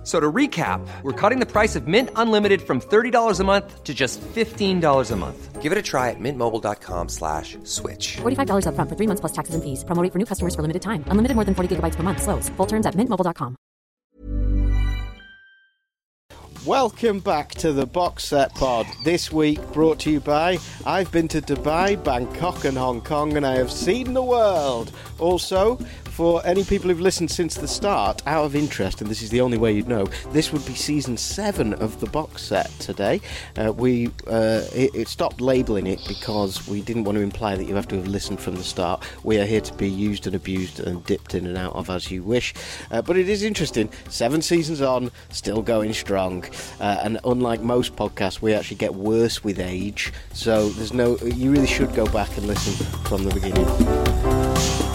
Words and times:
F- 0.00 0.06
So 0.06 0.18
to 0.18 0.32
recap, 0.32 0.80
we're 1.02 1.12
cutting 1.12 1.40
the 1.40 1.46
price 1.46 1.76
of 1.76 1.86
Mint 1.86 2.08
Unlimited 2.16 2.62
from 2.62 2.80
$30 2.80 3.38
a 3.40 3.44
month 3.44 3.84
to 3.84 3.92
just 3.92 4.18
$15 4.34 5.10
a 5.10 5.16
month. 5.16 5.60
Give 5.60 5.72
it 5.72 5.76
a 5.78 5.82
try 5.82 6.08
at 6.08 6.16
mintmobile.com 6.18 7.08
slash 7.10 7.58
switch. 7.64 8.16
$45 8.22 8.64
upfront 8.64 8.88
for 8.88 8.96
three 8.96 9.06
months 9.06 9.20
plus 9.20 9.32
taxes 9.32 9.54
and 9.54 9.62
fees. 9.62 9.84
Promo 9.84 10.02
rate 10.02 10.10
for 10.12 10.18
new 10.18 10.24
customers 10.24 10.54
for 10.54 10.62
limited 10.62 10.80
time. 10.80 11.04
Unlimited 11.08 11.34
more 11.36 11.44
than 11.44 11.54
40 11.54 11.76
gigabytes 11.76 11.96
per 11.96 12.02
month. 12.02 12.22
Slows. 12.22 12.48
Full 12.56 12.66
terms 12.66 12.86
at 12.86 12.94
mintmobile.com. 12.96 13.56
Welcome 16.66 17.20
back 17.20 17.50
to 17.56 17.72
the 17.72 17.86
Box 17.86 18.24
Set 18.24 18.54
Pod. 18.54 18.86
This 19.04 19.32
week 19.32 19.60
brought 19.72 19.98
to 20.00 20.10
you 20.10 20.20
by 20.20 20.58
I've 20.84 21.10
been 21.10 21.26
to 21.28 21.40
Dubai, 21.40 21.96
Bangkok, 22.02 22.64
and 22.66 22.76
Hong 22.76 23.00
Kong, 23.00 23.36
and 23.36 23.46
I 23.46 23.56
have 23.56 23.72
seen 23.72 24.12
the 24.14 24.22
world. 24.22 24.92
Also, 25.18 25.76
for 26.20 26.44
any 26.44 26.62
people 26.64 26.90
who've 26.90 27.00
listened 27.00 27.30
since 27.30 27.54
the 27.54 27.66
start, 27.66 28.20
out 28.26 28.44
of 28.44 28.54
interest, 28.54 29.00
and 29.00 29.08
this 29.08 29.22
is 29.22 29.30
the 29.30 29.40
only 29.40 29.56
way 29.56 29.72
you'd 29.72 29.88
know, 29.88 30.04
this 30.32 30.52
would 30.52 30.62
be 30.66 30.74
season 30.74 31.16
seven 31.16 31.72
of 31.72 31.98
the 32.00 32.06
box 32.08 32.42
set 32.42 32.68
today. 32.78 33.22
Uh, 33.56 33.72
we 33.72 34.08
uh, 34.26 34.60
it, 34.74 34.94
it 34.94 35.08
stopped 35.08 35.40
labelling 35.40 35.86
it 35.86 35.98
because 36.06 36.68
we 36.68 36.82
didn't 36.82 37.04
want 37.04 37.16
to 37.16 37.22
imply 37.22 37.56
that 37.56 37.64
you 37.64 37.74
have 37.74 37.88
to 37.88 37.96
have 37.96 38.06
listened 38.06 38.38
from 38.38 38.54
the 38.54 38.62
start. 38.62 39.02
We 39.24 39.38
are 39.38 39.46
here 39.46 39.62
to 39.62 39.72
be 39.72 39.88
used 39.88 40.26
and 40.26 40.36
abused 40.36 40.78
and 40.78 41.02
dipped 41.06 41.34
in 41.34 41.46
and 41.46 41.56
out 41.56 41.74
of 41.74 41.88
as 41.88 42.10
you 42.10 42.22
wish. 42.22 42.52
Uh, 42.90 43.00
but 43.00 43.16
it 43.16 43.30
is 43.30 43.42
interesting. 43.42 43.88
Seven 44.10 44.42
seasons 44.42 44.82
on, 44.82 45.10
still 45.30 45.62
going 45.62 45.94
strong. 45.94 46.44
Uh, 46.80 47.00
and 47.02 47.18
unlike 47.24 47.62
most 47.62 47.96
podcasts, 47.96 48.42
we 48.42 48.52
actually 48.52 48.76
get 48.76 48.94
worse 48.94 49.42
with 49.42 49.58
age. 49.58 50.12
So 50.34 50.68
there's 50.68 50.92
no. 50.92 51.16
You 51.16 51.50
really 51.50 51.66
should 51.66 51.94
go 51.94 52.04
back 52.08 52.36
and 52.36 52.46
listen 52.46 52.74
from 53.04 53.24
the 53.24 53.32
beginning. 53.32 54.89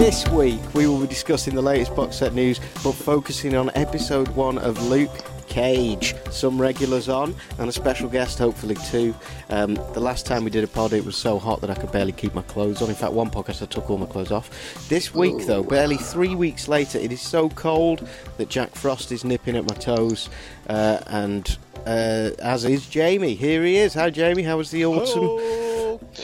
This 0.00 0.26
week 0.28 0.62
we 0.72 0.86
will 0.86 0.98
be 0.98 1.06
discussing 1.06 1.54
the 1.54 1.60
latest 1.60 1.94
box 1.94 2.16
set 2.16 2.32
news, 2.32 2.58
but 2.82 2.92
focusing 2.92 3.54
on 3.54 3.70
episode 3.74 4.28
one 4.28 4.56
of 4.56 4.82
Luke 4.86 5.10
Cage. 5.46 6.14
Some 6.30 6.58
regulars 6.58 7.10
on, 7.10 7.34
and 7.58 7.68
a 7.68 7.72
special 7.72 8.08
guest, 8.08 8.38
hopefully 8.38 8.76
too. 8.90 9.14
Um, 9.50 9.74
the 9.74 10.00
last 10.00 10.24
time 10.24 10.42
we 10.42 10.50
did 10.50 10.64
a 10.64 10.68
pod, 10.68 10.94
it 10.94 11.04
was 11.04 11.16
so 11.16 11.38
hot 11.38 11.60
that 11.60 11.68
I 11.68 11.74
could 11.74 11.92
barely 11.92 12.12
keep 12.12 12.34
my 12.34 12.40
clothes 12.40 12.80
on. 12.80 12.88
In 12.88 12.94
fact, 12.94 13.12
one 13.12 13.28
podcast 13.28 13.62
I 13.62 13.66
took 13.66 13.90
all 13.90 13.98
my 13.98 14.06
clothes 14.06 14.32
off. 14.32 14.88
This 14.88 15.14
week, 15.14 15.46
though, 15.46 15.62
barely 15.62 15.98
three 15.98 16.34
weeks 16.34 16.66
later, 16.66 16.98
it 16.98 17.12
is 17.12 17.20
so 17.20 17.50
cold 17.50 18.08
that 18.38 18.48
Jack 18.48 18.74
Frost 18.74 19.12
is 19.12 19.22
nipping 19.22 19.54
at 19.54 19.68
my 19.68 19.74
toes, 19.74 20.30
uh, 20.70 21.00
and 21.08 21.58
uh, 21.84 22.30
as 22.38 22.64
is 22.64 22.86
Jamie. 22.86 23.34
Here 23.34 23.62
he 23.64 23.76
is. 23.76 23.92
Hi, 23.92 24.08
Jamie. 24.08 24.44
How 24.44 24.56
was 24.56 24.70
the 24.70 24.86
autumn? 24.86 25.69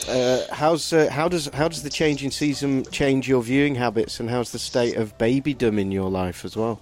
Uh, 0.07 0.45
how's 0.53 0.93
uh, 0.93 1.09
how 1.11 1.27
does 1.27 1.47
how 1.53 1.67
does 1.67 1.83
the 1.83 1.89
change 1.89 2.23
in 2.23 2.31
season 2.31 2.85
change 2.91 3.27
your 3.27 3.41
viewing 3.41 3.75
habits, 3.75 4.19
and 4.19 4.29
how's 4.29 4.51
the 4.51 4.59
state 4.59 4.95
of 4.95 5.17
babydom 5.17 5.79
in 5.79 5.91
your 5.91 6.09
life 6.09 6.45
as 6.45 6.55
well? 6.55 6.81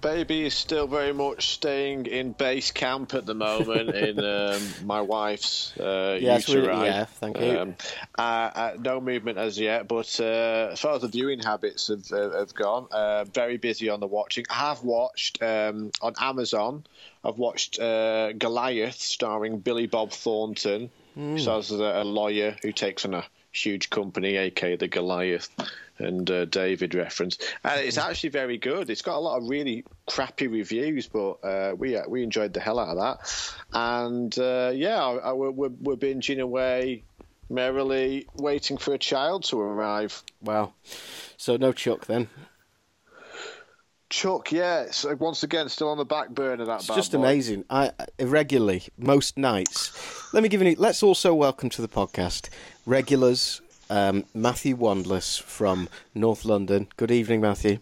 Baby 0.00 0.46
is 0.46 0.54
still 0.54 0.86
very 0.86 1.12
much 1.12 1.48
staying 1.48 2.06
in 2.06 2.32
base 2.32 2.70
camp 2.70 3.12
at 3.12 3.26
the 3.26 3.34
moment 3.34 3.90
in 3.94 4.18
um, 4.24 4.62
my 4.86 5.02
wife's 5.02 5.76
uh, 5.78 6.18
Yes, 6.18 6.48
we- 6.48 6.62
yeah, 6.64 7.04
thank 7.04 7.38
you. 7.38 7.58
Um, 7.58 7.76
uh, 8.16 8.22
uh, 8.22 8.76
no 8.78 8.98
movement 9.00 9.36
as 9.36 9.58
yet, 9.58 9.86
but 9.88 10.18
uh, 10.18 10.70
as 10.72 10.80
far 10.80 10.94
as 10.94 11.02
the 11.02 11.08
viewing 11.08 11.40
habits 11.40 11.88
have, 11.88 12.10
uh, 12.12 12.38
have 12.38 12.54
gone, 12.54 12.86
uh, 12.90 13.24
very 13.24 13.58
busy 13.58 13.90
on 13.90 14.00
the 14.00 14.06
watching. 14.06 14.46
I 14.48 14.70
have 14.70 14.82
watched 14.82 15.42
um, 15.42 15.90
on 16.00 16.14
Amazon. 16.18 16.84
I've 17.22 17.36
watched 17.36 17.78
uh, 17.78 18.32
Goliath, 18.32 18.98
starring 19.00 19.58
Billy 19.58 19.86
Bob 19.86 20.12
Thornton, 20.12 20.90
Who 21.20 21.38
stars 21.38 21.72
as 21.72 21.80
a, 21.80 22.02
a 22.02 22.04
lawyer 22.04 22.56
who 22.62 22.72
takes 22.72 23.04
on 23.04 23.14
a 23.14 23.24
huge 23.52 23.90
company, 23.90 24.36
aka 24.36 24.76
the 24.76 24.88
Goliath 24.88 25.48
and 25.98 26.30
uh, 26.30 26.44
David 26.46 26.94
reference. 26.94 27.38
And 27.62 27.80
it's 27.80 27.98
actually 27.98 28.30
very 28.30 28.58
good. 28.58 28.90
It's 28.90 29.02
got 29.02 29.16
a 29.16 29.20
lot 29.20 29.38
of 29.38 29.48
really 29.48 29.84
crappy 30.08 30.46
reviews, 30.46 31.08
but 31.08 31.32
uh, 31.42 31.74
we 31.76 31.96
uh, 31.96 32.08
we 32.08 32.22
enjoyed 32.22 32.52
the 32.52 32.60
hell 32.60 32.78
out 32.78 32.96
of 32.96 32.98
that. 32.98 33.54
And 33.72 34.38
uh, 34.38 34.72
yeah, 34.74 35.02
I, 35.02 35.16
I, 35.16 35.32
we're, 35.32 35.50
we're 35.50 35.68
we're 35.68 35.96
binging 35.96 36.40
away 36.40 37.02
merrily, 37.48 38.26
waiting 38.36 38.78
for 38.78 38.94
a 38.94 38.98
child 38.98 39.44
to 39.44 39.60
arrive. 39.60 40.22
Wow. 40.42 40.72
So 41.36 41.56
no 41.56 41.72
Chuck 41.72 42.06
then. 42.06 42.28
Chuck, 44.10 44.50
yeah, 44.50 44.90
so 44.90 45.14
once 45.14 45.44
again, 45.44 45.68
still 45.68 45.88
on 45.88 45.96
the 45.96 46.04
back 46.04 46.30
burner. 46.30 46.64
That 46.64 46.80
It's 46.80 46.88
bad 46.88 46.96
just 46.96 47.12
boy. 47.12 47.18
amazing. 47.18 47.64
I 47.70 47.92
irregularly 48.18 48.82
most 48.98 49.38
nights. 49.38 49.92
Let 50.34 50.42
me 50.42 50.48
give 50.48 50.60
you. 50.62 50.74
Let's 50.76 51.02
also 51.04 51.32
welcome 51.32 51.70
to 51.70 51.80
the 51.82 51.88
podcast 51.88 52.48
regulars. 52.86 53.60
Um, 53.88 54.24
Matthew 54.34 54.76
Wandless 54.76 55.40
from 55.40 55.88
North 56.14 56.44
London. 56.44 56.88
Good 56.96 57.10
evening, 57.12 57.40
Matthew. 57.40 57.78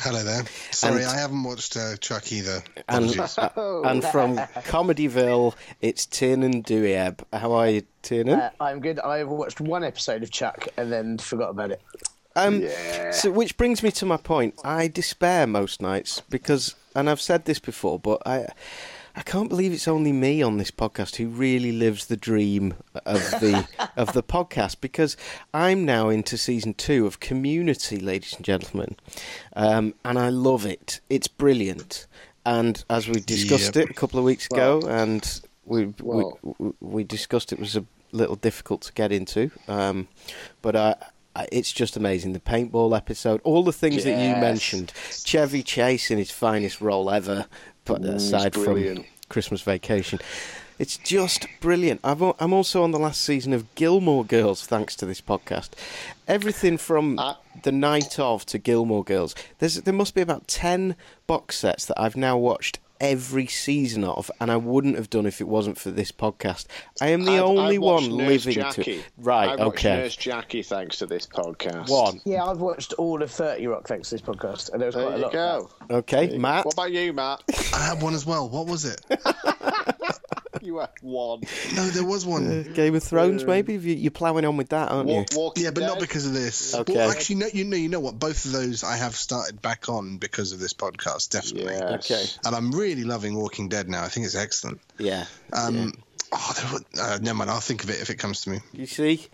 Hello 0.00 0.22
there. 0.22 0.44
Sorry, 0.70 1.02
And- 1.02 1.10
I 1.10 1.18
haven't 1.18 1.42
watched 1.42 1.76
uh, 1.76 1.96
Chuck 1.96 2.32
either. 2.32 2.62
And 2.88 3.10
Apologies. 3.10 3.38
uh, 3.38 3.82
and 3.82 4.04
from 4.04 4.36
Comedyville, 4.68 5.54
it's 5.82 6.06
Tiernan 6.06 6.62
Douieb. 6.62 7.20
How 7.32 7.52
are 7.52 7.68
you, 7.68 7.82
Tiernan? 8.02 8.40
Uh, 8.40 8.50
I'm 8.60 8.80
good. 8.80 9.00
I've 9.00 9.28
watched 9.28 9.60
one 9.60 9.84
episode 9.84 10.22
of 10.22 10.30
Chuck 10.30 10.68
and 10.78 10.90
then 10.92 11.18
forgot 11.18 11.50
about 11.50 11.72
it. 11.72 11.82
Um, 12.46 12.68
so, 13.12 13.30
which 13.30 13.56
brings 13.56 13.82
me 13.82 13.90
to 13.92 14.06
my 14.06 14.16
point. 14.16 14.54
I 14.64 14.88
despair 14.88 15.46
most 15.46 15.80
nights 15.82 16.22
because, 16.28 16.74
and 16.94 17.08
I've 17.10 17.20
said 17.20 17.44
this 17.44 17.58
before, 17.58 17.98
but 17.98 18.22
I, 18.26 18.46
I 19.16 19.22
can't 19.22 19.48
believe 19.48 19.72
it's 19.72 19.88
only 19.88 20.12
me 20.12 20.42
on 20.42 20.58
this 20.58 20.70
podcast 20.70 21.16
who 21.16 21.28
really 21.28 21.72
lives 21.72 22.06
the 22.06 22.16
dream 22.16 22.74
of 23.04 23.20
the 23.40 23.66
of 23.96 24.12
the 24.12 24.22
podcast 24.22 24.80
because 24.80 25.16
I'm 25.52 25.84
now 25.84 26.08
into 26.08 26.36
season 26.38 26.74
two 26.74 27.06
of 27.06 27.18
Community, 27.20 27.98
ladies 27.98 28.34
and 28.34 28.44
gentlemen, 28.44 28.96
um, 29.56 29.94
and 30.04 30.18
I 30.18 30.28
love 30.28 30.64
it. 30.66 31.00
It's 31.10 31.28
brilliant, 31.28 32.06
and 32.46 32.84
as 32.88 33.08
we 33.08 33.20
discussed 33.20 33.74
Yep. 33.76 33.84
it 33.86 33.90
a 33.90 33.94
couple 33.94 34.18
of 34.18 34.24
weeks 34.24 34.46
ago, 34.46 34.80
and 34.86 35.40
we, 35.64 35.92
Well- 36.00 36.38
we 36.58 36.70
we 36.80 37.04
discussed 37.04 37.52
it 37.52 37.58
was 37.58 37.74
a 37.76 37.84
little 38.12 38.36
difficult 38.36 38.82
to 38.82 38.92
get 38.92 39.10
into, 39.12 39.50
um, 39.66 40.06
but 40.62 40.76
I. 40.76 40.94
I- 41.38 41.48
It's 41.52 41.72
just 41.72 41.96
amazing. 41.96 42.32
The 42.32 42.40
paintball 42.40 42.96
episode, 42.96 43.40
all 43.44 43.62
the 43.62 43.72
things 43.72 44.04
that 44.04 44.10
you 44.22 44.40
mentioned. 44.40 44.92
Chevy 45.24 45.62
Chase 45.62 46.10
in 46.10 46.18
his 46.18 46.30
finest 46.30 46.80
role 46.80 47.10
ever, 47.10 47.46
but 47.84 48.04
aside 48.04 48.54
from. 48.54 49.04
Christmas 49.28 49.60
Vacation. 49.62 50.18
It's 50.78 50.96
just 50.96 51.46
brilliant. 51.60 52.00
I've, 52.04 52.22
I'm 52.22 52.52
also 52.52 52.82
on 52.84 52.92
the 52.92 52.98
last 53.00 53.20
season 53.22 53.52
of 53.52 53.74
Gilmore 53.74 54.24
Girls, 54.24 54.64
thanks 54.66 54.94
to 54.96 55.06
this 55.06 55.20
podcast. 55.20 55.70
Everything 56.28 56.78
from 56.78 57.18
Ah. 57.18 57.38
the 57.62 57.72
night 57.72 58.18
of 58.18 58.46
to 58.46 58.58
Gilmore 58.58 59.02
Girls. 59.04 59.34
There's 59.58 59.74
there 59.82 59.92
must 59.94 60.14
be 60.14 60.20
about 60.20 60.46
ten 60.46 60.94
box 61.26 61.58
sets 61.58 61.84
that 61.86 62.00
I've 62.00 62.16
now 62.16 62.38
watched 62.38 62.78
every 63.00 63.46
season 63.46 64.04
of, 64.04 64.30
and 64.40 64.50
I 64.50 64.56
wouldn't 64.56 64.96
have 64.96 65.10
done 65.10 65.26
if 65.26 65.40
it 65.40 65.48
wasn't 65.48 65.78
for 65.78 65.90
this 65.90 66.12
podcast. 66.12 66.66
I 67.00 67.08
am 67.08 67.24
the 67.24 67.32
I've- 67.32 67.40
only 67.40 67.76
I've 67.76 67.82
one 67.82 68.16
Nurse 68.16 68.46
living 68.46 68.54
Jackie. 68.62 68.82
to 68.84 68.90
it. 68.92 69.04
Right, 69.18 69.46
I 69.48 69.64
watched 69.64 69.78
okay. 69.78 69.96
Nurse 69.98 70.16
Jackie 70.16 70.62
thanks 70.62 70.98
to 70.98 71.06
this 71.06 71.26
podcast. 71.26 71.88
One. 71.90 72.20
Yeah, 72.24 72.44
I've 72.44 72.58
watched 72.60 72.92
all 72.94 73.22
of 73.22 73.30
30 73.30 73.66
Rock 73.66 73.86
thanks 73.88 74.08
to 74.10 74.14
this 74.16 74.22
podcast, 74.22 74.70
and 74.72 74.80
there 74.80 74.86
was 74.86 74.94
There 74.94 75.04
quite 75.04 75.14
a 75.14 75.18
you 75.18 75.22
lot. 75.24 75.34
of 75.34 75.88
go. 75.88 75.96
Okay, 75.98 76.36
Matt. 76.38 76.64
What 76.64 76.74
about 76.74 76.92
you, 76.92 77.12
Matt? 77.12 77.42
I 77.74 77.78
had 77.84 78.02
one 78.02 78.14
as 78.14 78.26
well. 78.26 78.48
What 78.48 78.66
was 78.66 78.84
it? 78.84 79.00
you 80.62 80.78
had 80.78 80.90
one. 81.02 81.40
No, 81.74 81.86
there 81.88 82.04
was 82.04 82.24
one. 82.26 82.72
Game 82.74 82.94
of 82.94 83.02
Thrones, 83.02 83.44
maybe? 83.44 83.74
You- 83.74 83.78
You're 83.94 84.10
ploughing 84.10 84.44
on 84.44 84.56
with 84.56 84.68
that, 84.70 84.90
aren't 84.90 85.08
you? 85.08 85.16
Walk, 85.16 85.26
Walking 85.34 85.64
Yeah, 85.64 85.70
but 85.70 85.82
not 85.84 86.00
because 86.00 86.26
of 86.26 86.34
this. 86.34 86.74
Okay. 86.74 86.94
Well, 86.94 87.10
actually, 87.10 87.36
no, 87.36 87.46
you 87.52 87.64
know, 87.64 87.76
you 87.76 87.88
know 87.88 88.00
what? 88.00 88.18
Both 88.18 88.44
of 88.44 88.52
those 88.52 88.84
I 88.84 88.96
have 88.96 89.14
started 89.16 89.60
back 89.62 89.88
on 89.88 90.18
because 90.18 90.52
of 90.52 90.60
this 90.60 90.72
podcast, 90.74 91.30
definitely. 91.30 91.74
Yes. 91.74 92.10
Okay. 92.10 92.24
And 92.46 92.54
I'm 92.54 92.72
really 92.72 93.04
loving 93.04 93.34
Walking 93.34 93.68
Dead 93.68 93.88
now. 93.88 94.04
I 94.04 94.08
think 94.08 94.26
it's 94.26 94.34
excellent. 94.36 94.80
Yeah. 94.98 95.24
Um, 95.52 95.92
oh, 96.32 96.52
there 96.56 96.72
were, 96.72 96.84
uh, 97.14 97.18
never 97.20 97.36
mind. 97.38 97.50
I'll 97.50 97.60
think 97.60 97.84
of 97.84 97.90
it 97.90 98.00
if 98.00 98.10
it 98.10 98.16
comes 98.16 98.42
to 98.42 98.50
me. 98.50 98.60
You 98.72 98.86
see? 98.86 99.28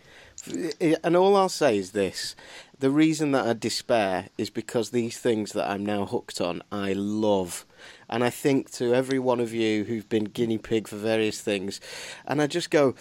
And 1.02 1.16
all 1.16 1.36
I'll 1.36 1.48
say 1.48 1.78
is 1.78 1.92
this 1.92 2.34
the 2.78 2.90
reason 2.90 3.32
that 3.32 3.46
I 3.46 3.52
despair 3.52 4.28
is 4.36 4.50
because 4.50 4.90
these 4.90 5.18
things 5.18 5.52
that 5.52 5.68
I'm 5.68 5.84
now 5.84 6.06
hooked 6.06 6.40
on, 6.40 6.62
I 6.72 6.92
love. 6.92 7.64
And 8.08 8.24
I 8.24 8.30
think 8.30 8.70
to 8.72 8.94
every 8.94 9.18
one 9.18 9.40
of 9.40 9.52
you 9.52 9.84
who've 9.84 10.08
been 10.08 10.24
guinea 10.24 10.58
pig 10.58 10.88
for 10.88 10.96
various 10.96 11.40
things, 11.40 11.80
and 12.26 12.42
I 12.42 12.46
just 12.46 12.70
go, 12.70 12.94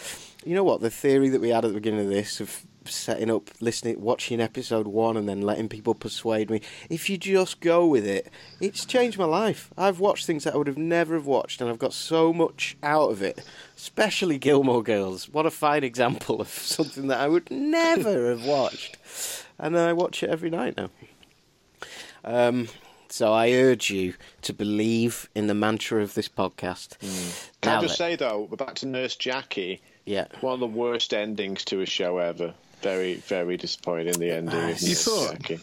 you 0.46 0.56
know 0.56 0.64
what, 0.64 0.82
the 0.82 0.90
theory 0.90 1.30
that 1.30 1.42
we 1.42 1.50
had 1.50 1.66
at 1.66 1.70
the 1.70 1.76
beginning 1.76 2.02
of 2.02 2.10
this 2.10 2.40
of 2.40 2.66
setting 2.86 3.32
up, 3.32 3.50
listening, 3.60 4.02
watching 4.02 4.42
episode 4.42 4.88
one, 4.88 5.18
and 5.18 5.28
then 5.28 5.42
letting 5.42 5.70
people 5.70 5.94
persuade 5.94 6.50
me. 6.50 6.62
If 6.90 7.10
you 7.10 7.18
just 7.18 7.60
go 7.60 7.86
with 7.86 8.06
it, 8.06 8.30
it's 8.60 8.86
changed 8.86 9.18
my 9.18 9.26
life. 9.26 9.72
I've 9.78 10.00
watched 10.00 10.26
things 10.26 10.44
that 10.44 10.54
I 10.54 10.58
would 10.58 10.68
have 10.68 10.78
never 10.78 11.16
have 11.16 11.26
watched, 11.26 11.62
and 11.62 11.70
I've 11.70 11.80
got 11.80 11.94
so 11.94 12.34
much 12.34 12.78
out 12.84 13.12
of 13.12 13.22
it. 13.22 13.44
Especially 13.76 14.38
Gilmore 14.38 14.84
Girls. 14.84 15.30
What 15.30 15.46
a 15.46 15.52
fine 15.52 15.84
example 15.84 16.42
of 16.42 16.48
something 16.48 17.08
that 17.08 17.20
I 17.20 17.28
would 17.28 17.50
never 17.52 18.30
have 18.30 18.46
watched, 18.46 18.98
and 19.60 19.78
I 19.78 19.94
watch 19.94 20.24
it 20.24 20.30
every 20.30 20.50
night 20.50 20.76
now. 20.78 20.90
Um, 22.24 22.70
so 23.10 23.32
I 23.34 23.52
urge 23.52 23.90
you 23.90 24.16
to 24.42 24.54
believe 24.54 25.30
in 25.36 25.48
the 25.48 25.54
mantra 25.54 26.02
of 26.02 26.14
this 26.14 26.30
podcast. 26.30 26.98
Can 27.62 27.72
Now 27.72 27.80
I 27.80 27.82
just 27.82 27.98
say 27.98 28.16
though, 28.16 28.48
we're 28.50 28.58
back 28.58 28.76
to 28.76 28.88
Nurse 28.88 29.16
Jackie. 29.16 29.82
Yeah. 30.06 30.26
One 30.42 30.56
of 30.56 30.60
the 30.60 30.68
worst 30.68 31.14
endings 31.14 31.64
to 31.66 31.82
a 31.82 31.86
show 31.86 32.18
ever. 32.18 32.54
Very, 32.82 33.16
very 33.16 33.56
disappointing. 33.58 34.20
The 34.20 34.32
ending. 34.32 34.70
of 34.70 34.82
You 34.82 34.96
thought? 34.96 35.34
Jackie. 35.40 35.60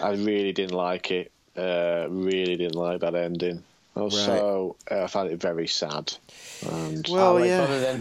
I 0.00 0.12
really 0.12 0.52
didn't 0.52 0.74
like 0.74 1.10
it. 1.10 1.32
Uh, 1.56 2.06
really 2.08 2.56
didn't 2.56 2.76
like 2.76 3.00
that 3.00 3.14
ending. 3.14 3.62
Also, 3.94 4.76
uh, 4.90 5.04
I 5.04 5.06
found 5.06 5.30
it 5.30 5.40
very 5.40 5.66
sad. 5.66 6.14
And 6.70 7.06
Well, 7.10 7.44
yeah. 7.44 7.98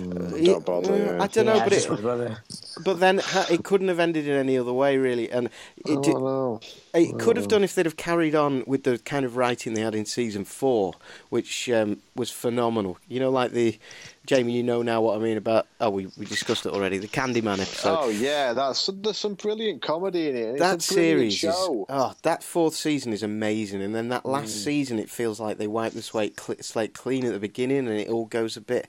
Bother 0.00 0.28
then. 0.30 0.44
don't 0.44 0.64
bother. 0.64 0.96
Yeah, 0.96 1.04
yeah. 1.16 1.22
I 1.22 1.26
don't 1.26 1.46
know, 1.46 1.54
Yeah, 1.54 1.64
but 1.64 1.72
just 1.72 1.88
it, 1.88 2.84
but 2.84 3.00
then 3.00 3.20
it 3.50 3.64
couldn't 3.64 3.88
have 3.88 3.98
ended 4.00 4.26
in 4.26 4.34
any 4.36 4.56
other 4.58 4.72
way, 4.72 4.96
really. 4.96 5.30
And 5.30 5.46
it, 5.76 5.96
Oh, 5.98 6.02
did, 6.02 6.14
no. 6.14 6.60
it 6.94 7.18
could 7.18 7.36
have 7.36 7.48
done 7.48 7.64
if 7.64 7.74
they'd 7.74 7.86
have 7.86 7.96
carried 7.96 8.34
on 8.34 8.64
with 8.66 8.84
the 8.84 8.98
kind 8.98 9.24
of 9.24 9.36
writing 9.36 9.74
they 9.74 9.82
had 9.82 9.94
in 9.94 10.04
season 10.06 10.44
four, 10.44 10.94
which 11.30 11.68
um, 11.70 11.98
was 12.14 12.30
phenomenal. 12.30 12.98
You 13.08 13.20
know, 13.20 13.30
like 13.30 13.52
the 13.52 13.78
Jamie, 14.24 14.52
you 14.52 14.62
know 14.62 14.82
now 14.82 15.00
what 15.00 15.16
I 15.16 15.20
mean 15.20 15.36
about. 15.36 15.66
Oh, 15.80 15.90
we, 15.90 16.06
we 16.16 16.26
discussed 16.26 16.64
it 16.64 16.72
already. 16.72 16.98
The 16.98 17.08
Candyman 17.08 17.54
episode. 17.60 17.98
oh 18.00 18.08
yeah, 18.08 18.52
that's 18.52 18.88
there's 18.94 19.18
some 19.18 19.34
brilliant 19.34 19.82
comedy 19.82 20.28
in 20.28 20.36
it. 20.36 20.40
It's 20.50 20.60
that 20.60 20.80
series 20.82 21.34
is 21.34 21.40
show. 21.40 21.86
oh 21.88 22.14
that 22.22 22.42
fourth 22.44 22.74
season 22.74 23.12
is 23.12 23.22
amazing 23.22 23.82
and 23.82 23.94
then 23.94 24.08
that 24.10 24.24
last 24.24 24.42
Mm. 24.54 24.64
season 24.64 24.98
it 24.98 25.10
feels 25.10 25.40
like 25.40 25.58
they 25.58 25.66
wipe 25.66 25.92
the 25.92 26.02
slate, 26.02 26.38
slate 26.60 26.94
clean 26.94 27.24
at 27.26 27.32
the 27.32 27.40
beginning 27.40 27.78
and 27.88 27.98
it 27.98 28.08
all 28.08 28.26
goes 28.26 28.56
a 28.56 28.60
bit 28.60 28.88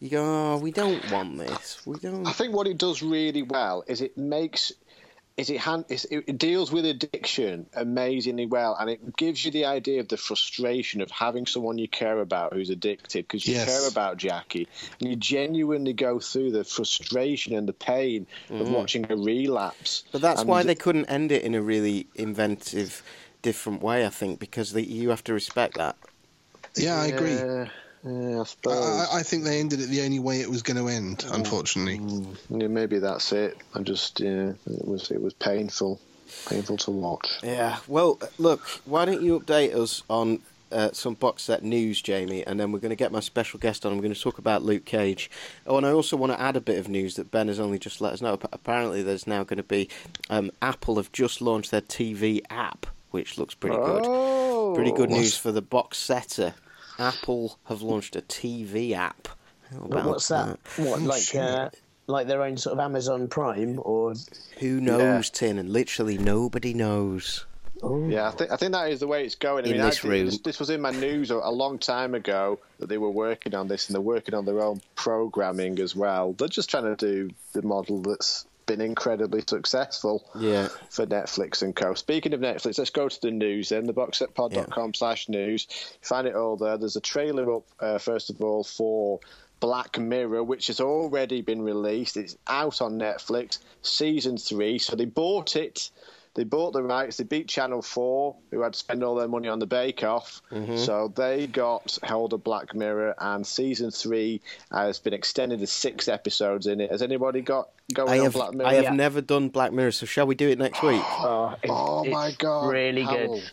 you 0.00 0.08
go 0.10 0.22
oh 0.54 0.58
we 0.58 0.70
don't 0.70 1.10
want 1.10 1.38
this 1.38 1.80
we 1.86 1.96
don't 1.98 2.26
I 2.26 2.32
think 2.32 2.54
what 2.54 2.66
it 2.66 2.76
does 2.78 3.02
really 3.02 3.42
well 3.42 3.84
is 3.86 4.00
it 4.00 4.16
makes 4.18 4.72
is 5.36 5.50
it, 5.50 5.58
hand, 5.58 5.84
is 5.88 6.06
it 6.10 6.38
deals 6.38 6.72
with 6.72 6.86
addiction 6.86 7.66
amazingly 7.74 8.46
well, 8.46 8.76
and 8.78 8.88
it 8.88 9.16
gives 9.16 9.44
you 9.44 9.50
the 9.50 9.66
idea 9.66 10.00
of 10.00 10.08
the 10.08 10.16
frustration 10.16 11.02
of 11.02 11.10
having 11.10 11.46
someone 11.46 11.76
you 11.76 11.88
care 11.88 12.20
about 12.20 12.54
who's 12.54 12.70
addicted 12.70 13.26
because 13.26 13.46
you 13.46 13.54
Yes. 13.54 13.66
care 13.66 13.88
about 13.88 14.16
Jackie, 14.16 14.68
and 15.00 15.10
you 15.10 15.16
genuinely 15.16 15.92
go 15.92 16.18
through 16.20 16.52
the 16.52 16.64
frustration 16.64 17.54
and 17.54 17.68
the 17.68 17.74
pain 17.74 18.26
of 18.50 18.66
mm. 18.66 18.70
watching 18.70 19.10
a 19.10 19.16
relapse. 19.16 20.04
but 20.12 20.22
that's 20.22 20.40
And 20.40 20.48
why 20.48 20.62
they 20.62 20.74
couldn't 20.74 21.06
end 21.06 21.30
it 21.32 21.42
in 21.42 21.54
a 21.54 21.60
really 21.60 22.06
inventive 22.14 23.02
different 23.42 23.80
way 23.80 24.04
i 24.04 24.08
think 24.08 24.40
because 24.40 24.72
they, 24.72 24.82
you 24.82 25.10
have 25.10 25.22
to 25.22 25.32
respect 25.32 25.74
that 25.74 25.94
Yeah, 26.76 26.96
I 27.00 27.06
agree. 27.06 27.32
Yeah, 27.34 27.68
yeah, 28.04 28.36
I 28.36 28.40
I, 28.40 28.44
suppose. 28.44 29.08
I- 29.12 29.18
I 29.18 29.22
think 29.22 29.44
they 29.44 29.60
ended 29.60 29.80
it 29.80 29.86
the 29.88 30.02
only 30.02 30.18
way 30.18 30.40
it 30.40 30.50
was 30.50 30.62
going 30.62 30.76
to 30.76 30.88
end. 30.88 31.24
Unfortunately, 31.30 32.00
yeah, 32.50 32.68
maybe 32.68 32.98
that's 32.98 33.32
it. 33.32 33.56
I 33.74 33.82
just 33.82 34.20
yeah, 34.20 34.52
it 34.66 34.86
was 34.86 35.10
it 35.10 35.20
was 35.20 35.32
painful, 35.34 36.00
painful 36.48 36.76
to 36.78 36.90
watch. 36.90 37.28
yeah 37.42 37.78
well 37.88 38.18
look 38.38 38.60
why 38.84 39.04
don't 39.04 39.22
you 39.22 39.38
update 39.40 39.74
us 39.74 40.02
on 40.10 40.40
uh, 40.72 40.90
some 40.92 41.14
box 41.14 41.44
set 41.44 41.62
news, 41.62 42.02
Jamie, 42.02 42.44
and 42.44 42.58
then 42.58 42.72
we're 42.72 42.80
going 42.80 42.90
to 42.90 42.96
get 42.96 43.12
my 43.12 43.20
special 43.20 43.60
guest 43.60 43.86
on. 43.86 43.92
and 43.92 44.00
We're 44.00 44.02
going 44.08 44.14
to 44.14 44.20
talk 44.20 44.38
about 44.38 44.64
Luke 44.64 44.84
Cage. 44.84 45.30
Oh, 45.64 45.76
and 45.76 45.86
I 45.86 45.92
also 45.92 46.16
want 46.16 46.32
to 46.32 46.40
add 46.40 46.56
a 46.56 46.60
bit 46.60 46.76
of 46.80 46.88
news 46.88 47.14
that 47.14 47.30
Ben 47.30 47.46
has 47.46 47.60
only 47.60 47.78
just 47.78 48.00
let 48.00 48.12
us 48.12 48.20
know. 48.20 48.32
Apparently, 48.52 49.00
there's 49.00 49.28
now 49.28 49.44
going 49.44 49.58
to 49.58 49.62
be 49.62 49.88
um, 50.28 50.50
Apple 50.60 50.96
have 50.96 51.12
just 51.12 51.40
launched 51.40 51.70
their 51.70 51.82
TV 51.82 52.40
app, 52.50 52.84
which 53.12 53.38
looks 53.38 53.54
pretty 53.54 53.76
good. 53.76 54.02
Oh, 54.06 54.72
Pretty 54.74 54.90
good 54.90 55.08
news 55.10 55.36
for 55.36 55.52
the 55.52 55.62
box 55.62 55.98
setter. 55.98 56.54
Apple 56.98 57.58
have 57.64 57.82
launched 57.82 58.16
a 58.16 58.22
TV 58.22 58.92
app. 58.92 59.28
About 59.74 60.06
what's 60.06 60.28
that? 60.28 60.58
What, 60.76 61.02
like 61.02 61.34
uh, 61.34 61.70
like 62.06 62.26
their 62.26 62.42
own 62.42 62.56
sort 62.56 62.74
of 62.74 62.80
Amazon 62.80 63.28
Prime 63.28 63.80
or 63.82 64.14
Who 64.58 64.80
knows, 64.80 65.30
Tin? 65.30 65.58
And 65.58 65.70
literally 65.70 66.18
nobody 66.18 66.72
knows. 66.72 67.44
Yeah, 67.82 68.28
I 68.28 68.30
think 68.30 68.50
I 68.50 68.56
think 68.56 68.72
that 68.72 68.90
is 68.90 69.00
the 69.00 69.06
way 69.06 69.24
it's 69.24 69.34
going. 69.34 69.64
I 69.64 69.68
In 69.68 69.72
mean, 69.74 69.82
this 69.82 69.96
actually, 69.96 70.18
room. 70.20 70.26
This, 70.26 70.38
this 70.38 70.58
was 70.58 70.70
in 70.70 70.80
my 70.80 70.92
news 70.92 71.30
a, 71.30 71.36
a 71.36 71.50
long 71.50 71.78
time 71.78 72.14
ago 72.14 72.58
that 72.78 72.88
they 72.88 72.96
were 72.96 73.10
working 73.10 73.54
on 73.54 73.68
this, 73.68 73.88
and 73.88 73.94
they're 73.94 74.00
working 74.00 74.34
on 74.34 74.46
their 74.46 74.62
own 74.62 74.80
programming 74.94 75.78
as 75.80 75.94
well. 75.94 76.32
They're 76.32 76.48
just 76.48 76.70
trying 76.70 76.84
to 76.84 76.96
do 76.96 77.34
the 77.52 77.60
model 77.62 78.00
that's 78.00 78.46
been 78.66 78.80
incredibly 78.80 79.42
successful 79.46 80.28
Yeah. 80.38 80.68
for 80.90 81.06
Netflix 81.06 81.62
and 81.62 81.74
co. 81.74 81.94
Speaking 81.94 82.34
of 82.34 82.40
Netflix, 82.40 82.78
let's 82.78 82.90
go 82.90 83.08
to 83.08 83.20
the 83.22 83.30
news 83.30 83.70
then. 83.70 83.86
The 83.86 83.94
boxsetpod.com 83.94 84.94
slash 84.94 85.28
news. 85.28 85.66
Find 86.02 86.26
it 86.26 86.34
all 86.34 86.56
there. 86.56 86.76
There's 86.76 86.96
a 86.96 87.00
trailer 87.00 87.54
up, 87.54 87.64
uh, 87.80 87.98
first 87.98 88.30
of 88.30 88.40
all, 88.42 88.64
for 88.64 89.20
Black 89.60 89.98
Mirror, 89.98 90.44
which 90.44 90.66
has 90.66 90.80
already 90.80 91.40
been 91.40 91.62
released. 91.62 92.16
It's 92.16 92.36
out 92.46 92.82
on 92.82 92.98
Netflix, 92.98 93.58
season 93.82 94.36
three. 94.36 94.78
So 94.78 94.96
they 94.96 95.06
bought 95.06 95.56
it. 95.56 95.90
They 96.36 96.44
bought 96.44 96.72
the 96.74 96.82
rights. 96.82 97.16
They 97.16 97.24
beat 97.24 97.48
Channel 97.48 97.82
4, 97.82 98.36
who 98.50 98.60
had 98.62 98.74
to 98.74 98.78
spend 98.78 99.02
all 99.02 99.14
their 99.16 99.26
money 99.26 99.48
on 99.48 99.58
the 99.58 99.66
Bake 99.66 100.04
Off. 100.04 100.42
Mm-hmm. 100.52 100.76
So 100.76 101.12
they 101.16 101.46
got 101.46 101.98
hold 102.04 102.32
of 102.34 102.44
Black 102.44 102.74
Mirror, 102.74 103.14
and 103.18 103.46
season 103.46 103.90
three 103.90 104.42
has 104.70 104.98
been 104.98 105.14
extended 105.14 105.58
to 105.60 105.66
six 105.66 106.08
episodes 106.08 106.66
in 106.66 106.80
it. 106.80 106.90
Has 106.90 107.02
anybody 107.02 107.40
got 107.40 107.70
going 107.92 108.10
I 108.10 108.18
on 108.18 108.24
have 108.24 108.32
Black 108.34 108.52
Mirror? 108.54 108.68
I 108.68 108.74
have 108.74 108.84
Yeah. 108.84 108.90
never 108.94 109.20
done 109.20 109.48
Black 109.48 109.72
Mirror, 109.72 109.92
so 109.92 110.06
shall 110.06 110.26
we 110.26 110.34
do 110.34 110.48
it 110.48 110.58
next 110.58 110.82
week? 110.82 111.00
oh, 111.04 111.54
it- 111.62 111.70
Oh 111.70 112.04
my 112.04 112.32
god! 112.38 112.70
really 112.70 113.02
Howell. 113.02 113.36
good. 113.40 113.50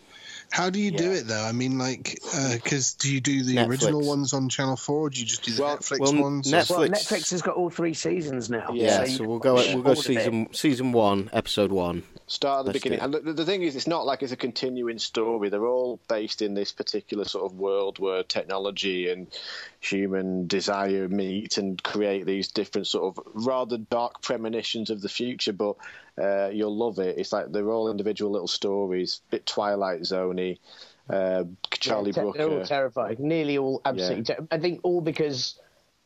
how 0.51 0.69
do 0.69 0.79
you 0.79 0.91
do 0.91 1.11
it 1.11 1.25
though? 1.25 1.41
I 1.43 1.51
mean, 1.51 1.79
like, 1.79 2.19
uh, 2.35 2.53
because 2.61 2.93
do 2.93 3.11
you 3.11 3.19
do 3.21 3.41
the 3.43 3.55
Netflix. 3.55 3.67
original 3.69 4.01
ones 4.05 4.33
on 4.33 4.49
Channel 4.49 4.75
Four? 4.75 5.07
Or 5.07 5.09
do 5.09 5.19
you 5.19 5.25
just 5.25 5.43
do 5.43 5.51
the 5.53 5.61
Well- 5.63 5.77
Netflix 5.77 5.99
well, 5.99 6.15
ones? 6.21 6.51
Netflix- 6.51 6.69
Well, 6.77 6.87
Netflix 6.89 7.31
has 7.31 7.41
got 7.41 7.55
all 7.55 7.69
three 7.71 7.93
seasons 7.95 8.49
now. 8.51 8.69
Yeah, 8.73 9.05
you 9.05 9.07
so 9.17 9.23
we'll 9.23 9.39
go 9.39 9.55
we'll 9.55 9.81
go 9.81 9.89
all 9.89 9.91
of 9.93 9.97
it. 9.97 10.01
season 10.03 10.49
season 10.53 10.91
one, 10.91 11.29
episode 11.33 11.71
one. 11.71 12.03
Start 12.27 12.59
at 12.59 12.65
the 12.65 12.71
Let's 12.71 12.83
beginning. 12.83 12.99
And 13.03 13.13
the, 13.13 13.33
the 13.33 13.45
thing 13.45 13.63
is, 13.63 13.75
it's 13.75 13.87
not 13.87 14.05
like 14.05 14.23
it's 14.23 14.31
a 14.31 14.37
continuing 14.37 14.97
story. 14.97 15.49
They're 15.49 15.65
all 15.65 15.99
based 16.07 16.41
in 16.41 16.53
this 16.53 16.71
particular 16.71 17.25
sort 17.25 17.45
of 17.51 17.57
world 17.57 17.99
where 17.99 18.23
technology 18.23 19.09
and 19.09 19.27
human 19.81 20.47
desire 20.47 21.07
meet 21.09 21.57
and 21.57 21.81
create 21.83 22.25
these 22.25 22.47
different 22.47 22.87
sort 22.87 23.17
of 23.17 23.23
rather 23.33 23.77
dark 23.77 24.21
premonitions 24.21 24.89
of 24.89 25.01
the 25.01 25.09
future. 25.09 25.53
But 25.53 25.75
uh, 26.17 26.49
you'll 26.49 26.75
love 26.75 26.99
it. 26.99 27.17
It's 27.17 27.33
like 27.33 27.51
they're 27.51 27.69
all 27.71 27.91
individual 27.91 28.31
little 28.31 28.47
stories, 28.47 29.21
bit 29.29 29.45
Twilight 29.45 30.01
Zoney. 30.01 30.59
Uh, 31.09 31.43
Charlie 31.71 32.11
Yeah, 32.15 32.23
te- 32.23 32.31
They're 32.37 32.47
all 32.47 32.55
Brooker. 32.55 32.65
terrifying. 32.65 33.17
Nearly 33.19 33.57
all 33.57 33.81
absolutely. 33.83 34.23
ter- 34.23 34.47
I 34.49 34.57
think 34.59 34.79
all 34.83 35.01
because 35.01 35.59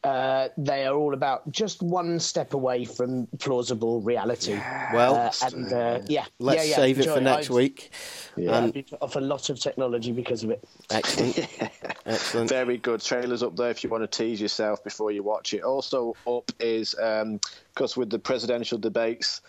uh, 0.04 0.50
they 0.58 0.86
are 0.86 0.96
all 0.96 1.14
about 1.14 1.52
just 1.52 1.82
one 1.82 2.20
step 2.20 2.54
away 2.54 2.86
from 2.86 3.28
plausible 3.40 4.00
reality. 4.02 4.54
Well, 4.94 5.16
Uh, 5.16 5.32
and 5.48 5.74
uh, 5.74 6.00
yeah, 6.08 6.26
let's 6.40 6.64
yeah, 6.64 6.70
yeah, 6.70 6.76
save 6.76 7.00
it 7.00 7.06
for 7.10 7.20
next 7.20 7.48
I've- 7.48 7.54
week. 7.56 7.92
Yeah. 8.38 8.52
Um, 8.52 8.64
I've 8.66 8.74
been 8.74 8.86
off 9.02 9.16
a 9.16 9.20
lot 9.20 9.50
of 9.50 9.60
technology 9.60 10.12
because 10.12 10.44
of 10.44 10.52
it. 10.52 10.64
excellent, 10.92 11.48
excellent. 12.06 12.50
Very 12.50 12.78
good. 12.78 13.02
Trailers 13.02 13.42
up 13.42 13.56
there 13.56 13.72
if 13.72 13.84
you 13.84 13.90
want 13.90 14.04
to 14.04 14.08
tease 14.08 14.40
yourself 14.40 14.84
before 14.84 15.12
you 15.12 15.24
watch 15.24 15.54
it. 15.54 15.64
Also 15.64 16.16
up 16.28 16.52
is 16.60 16.94
because 17.74 17.98
with 17.98 18.10
the 18.12 18.20
presidential 18.20 18.78
debates 18.78 19.42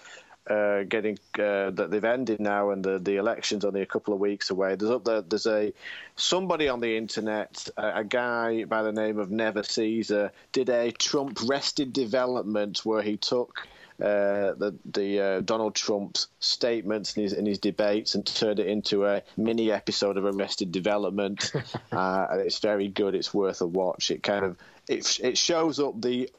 uh, 0.49 0.83
getting 0.85 1.19
uh, 1.39 1.71
that 1.71 1.89
they've 1.91 2.05
ended 2.05 2.41
now 2.41 2.71
and 2.71 2.85
the, 2.85 2.99
the 2.99 3.17
elections 3.17 3.65
only 3.65 3.83
a 3.83 3.87
couple 3.87 4.15
of 4.15 4.21
weeks 4.21 4.51
away. 4.51 4.75
There's 4.77 4.91
up 4.91 5.05
there. 5.05 5.21
There's 5.21 5.47
a 5.47 5.73
somebody 6.17 6.69
on 6.69 6.81
the 6.81 6.97
internet, 6.97 7.69
a, 7.77 8.01
a 8.01 8.05
guy 8.05 8.65
by 8.65 8.83
the 8.83 8.93
name 8.93 9.19
of 9.19 9.31
Never 9.31 9.63
Caesar, 9.63 10.33
did 10.53 10.71
a 10.71 10.91
Trump 10.91 11.39
rested 11.47 11.93
development 11.93 12.85
where 12.85 13.03
he 13.03 13.17
took. 13.17 13.67
Uh, 14.01 14.55
the 14.55 14.79
the 14.85 15.21
uh, 15.21 15.41
Donald 15.41 15.75
Trump's 15.75 16.29
statements 16.39 17.17
in 17.17 17.25
his 17.25 17.33
in 17.33 17.47
his 17.47 17.59
debates 17.59 18.15
and 18.15 18.25
turned 18.25 18.61
it 18.61 18.69
into 18.69 19.05
a 19.05 19.25
mini 19.37 19.73
episode 19.73 20.17
of 20.17 20.25
Arrested 20.25 20.71
Development, 20.71 21.53
uh, 21.93 22.27
and 22.31 22.41
it's 22.41 22.61
very 22.61 22.87
good. 22.87 23.17
It's 23.17 23.35
worth 23.35 23.61
a 23.61 23.67
watch. 23.67 24.13
It 24.13 24.23
kind 24.23 24.45
of 24.45 24.57
it 24.89 25.19
it 25.19 25.37
shows 25.37 25.81
up 25.81 26.01
the 26.01 26.31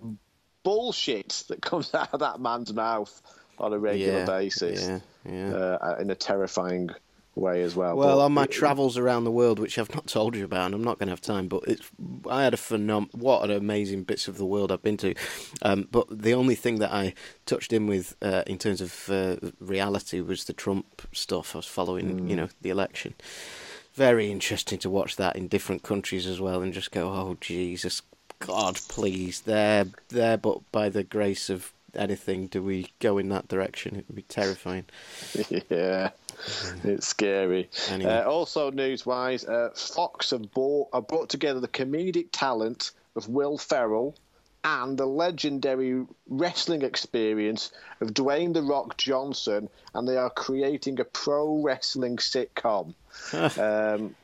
bullshit 0.63 1.43
that 1.49 1.61
comes 1.61 1.93
out 1.93 2.13
of 2.13 2.21
that 2.21 2.39
man's 2.39 2.71
mouth 2.73 3.21
on 3.59 3.73
a 3.73 3.79
regular 3.79 4.19
Yeah, 4.19 4.25
basis 4.25 4.87
yeah, 4.87 4.99
yeah. 5.29 5.53
Uh, 5.53 5.95
in 5.99 6.09
a 6.09 6.15
terrifying 6.15 6.89
way 7.35 7.61
as 7.61 7.73
well. 7.75 7.95
Well, 7.95 8.17
But 8.17 8.25
on 8.25 8.33
my 8.33 8.43
it- 8.43 8.51
travels 8.51 8.97
around 8.97 9.23
the 9.23 9.31
world, 9.31 9.59
which 9.59 9.77
I've 9.77 9.93
not 9.93 10.07
told 10.07 10.35
you 10.35 10.43
about, 10.43 10.65
and 10.67 10.75
I'm 10.75 10.83
not 10.83 10.97
going 10.99 11.07
to 11.07 11.11
have 11.11 11.21
time, 11.21 11.47
but 11.47 11.63
it's 11.67 11.89
I 12.29 12.43
had 12.43 12.53
a 12.53 12.57
phenom. 12.57 13.13
What 13.13 13.43
an 13.43 13.51
amazing 13.55 14.03
bits 14.03 14.27
of 14.27 14.37
the 14.37 14.45
world 14.45 14.71
I've 14.71 14.81
been 14.83 14.97
to. 14.97 15.13
Um, 15.61 15.87
but 15.91 16.07
the 16.09 16.33
only 16.33 16.55
thing 16.55 16.79
that 16.79 16.91
I 16.91 17.13
touched 17.45 17.71
in 17.71 17.87
with 17.87 18.15
uh, 18.21 18.43
in 18.47 18.57
terms 18.57 18.81
of 18.81 19.09
uh, 19.09 19.37
reality 19.59 20.19
was 20.21 20.45
the 20.45 20.53
Trump 20.53 21.01
stuff. 21.13 21.55
I 21.55 21.59
was 21.59 21.65
following, 21.65 22.19
Mm. 22.21 22.29
you 22.29 22.35
know, 22.35 22.49
the 22.61 22.69
election. 22.71 23.13
Very 23.93 24.31
interesting 24.31 24.79
to 24.79 24.89
watch 24.89 25.15
that 25.17 25.35
in 25.35 25.47
different 25.47 25.83
countries 25.83 26.25
as 26.27 26.39
well, 26.41 26.61
and 26.61 26.73
just 26.73 26.91
go, 26.91 27.09
oh 27.09 27.37
Jesus, 27.41 28.01
God, 28.39 28.79
please, 28.87 29.41
there, 29.41 29.85
there. 30.09 30.37
But 30.37 30.59
by 30.71 30.89
the 30.89 31.03
grace 31.03 31.49
of 31.49 31.71
anything, 31.95 32.47
do 32.47 32.61
we 32.63 32.87
go 32.99 33.17
in 33.17 33.29
that 33.29 33.47
direction? 33.47 33.95
It 33.95 34.05
would 34.07 34.15
be 34.15 34.21
terrifying. 34.23 34.85
yeah, 35.69 36.11
it's 36.83 37.07
scary. 37.07 37.69
Anyway. 37.89 38.11
Uh, 38.11 38.29
also, 38.29 38.71
news-wise, 38.71 39.45
uh, 39.45 39.69
Fox 39.75 40.31
have 40.31 40.51
brought, 40.51 40.89
have 40.93 41.07
brought 41.07 41.29
together 41.29 41.59
the 41.59 41.67
comedic 41.67 42.27
talent 42.31 42.91
of 43.15 43.27
Will 43.27 43.57
Ferrell, 43.57 44.15
and 44.63 44.97
the 44.97 45.05
legendary 45.05 46.05
wrestling 46.27 46.81
experience 46.81 47.71
of 48.01 48.09
Dwayne 48.09 48.53
The 48.53 48.63
Rock 48.63 48.97
Johnson, 48.97 49.69
and 49.93 50.07
they 50.07 50.17
are 50.17 50.29
creating 50.29 50.99
a 50.99 51.05
pro 51.05 51.61
wrestling 51.61 52.17
sitcom. 52.17 52.93
um, 53.33 54.15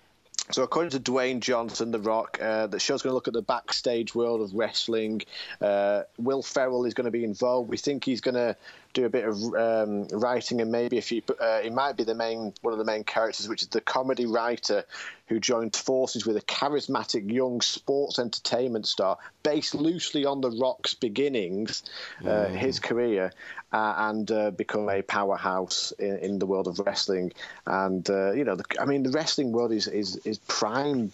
so, 0.51 0.61
according 0.61 0.91
to 0.91 0.99
Dwayne 0.99 1.39
Johnson, 1.39 1.91
The 1.91 1.99
Rock, 1.99 2.37
uh, 2.39 2.67
the 2.67 2.79
show's 2.79 3.01
going 3.01 3.11
to 3.11 3.15
look 3.15 3.27
at 3.27 3.33
the 3.33 3.41
backstage 3.41 4.13
world 4.13 4.41
of 4.41 4.53
wrestling. 4.53 5.23
Uh, 5.59 6.03
Will 6.19 6.43
Ferrell 6.43 6.85
is 6.85 6.93
going 6.93 7.05
to 7.05 7.11
be 7.11 7.23
involved. 7.23 7.69
We 7.69 7.77
think 7.77 8.03
he's 8.03 8.21
going 8.21 8.35
to 8.35 8.55
do 8.93 9.05
a 9.05 9.09
bit 9.09 9.25
of 9.25 9.35
um, 9.55 10.07
writing 10.09 10.61
and 10.61 10.71
maybe 10.71 10.99
a 10.99 11.01
few. 11.01 11.23
Uh, 11.39 11.61
he 11.61 11.71
might 11.71 11.97
be 11.97 12.03
the 12.03 12.13
main 12.13 12.53
one 12.61 12.73
of 12.73 12.77
the 12.77 12.85
main 12.85 13.03
characters, 13.03 13.49
which 13.49 13.63
is 13.63 13.69
the 13.69 13.81
comedy 13.81 14.27
writer 14.27 14.85
who 15.27 15.39
joined 15.39 15.75
forces 15.75 16.25
with 16.25 16.37
a 16.37 16.41
charismatic 16.41 17.31
young 17.31 17.61
sports 17.61 18.19
entertainment 18.19 18.87
star, 18.87 19.17
based 19.43 19.73
loosely 19.73 20.25
on 20.25 20.41
The 20.41 20.51
Rock's 20.51 20.93
beginnings, 20.93 21.83
uh, 22.25 22.45
his 22.45 22.79
career, 22.79 23.31
uh, 23.73 23.93
and 23.97 24.29
uh, 24.31 24.51
become 24.51 24.89
a 24.89 25.01
powerhouse 25.01 25.91
in, 25.97 26.17
in, 26.19 26.39
the 26.39 26.45
world 26.45 26.67
of 26.67 26.79
wrestling. 26.79 27.33
And 27.65 28.07
uh, 28.09 28.33
you 28.33 28.43
know, 28.43 28.55
the, 28.55 28.65
I 28.79 28.85
mean, 28.85 29.03
the 29.03 29.11
wrestling 29.11 29.51
world 29.51 29.71
is 29.71 29.87
is, 29.87 30.17
is 30.17 30.37
prime 30.37 31.11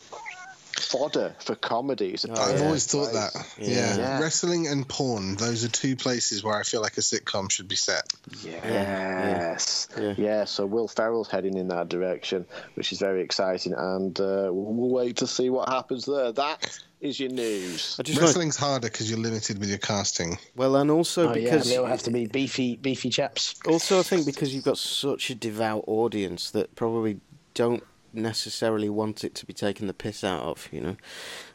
fodder 0.82 1.36
for 1.40 1.56
comedies. 1.56 2.26
Oh, 2.30 2.34
I've 2.34 2.60
yeah. 2.60 2.66
always 2.66 2.86
thought 2.86 3.14
that. 3.14 3.32
Yeah. 3.58 3.98
Yeah. 3.98 4.20
Wrestling 4.20 4.68
and 4.68 4.88
porn, 4.88 5.36
those 5.36 5.64
are 5.64 5.70
two 5.70 5.96
places 5.96 6.44
where 6.44 6.58
I 6.58 6.64
feel 6.64 6.82
like 6.82 6.98
a 6.98 7.02
sitcom 7.02 7.52
should 7.52 7.68
be 7.68 7.76
set. 7.76 8.12
Yes. 8.44 9.88
Yeah. 9.98 10.14
yeah. 10.18 10.46
so 10.46 10.66
Will 10.66 10.88
Ferrell's 10.88 11.30
heading 11.30 11.58
in 11.58 11.68
that 11.70 11.90
direction, 11.90 12.46
which 12.76 12.92
is 12.92 13.00
very 13.00 13.22
exciting. 13.22 13.74
And 13.74 14.20
uh, 14.20 14.50
we'll 14.52 14.90
wait 14.90 15.18
to 15.18 15.28
see 15.28 15.50
what 15.50 15.70
happens 15.70 16.06
there. 16.06 16.32
That 16.32 16.80
is 17.02 17.20
your 17.20 17.32
news. 17.32 18.00
Wrestling's 18.18 18.58
harder 18.58 18.88
because 18.88 19.10
you're 19.10 19.20
limited 19.20 19.60
with 19.60 19.70
your 19.70 19.80
casting. 19.80 20.38
Well, 20.56 20.76
and 20.76 20.92
also 20.92 21.30
oh, 21.30 21.34
because 21.34 21.68
yeah, 21.68 21.76
they 21.76 21.78
all 21.82 21.88
have 21.88 22.04
to 22.04 22.12
be 22.12 22.28
beefy, 22.28 22.78
beefy 22.78 23.10
chaps. 23.10 23.56
Also, 23.68 24.00
I 24.00 24.04
think 24.04 24.26
because 24.26 24.54
you've 24.54 24.64
got 24.64 24.78
such 24.78 25.30
a 25.30 25.36
devout 25.36 25.84
audience 25.88 26.52
that 26.52 26.76
probably 26.76 27.20
don't 27.54 27.84
necessarily 28.14 28.90
want 28.90 29.24
it 29.24 29.36
to 29.36 29.46
be 29.46 29.54
taken 29.54 29.88
the 29.88 29.94
piss 29.94 30.24
out 30.24 30.44
of. 30.44 30.68
You 30.72 30.82
know, 30.82 30.96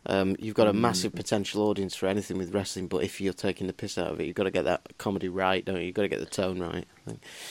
um, 0.06 0.36
you've 0.38 0.54
got 0.54 0.66
a 0.66 0.72
mm. 0.72 0.78
massive 0.78 1.14
potential 1.14 1.62
audience 1.62 1.94
for 1.94 2.06
anything 2.06 2.38
with 2.38 2.54
wrestling, 2.54 2.88
but 2.88 3.04
if 3.04 3.20
you're 3.20 3.32
taking 3.32 3.66
the 3.66 3.72
piss 3.72 3.98
out 3.98 4.12
of 4.12 4.20
it, 4.20 4.26
you've 4.26 4.36
got 4.36 4.44
to 4.44 4.50
get 4.50 4.64
that 4.64 4.82
comedy 4.98 5.28
right, 5.28 5.64
don't 5.64 5.76
you? 5.76 5.86
You've 5.86 5.94
got 5.94 6.02
to 6.02 6.08
get 6.08 6.20
the 6.20 6.26
tone 6.26 6.60
right. 6.60 6.86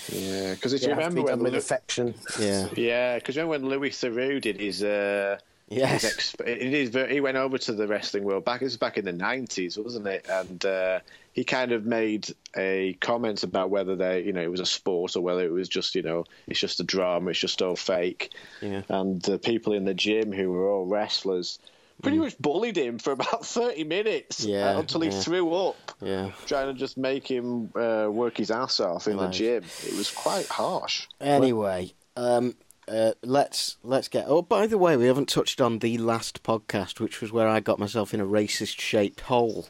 Yeah, 0.10 0.54
because 0.54 0.74
if 0.74 0.82
you, 0.82 0.90
you 0.90 0.96
remember 0.96 1.24
when 1.24 1.40
with 1.40 1.54
Lu- 1.54 1.60
affection, 1.60 2.14
yeah, 2.40 2.68
yeah, 2.76 3.16
because 3.16 3.38
remember 3.38 3.52
when 3.52 3.70
Louis 3.70 3.92
Theroux 3.92 4.42
did 4.42 4.60
his. 4.60 4.84
Uh, 4.84 5.38
Yes, 5.68 6.06
exp- 6.06 6.48
it 6.48 6.62
is. 6.62 6.94
He 7.10 7.20
went 7.22 7.38
over 7.38 7.58
to 7.58 7.74
the 7.74 7.88
wrestling 7.88 8.24
world 8.24 8.46
back. 8.46 8.62
It 8.62 8.66
was 8.66 8.78
back 8.78 8.98
in 8.98 9.06
the 9.06 9.14
nineties, 9.14 9.78
wasn't 9.78 10.08
it? 10.08 10.28
And 10.30 10.64
uh, 10.64 11.00
he 11.34 11.44
kind 11.44 11.72
of 11.72 11.86
made 11.86 12.34
a 12.56 12.94
comment 13.02 13.44
about 13.44 13.72
whether 13.72 13.96
they, 13.96 14.22
you 14.22 14.32
know, 14.32 14.42
it 14.42 14.52
was 14.52 14.60
a 14.60 14.66
sport 14.66 15.16
or 15.16 15.22
whether 15.22 15.44
it 15.44 15.52
was 15.52 15.68
just, 15.68 15.96
you 15.96 16.04
know, 16.04 16.26
it's 16.48 16.60
just 16.60 16.80
a 16.80 16.84
drama, 16.84 17.32
it's 17.32 17.40
just 17.40 17.62
all 17.62 17.76
fake. 17.76 18.32
Yeah. 18.62 18.84
And 18.90 19.22
the 19.24 19.40
people 19.40 19.74
in 19.74 19.86
the 19.86 19.94
gym 19.94 20.32
who 20.32 20.52
were 20.52 20.70
all 20.70 20.86
wrestlers 20.86 21.60
pretty 22.02 22.18
mm. 22.18 22.22
much 22.22 22.38
bullied 22.38 22.78
him 22.78 23.00
for 23.00 23.12
about 23.14 23.46
30 23.46 23.84
minutes 23.86 24.46
yeah, 24.46 24.72
uh, 24.72 24.80
until 24.80 25.02
he 25.02 25.10
yeah. 25.10 25.20
threw 25.20 25.54
up, 25.54 25.92
yeah. 26.02 26.32
trying 26.46 26.68
to 26.68 26.74
just 26.74 26.98
make 26.98 27.28
him 27.28 27.72
uh, 27.76 28.08
work 28.10 28.38
his 28.38 28.52
ass 28.52 28.80
off 28.80 29.08
in 29.08 29.18
right. 29.18 29.28
the 29.28 29.32
gym. 29.32 29.64
It 29.86 29.96
was 29.96 30.12
quite 30.12 30.48
harsh. 30.48 31.08
Anyway, 31.20 31.92
um, 32.16 32.56
uh, 32.88 33.12
let's 33.24 33.78
let's 33.84 34.08
get. 34.08 34.26
Oh, 34.28 34.42
by 34.42 34.68
the 34.68 34.78
way, 34.78 34.98
we 34.98 35.08
haven't 35.08 35.30
touched 35.30 35.62
on 35.62 35.80
the 35.80 35.98
last 35.98 36.44
podcast, 36.44 37.00
which 37.00 37.22
was 37.22 37.32
where 37.32 37.48
I 37.48 37.60
got 37.60 37.80
myself 37.80 38.14
in 38.14 38.20
a 38.20 38.26
racist-shaped 38.26 39.22
hole. 39.22 39.68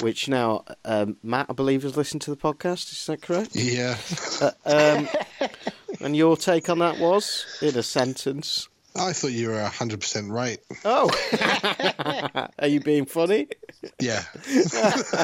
Which 0.00 0.28
now 0.28 0.64
um, 0.84 1.18
Matt, 1.22 1.46
I 1.50 1.52
believe, 1.52 1.82
has 1.82 1.96
listened 1.96 2.22
to 2.22 2.30
the 2.30 2.36
podcast. 2.36 2.90
Is 2.90 3.06
that 3.06 3.22
correct? 3.22 3.54
Yeah. 3.54 3.96
Uh, 4.40 4.50
um, 4.64 5.08
and 6.00 6.16
your 6.16 6.36
take 6.36 6.68
on 6.68 6.78
that 6.78 6.98
was, 6.98 7.44
in 7.60 7.76
a 7.76 7.82
sentence, 7.82 8.68
I 8.94 9.12
thought 9.14 9.32
you 9.32 9.48
were 9.48 9.54
100% 9.54 10.30
right. 10.30 10.58
Oh. 10.84 11.10
Are 12.58 12.66
you 12.66 12.80
being 12.80 13.06
funny? 13.06 13.48
Yeah. 13.98 14.22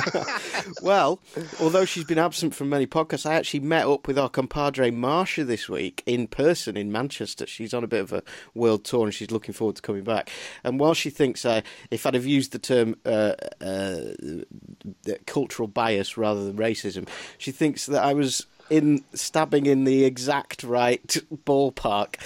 well, 0.82 1.20
although 1.60 1.84
she's 1.84 2.04
been 2.04 2.18
absent 2.18 2.54
from 2.54 2.70
many 2.70 2.87
podcasts, 2.87 3.26
I 3.26 3.34
actually 3.34 3.60
met 3.60 3.87
up 3.87 4.06
with 4.06 4.18
our 4.18 4.30
compadre 4.30 4.90
Marsha 4.90 5.46
this 5.46 5.68
week 5.68 6.02
in 6.06 6.28
person 6.28 6.76
in 6.78 6.90
Manchester. 6.90 7.46
She's 7.46 7.75
on 7.75 7.84
a 7.84 7.88
bit 7.88 8.00
of 8.00 8.12
a 8.12 8.22
world 8.54 8.84
tour 8.84 9.04
and 9.04 9.14
she's 9.14 9.30
looking 9.30 9.52
forward 9.52 9.76
to 9.76 9.82
coming 9.82 10.04
back. 10.04 10.30
And 10.64 10.80
while 10.80 10.94
she 10.94 11.10
thinks 11.10 11.44
I, 11.44 11.62
if 11.90 12.06
I'd 12.06 12.14
have 12.14 12.26
used 12.26 12.52
the 12.52 12.58
term 12.58 12.96
uh, 13.04 13.34
uh, 13.60 15.12
cultural 15.26 15.68
bias 15.68 16.16
rather 16.16 16.44
than 16.44 16.56
racism, 16.56 17.06
she 17.37 17.52
thinks 17.52 17.84
that 17.87 18.02
I 18.02 18.14
was 18.14 18.46
in 18.70 19.04
stabbing 19.14 19.66
in 19.66 19.84
the 19.84 20.04
exact 20.04 20.62
right 20.62 21.06
ballpark, 21.44 22.16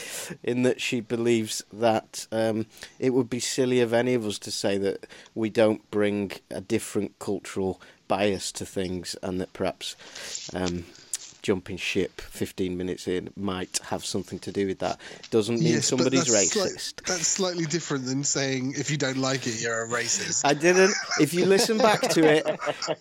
in 0.42 0.62
that 0.62 0.80
she 0.80 1.00
believes 1.00 1.62
that 1.72 2.26
um, 2.32 2.66
it 2.98 3.10
would 3.10 3.30
be 3.30 3.40
silly 3.40 3.80
of 3.80 3.92
any 3.92 4.14
of 4.14 4.26
us 4.26 4.38
to 4.40 4.50
say 4.50 4.78
that 4.78 5.06
we 5.34 5.50
don't 5.50 5.88
bring 5.90 6.32
a 6.50 6.60
different 6.60 7.18
cultural 7.18 7.80
bias 8.08 8.52
to 8.52 8.66
things, 8.66 9.16
and 9.22 9.40
that 9.40 9.52
perhaps 9.52 9.96
um, 10.54 10.84
jumping 11.42 11.76
ship 11.76 12.20
15 12.20 12.76
minutes 12.76 13.08
in 13.08 13.30
might 13.36 13.78
have 13.84 14.04
something 14.04 14.38
to 14.40 14.52
do 14.52 14.66
with 14.68 14.78
that. 14.78 14.98
Doesn't 15.30 15.58
mean 15.58 15.74
yes, 15.74 15.86
somebody's 15.86 16.26
that's 16.26 16.56
racist. 16.56 16.94
Sli- 16.94 17.06
that's 17.06 17.26
slightly 17.26 17.64
different 17.66 18.06
than 18.06 18.24
saying 18.24 18.74
if 18.76 18.90
you 18.90 18.96
don't 18.96 19.18
like 19.18 19.46
it, 19.46 19.60
you're 19.60 19.84
a 19.84 19.88
racist. 19.88 20.42
I 20.44 20.54
didn't. 20.54 20.94
If 21.20 21.34
you 21.34 21.44
listen 21.44 21.78
back 21.78 22.00
to 22.02 22.24
it, 22.24 22.46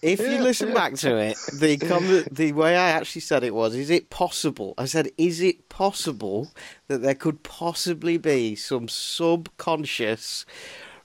if 0.01 0.19
you 0.19 0.39
listen 0.39 0.74
back 0.74 0.95
to 0.95 1.17
it, 1.17 1.38
the 1.53 1.77
com- 1.77 2.25
the 2.31 2.51
way 2.51 2.75
I 2.75 2.89
actually 2.89 3.21
said 3.21 3.43
it 3.43 3.53
was, 3.53 3.75
is 3.75 3.89
it 3.89 4.10
possible? 4.10 4.74
I 4.77 4.86
said, 4.86 5.10
is 5.17 5.41
it 5.41 5.69
possible 5.69 6.51
that 6.88 7.01
there 7.01 7.15
could 7.15 7.43
possibly 7.43 8.17
be 8.17 8.55
some 8.55 8.88
subconscious 8.88 10.45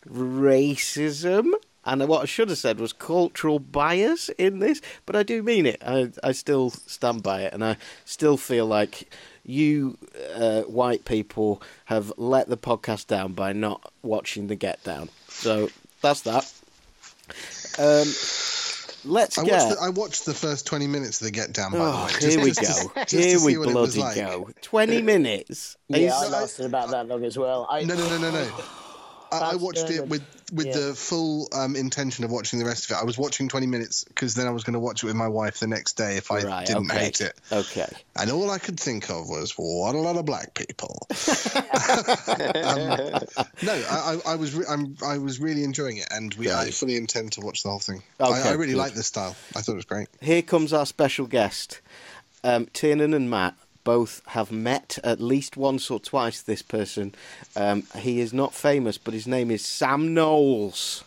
racism 0.09 1.53
and 1.87 2.07
what 2.09 2.23
I 2.23 2.25
should 2.27 2.49
have 2.49 2.59
said 2.59 2.81
was 2.81 2.93
cultural 2.93 3.59
bias 3.59 4.29
in 4.31 4.59
this, 4.59 4.83
but 5.07 5.17
I 5.17 5.23
do 5.23 5.43
mean 5.43 5.67
it. 5.67 5.81
I, 5.87 6.11
I 6.23 6.33
still 6.33 6.71
stand 6.71 7.23
by 7.23 7.43
it, 7.43 7.53
and 7.53 7.65
I 7.65 7.77
still 8.05 8.37
feel 8.37 8.67
like 8.67 9.09
you 9.45 9.97
uh, 10.35 10.63
white 10.63 11.05
people 11.05 11.63
have 11.87 12.13
let 12.17 12.49
the 12.49 12.57
podcast 12.57 13.07
down 13.07 13.33
by 13.33 13.53
not 13.53 13.93
watching 14.03 14.49
the 14.49 14.57
Get 14.57 14.83
Down. 14.83 15.09
So 15.29 15.71
that's 16.03 16.23
that. 16.23 16.53
Um, 17.79 18.09
let's 19.05 19.39
I 19.39 19.45
get. 19.45 19.53
Watched 19.53 19.69
the, 19.69 19.81
I 19.81 19.89
watched 19.91 20.27
the 20.27 20.35
first 20.35 20.67
twenty 20.67 20.89
minutes 20.89 21.21
of 21.21 21.27
the 21.27 21.31
Get 21.31 21.53
Down. 21.53 21.73
By 21.73 21.79
oh, 21.79 22.09
the 22.21 22.27
way, 22.27 22.33
here 22.33 22.43
we 22.43 22.53
go. 22.53 23.05
here 23.09 23.45
we 23.45 23.55
bloody 23.55 24.01
like. 24.01 24.17
go. 24.17 24.51
Twenty 24.61 25.03
minutes. 25.03 25.77
Yeah, 25.89 26.13
I 26.15 26.29
lasted 26.29 26.67
about 26.67 26.91
that 26.91 27.07
long 27.07 27.25
as 27.25 27.39
well. 27.39 27.69
I... 27.71 27.85
No, 27.85 27.95
no, 27.95 28.09
no, 28.09 28.19
no, 28.19 28.31
no. 28.31 28.51
I, 29.33 29.53
I 29.53 29.55
watched 29.57 29.91
it 29.91 30.07
with 30.07 30.23
with 30.53 30.67
yeah. 30.67 30.73
the 30.75 30.95
full 30.95 31.49
um, 31.53 31.75
intention 31.75 32.25
of 32.25 32.31
watching 32.31 32.59
the 32.59 32.65
rest 32.65 32.85
of 32.85 32.97
it. 32.97 33.01
I 33.01 33.05
was 33.05 33.19
watching 33.19 33.49
20 33.49 33.67
minutes 33.67 34.05
because 34.05 34.35
then 34.35 34.47
I 34.47 34.51
was 34.51 34.63
going 34.63 34.75
to 34.75 34.81
watch 34.81 35.03
it 35.03 35.07
with 35.07 35.17
my 35.17 35.29
wife 35.29 35.59
the 35.59 35.67
next 35.67 35.97
day 35.97 36.17
if 36.17 36.31
I 36.31 36.43
right, 36.43 36.67
didn't 36.67 36.91
okay. 36.91 37.05
hate 37.05 37.21
it. 37.21 37.35
Okay. 37.51 37.89
And 38.15 38.31
all 38.31 38.51
I 38.51 38.59
could 38.59 38.79
think 38.79 39.11
of 39.11 39.29
was, 39.29 39.55
what 39.57 39.95
a 39.95 39.99
lot 39.99 40.17
of 40.17 40.25
black 40.25 40.55
people. 40.55 41.07
um, 41.11 41.19
no, 43.63 43.85
I, 43.91 44.19
I, 44.25 44.35
was 44.37 44.55
re- 44.55 44.67
i 45.05 45.19
was 45.19 45.41
really 45.41 45.65
enjoying 45.65 45.97
it, 45.97 46.07
and 46.13 46.33
we, 46.35 46.51
I 46.51 46.71
fully 46.71 46.97
intend 46.97 47.33
to 47.33 47.41
watch 47.41 47.65
the 47.65 47.71
whole 47.71 47.81
thing. 47.81 48.03
Okay, 48.21 48.33
I, 48.33 48.51
I 48.51 48.53
really 48.53 48.77
like 48.77 48.93
this 48.93 49.09
style. 49.09 49.35
I 49.57 49.63
thought 49.63 49.73
it 49.73 49.77
was 49.77 49.85
great. 49.85 50.09
Here 50.21 50.43
comes 50.43 50.73
our 50.73 50.87
special 50.87 51.27
guest, 51.27 51.81
um, 52.45 52.67
Tiernan 52.73 53.15
and 53.15 53.29
Matt 53.29 53.57
both 53.87 54.21
have 54.27 54.51
met 54.51 54.99
at 55.05 55.21
least 55.21 55.57
once 55.57 55.91
or 55.93 56.01
twice. 56.01 56.43
This 56.43 56.61
person, 56.61 57.15
um, 57.55 57.85
he 57.97 58.21
is 58.21 58.33
not 58.33 58.53
famous, 58.53 58.99
but 58.99 59.15
his 59.15 59.29
name 59.29 59.51
is 59.51 59.65
Sam 59.65 60.13
Knowles. 60.13 61.05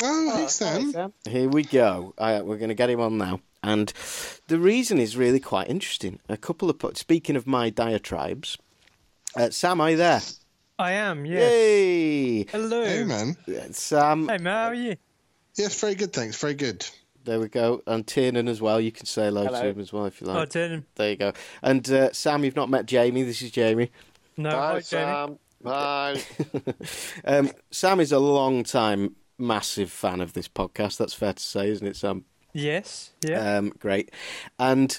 Oh, 0.00 0.36
hey, 0.36 0.46
Sam. 0.46 0.92
Sam. 0.92 1.12
Here 1.28 1.48
we 1.48 1.64
go. 1.64 2.14
Uh, 2.16 2.40
we're 2.44 2.56
going 2.56 2.68
to 2.68 2.74
get 2.76 2.88
him 2.88 3.00
on 3.00 3.18
now. 3.18 3.40
And 3.64 3.92
the 4.46 4.60
reason 4.60 4.98
is 4.98 5.16
really 5.16 5.40
quite 5.40 5.68
interesting. 5.68 6.20
A 6.28 6.36
couple 6.36 6.70
of 6.70 6.96
speaking 6.96 7.34
of 7.34 7.48
my 7.48 7.68
diatribes, 7.68 8.56
uh, 9.36 9.50
Sam, 9.50 9.80
are 9.80 9.90
you 9.90 9.96
there? 9.96 10.22
I 10.78 10.92
am. 10.92 11.26
Yes. 11.26 11.52
Yay! 11.52 12.44
Hello. 12.44 12.84
Hey, 12.84 13.04
man. 13.04 13.36
Sam. 13.72 14.28
Hey, 14.28 14.38
man. 14.38 14.54
How 14.54 14.68
are 14.68 14.74
you? 14.74 14.96
Yes, 15.56 15.78
very 15.80 15.96
good. 15.96 16.12
Thanks. 16.12 16.40
Very 16.40 16.54
good. 16.54 16.88
There 17.24 17.38
we 17.38 17.48
go. 17.48 17.82
And 17.86 18.06
Tiernan 18.06 18.48
as 18.48 18.60
well. 18.60 18.80
You 18.80 18.92
can 18.92 19.06
say 19.06 19.26
hello, 19.26 19.44
hello. 19.44 19.62
to 19.62 19.68
him 19.68 19.80
as 19.80 19.92
well 19.92 20.06
if 20.06 20.20
you 20.20 20.26
like. 20.26 20.36
Oh, 20.36 20.44
Tiernan. 20.44 20.86
There 20.94 21.10
you 21.10 21.16
go. 21.16 21.32
And 21.62 21.88
uh, 21.90 22.12
Sam, 22.12 22.44
you've 22.44 22.56
not 22.56 22.70
met 22.70 22.86
Jamie. 22.86 23.22
This 23.22 23.42
is 23.42 23.50
Jamie. 23.50 23.90
No, 24.36 24.50
Hi, 24.50 24.72
hi 24.72 24.80
Sam. 24.80 25.38
Hi. 25.64 26.20
um, 27.24 27.50
Sam 27.70 28.00
is 28.00 28.12
a 28.12 28.18
long 28.18 28.64
time 28.64 29.16
massive 29.38 29.90
fan 29.90 30.20
of 30.20 30.32
this 30.32 30.48
podcast. 30.48 30.96
That's 30.96 31.14
fair 31.14 31.34
to 31.34 31.42
say, 31.42 31.68
isn't 31.70 31.86
it, 31.86 31.96
Sam? 31.96 32.24
Yes. 32.52 33.12
Yeah. 33.22 33.56
Um, 33.56 33.70
great. 33.78 34.10
And 34.58 34.98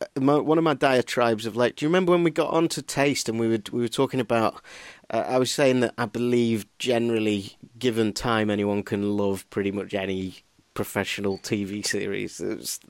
uh, 0.00 0.20
my, 0.20 0.38
one 0.38 0.58
of 0.58 0.64
my 0.64 0.74
diatribes 0.74 1.46
of 1.46 1.56
late. 1.56 1.76
Do 1.76 1.84
you 1.84 1.88
remember 1.88 2.12
when 2.12 2.24
we 2.24 2.30
got 2.30 2.50
on 2.50 2.68
to 2.68 2.82
taste 2.82 3.28
and 3.28 3.38
we 3.38 3.48
were 3.48 3.60
we 3.72 3.80
were 3.80 3.88
talking 3.88 4.20
about? 4.20 4.62
Uh, 5.10 5.24
I 5.26 5.38
was 5.38 5.50
saying 5.50 5.80
that 5.80 5.94
I 5.98 6.06
believe 6.06 6.66
generally, 6.78 7.56
given 7.78 8.12
time, 8.12 8.50
anyone 8.50 8.82
can 8.82 9.16
love 9.16 9.48
pretty 9.50 9.70
much 9.70 9.94
any 9.94 10.36
professional 10.80 11.36
TV 11.36 11.86
series. 11.86 12.40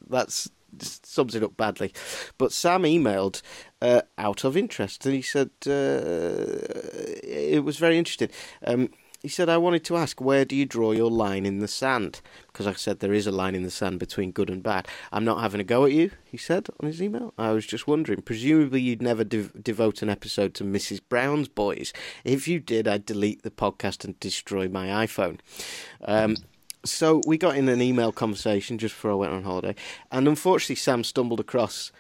That's 0.09 0.49
sums 0.81 1.35
it 1.35 1.43
up 1.43 1.57
badly. 1.57 1.93
But 2.39 2.53
Sam 2.53 2.85
emailed 2.85 3.43
uh, 3.83 4.03
out 4.17 4.45
of 4.45 4.57
interest, 4.57 5.05
and 5.07 5.15
he 5.17 5.23
said 5.23 5.51
uh, 5.67 6.55
it 7.25 7.65
was 7.65 7.79
very 7.79 7.99
interesting. 7.99 8.29
Um, 8.65 8.91
he 9.23 9.29
said, 9.29 9.49
I 9.49 9.59
wanted 9.59 9.85
to 9.87 9.97
ask, 9.97 10.21
where 10.21 10.45
do 10.45 10.55
you 10.55 10.65
draw 10.65 10.93
your 10.93 11.11
line 11.11 11.45
in 11.45 11.59
the 11.59 11.69
sand? 11.69 12.21
Because 12.47 12.69
I 12.69 12.73
said 12.73 13.01
there 13.01 13.13
is 13.13 13.27
a 13.27 13.33
line 13.33 13.55
in 13.55 13.65
the 13.65 13.71
sand 13.71 13.99
between 13.99 14.31
good 14.31 14.49
and 14.49 14.63
bad. 14.63 14.89
I'm 15.13 15.25
not 15.25 15.41
having 15.41 15.61
a 15.61 15.65
go 15.65 15.85
at 15.85 15.93
you, 15.93 16.13
he 16.25 16.39
said 16.39 16.69
on 16.79 16.87
his 16.87 17.03
email. 17.03 17.35
I 17.37 17.51
was 17.51 17.67
just 17.67 17.89
wondering. 17.89 18.23
Presumably, 18.23 18.81
you'd 18.81 19.03
never 19.03 19.25
de- 19.25 19.51
devote 19.61 20.01
an 20.01 20.09
episode 20.09 20.55
to 20.55 20.65
Mrs. 20.65 21.01
Brown's 21.07 21.49
Boys. 21.49 21.93
If 22.25 22.47
you 22.47 22.61
did, 22.61 22.87
I'd 22.87 23.05
delete 23.05 23.43
the 23.43 23.51
podcast 23.51 24.05
and 24.05 24.19
destroy 24.21 24.69
my 24.69 24.87
iPhone. 25.05 25.41
Um, 26.03 26.37
so 26.85 27.21
we 27.27 27.39
got 27.39 27.57
in 27.57 27.69
an 27.69 27.83
email 27.83 28.13
conversation 28.13 28.79
just 28.79 28.95
before 28.95 29.13
I 29.13 29.15
went 29.15 29.33
on 29.33 29.43
holiday, 29.43 29.75
and 30.11 30.27
unfortunately, 30.29 30.77
Sam 30.77 31.05
stumbled 31.05 31.41
across 31.41 31.93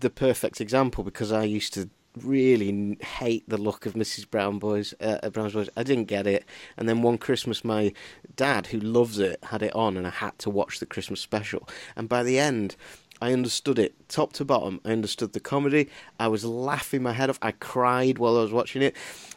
the 0.00 0.10
perfect 0.10 0.60
example 0.60 1.04
because 1.04 1.32
I 1.32 1.44
used 1.44 1.74
to 1.74 1.88
really 2.20 2.98
hate 3.00 3.48
the 3.48 3.56
look 3.56 3.86
of 3.86 3.94
Mrs. 3.94 4.28
Brown 4.28 4.58
Boys. 4.58 4.94
Uh, 5.00 5.30
Brown's 5.30 5.54
Boys. 5.54 5.70
I 5.76 5.82
didn't 5.82 6.04
get 6.04 6.26
it, 6.26 6.44
and 6.76 6.88
then 6.88 7.02
one 7.02 7.18
Christmas, 7.18 7.64
my 7.64 7.92
dad, 8.36 8.66
who 8.68 8.78
loves 8.78 9.18
it, 9.18 9.38
had 9.44 9.62
it 9.62 9.74
on, 9.74 9.96
and 9.96 10.06
I 10.06 10.10
had 10.10 10.38
to 10.40 10.50
watch 10.50 10.78
the 10.78 10.86
Christmas 10.86 11.20
special. 11.20 11.68
And 11.96 12.08
by 12.08 12.22
the 12.22 12.38
end, 12.38 12.76
I 13.22 13.32
understood 13.32 13.78
it 13.78 14.08
top 14.08 14.32
to 14.34 14.44
bottom. 14.44 14.80
I 14.84 14.90
understood 14.90 15.32
the 15.32 15.38
comedy. 15.38 15.88
I 16.18 16.26
was 16.26 16.44
laughing 16.44 17.04
my 17.04 17.12
head 17.12 17.30
off. 17.30 17.38
I 17.40 17.52
cried 17.52 18.18
while 18.18 18.36
I 18.36 18.42
was 18.42 18.52
watching 18.52 18.82
it. 18.82 18.96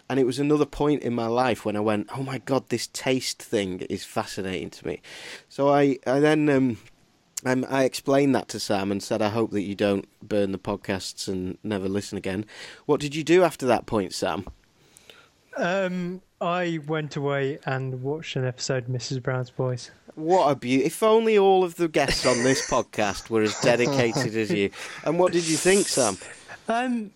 And 0.10 0.20
it 0.20 0.26
was 0.26 0.40
another 0.40 0.66
point 0.66 1.04
in 1.04 1.14
my 1.14 1.28
life 1.28 1.66
when 1.66 1.76
I 1.76 1.82
went, 1.82 2.10
oh 2.18 2.24
my 2.24 2.40
God, 2.40 2.70
this 2.70 2.88
taste 2.88 3.44
thing 3.44 3.82
is 3.82 4.04
fascinating 4.04 4.72
to 4.72 4.88
me. 4.88 5.02
So 5.50 5.70
I, 5.70 6.00
I 6.08 6.20
then. 6.20 6.50
Um, 6.50 6.78
I 7.46 7.84
explained 7.84 8.34
that 8.34 8.48
to 8.50 8.60
Sam 8.60 8.92
and 8.92 9.04
said, 9.04 9.22
I 9.22 9.30
hope 9.30 9.52
that 9.52 9.62
you 9.62 9.76
don't 9.76 10.08
burn 10.28 10.52
the 10.52 10.58
podcasts 10.58 11.28
and 11.28 11.60
never 11.64 11.88
listen 11.88 12.18
again. 12.18 12.46
What 12.88 13.00
did 13.00 13.14
you 13.14 13.24
do 13.24 13.44
after 13.44 13.68
that 13.68 13.86
point, 13.86 14.14
Sam? 14.14 14.48
Um, 15.56 16.24
I 16.42 16.80
went 16.88 17.18
away 17.18 17.60
and 17.68 18.02
watched 18.02 18.36
an 18.36 18.48
episode 18.48 18.86
of 18.86 18.90
Mrs. 18.90 19.22
Brown's 19.22 19.52
Boys. 19.52 19.92
What 20.16 20.50
a 20.50 20.56
beauty. 20.56 20.86
If 20.86 21.04
only 21.04 21.38
all 21.38 21.64
of 21.64 21.76
the 21.76 21.88
guests 21.88 22.26
on 22.26 22.44
this 22.44 22.70
podcast 22.70 23.30
were 23.30 23.42
as 23.42 23.60
dedicated 23.62 24.36
as 24.36 24.52
you. 24.52 24.72
And 25.04 25.20
what 25.20 25.34
did 25.34 25.48
you 25.48 25.58
think, 25.58 25.88
Sam? 25.88 26.18
Um, 26.68 27.12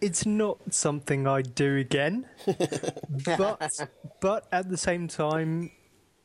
it's 0.00 0.26
not 0.26 0.58
something 0.70 1.26
I'd 1.26 1.54
do 1.54 1.76
again. 1.76 2.26
but, 3.38 3.88
but 4.20 4.46
at 4.50 4.70
the 4.70 4.76
same 4.76 5.06
time, 5.08 5.70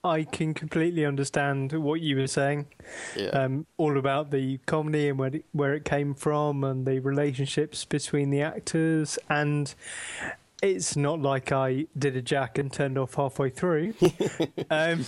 I 0.04 0.24
can 0.24 0.54
completely 0.54 1.06
understand 1.06 1.74
what 1.74 2.00
you 2.00 2.16
were 2.16 2.28
saying. 2.28 2.68
Yeah. 3.18 3.30
Um, 3.30 3.66
all 3.78 3.98
about 3.98 4.32
the 4.32 4.60
comedy 4.66 5.10
and 5.10 5.20
where 5.20 5.36
it, 5.36 5.46
where 5.52 5.74
it 5.74 5.84
came 5.84 6.14
from 6.14 6.64
and 6.64 6.86
the 6.86 7.00
relationships 7.00 7.84
between 7.84 8.30
the 8.30 8.42
actors. 8.42 9.20
And 9.30 9.74
it's 10.62 10.96
not 10.96 11.22
like 11.22 11.52
I 11.52 11.86
did 11.98 12.16
a 12.16 12.22
jack 12.22 12.58
and 12.58 12.72
turned 12.72 12.98
off 12.98 13.16
halfway 13.16 13.50
through. 13.50 13.94
um, 14.70 15.06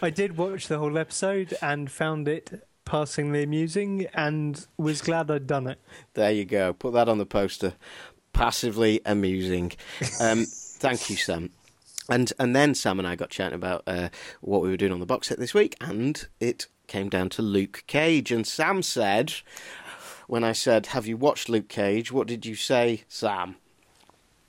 I 0.00 0.10
did 0.10 0.36
watch 0.36 0.68
the 0.68 0.78
whole 0.78 0.96
episode 0.98 1.56
and 1.60 1.90
found 1.90 2.28
it 2.28 2.66
passingly 2.84 3.42
amusing 3.42 4.06
and 4.14 4.66
was 4.78 5.02
glad 5.02 5.30
I'd 5.30 5.46
done 5.46 5.66
it. 5.66 5.78
There 6.14 6.32
you 6.32 6.44
go. 6.44 6.72
Put 6.72 6.94
that 6.94 7.08
on 7.08 7.18
the 7.18 7.26
poster. 7.26 7.74
Passively 8.32 9.00
amusing. 9.04 9.72
Um, 10.20 10.44
thank 10.48 11.10
you, 11.10 11.16
Sam. 11.16 11.50
And 12.08 12.32
and 12.38 12.56
then 12.56 12.74
Sam 12.74 12.98
and 12.98 13.06
I 13.06 13.16
got 13.16 13.28
chatting 13.28 13.56
about 13.56 13.82
uh, 13.86 14.08
what 14.40 14.62
we 14.62 14.70
were 14.70 14.78
doing 14.78 14.92
on 14.92 15.00
the 15.00 15.06
box 15.06 15.28
set 15.28 15.38
this 15.38 15.52
week, 15.52 15.76
and 15.80 16.26
it 16.40 16.66
came 16.86 17.10
down 17.10 17.28
to 17.30 17.42
Luke 17.42 17.84
Cage. 17.86 18.32
And 18.32 18.46
Sam 18.46 18.82
said, 18.82 19.34
when 20.26 20.42
I 20.42 20.52
said, 20.52 20.86
"Have 20.86 21.06
you 21.06 21.18
watched 21.18 21.50
Luke 21.50 21.68
Cage?" 21.68 22.10
What 22.10 22.26
did 22.26 22.46
you 22.46 22.54
say, 22.54 23.02
Sam? 23.08 23.56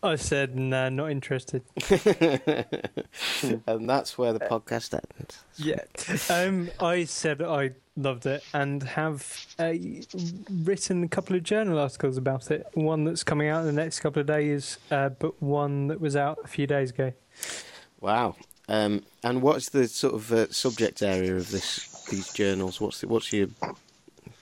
I 0.01 0.15
said, 0.15 0.55
"Nah, 0.55 0.89
not 0.89 1.11
interested." 1.11 1.63
and 3.67 3.89
that's 3.89 4.17
where 4.17 4.33
the 4.33 4.39
podcast 4.39 4.93
ends. 4.93 5.43
Yeah, 5.57 5.81
um, 6.33 6.69
I 6.79 7.03
said 7.03 7.41
I 7.41 7.71
loved 7.97 8.25
it 8.25 8.43
and 8.53 8.81
have 8.83 9.45
uh, 9.59 9.73
written 10.63 11.03
a 11.03 11.07
couple 11.07 11.35
of 11.35 11.43
journal 11.43 11.77
articles 11.79 12.17
about 12.17 12.49
it. 12.49 12.67
One 12.73 13.03
that's 13.03 13.23
coming 13.23 13.49
out 13.49 13.61
in 13.61 13.65
the 13.65 13.81
next 13.81 13.99
couple 13.99 14.21
of 14.21 14.27
days, 14.27 14.77
uh, 14.89 15.09
but 15.09 15.41
one 15.41 15.87
that 15.87 15.99
was 15.99 16.15
out 16.15 16.39
a 16.43 16.47
few 16.47 16.65
days 16.65 16.91
ago. 16.91 17.13
Wow. 17.99 18.35
Um, 18.69 19.03
and 19.23 19.41
what's 19.41 19.69
the 19.69 19.87
sort 19.87 20.13
of 20.13 20.31
uh, 20.31 20.51
subject 20.51 21.01
area 21.01 21.35
of 21.35 21.51
this 21.51 22.05
these 22.05 22.31
journals? 22.31 22.79
What's 22.79 23.01
the, 23.01 23.07
what's 23.07 23.33
your 23.33 23.47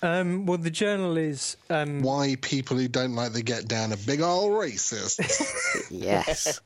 um, 0.01 0.45
well, 0.45 0.57
the 0.60 0.69
journal 0.69 1.17
is 1.17 1.57
um... 1.69 2.01
why 2.01 2.36
people 2.41 2.77
who 2.77 2.88
don't 2.88 3.15
like 3.15 3.33
the 3.33 3.41
get 3.41 3.67
down 3.67 3.91
are 3.91 3.97
big 4.05 4.21
old 4.21 4.51
racists. 4.51 5.17
yes, 5.91 6.60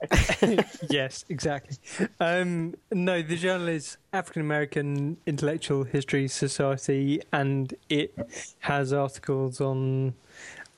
yes, 0.90 1.24
exactly. 1.30 1.78
Um, 2.20 2.76
no, 2.92 3.22
the 3.22 3.38
journal 3.38 3.70
is 3.70 3.98
African 4.12 4.42
American 4.42 5.18
Intellectual 5.26 5.86
History 5.86 6.28
Society, 6.28 7.22
and 7.32 7.74
it 7.88 8.14
has 8.60 8.92
articles 8.92 9.62
on 9.62 10.16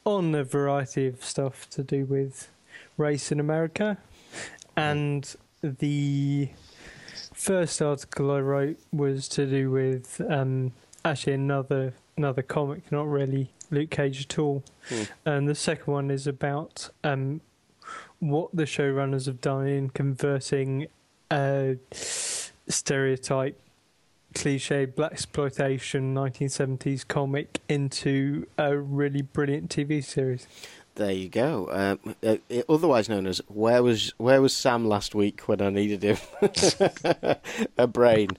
on 0.05 0.35
a 0.35 0.43
variety 0.43 1.07
of 1.07 1.23
stuff 1.23 1.67
to 1.71 1.83
do 1.83 2.05
with 2.05 2.49
race 2.97 3.31
in 3.31 3.39
America, 3.39 3.97
and 4.77 5.35
the 5.63 6.49
first 7.33 7.81
article 7.81 8.29
I 8.29 8.39
wrote 8.39 8.77
was 8.91 9.27
to 9.29 9.47
do 9.47 9.71
with 9.71 10.21
um, 10.29 10.73
actually 11.03 11.33
another 11.33 11.93
another 12.17 12.41
comic, 12.41 12.91
not 12.91 13.07
really 13.07 13.51
Luke 13.71 13.89
Cage 13.89 14.25
at 14.25 14.39
all. 14.39 14.63
Mm. 14.89 15.09
And 15.25 15.49
the 15.49 15.55
second 15.55 15.91
one 15.91 16.11
is 16.11 16.27
about 16.27 16.89
um, 17.03 17.41
what 18.19 18.49
the 18.53 18.63
showrunners 18.63 19.25
have 19.25 19.41
done 19.41 19.67
in 19.67 19.89
converting 19.89 20.87
a 21.31 21.77
stereotype, 21.91 23.59
cliche 24.33 24.87
blaxploitation 24.87 26.13
1970s 26.13 27.07
comic 27.07 27.59
into 27.67 28.47
a 28.57 28.77
really 28.77 29.21
brilliant 29.21 29.69
TV 29.69 30.03
series. 30.03 30.47
There 30.95 31.11
you 31.11 31.27
go. 31.27 31.65
Uh, 31.67 31.95
uh, 32.23 32.61
otherwise 32.69 33.09
known 33.09 33.25
as 33.25 33.41
where 33.47 33.81
was 33.81 34.13
where 34.17 34.41
was 34.43 34.55
Sam 34.55 34.85
last 34.85 35.15
week 35.15 35.41
when 35.41 35.59
I 35.59 35.71
needed 35.71 36.03
him? 36.03 36.17
a 37.77 37.87
brain. 37.87 38.29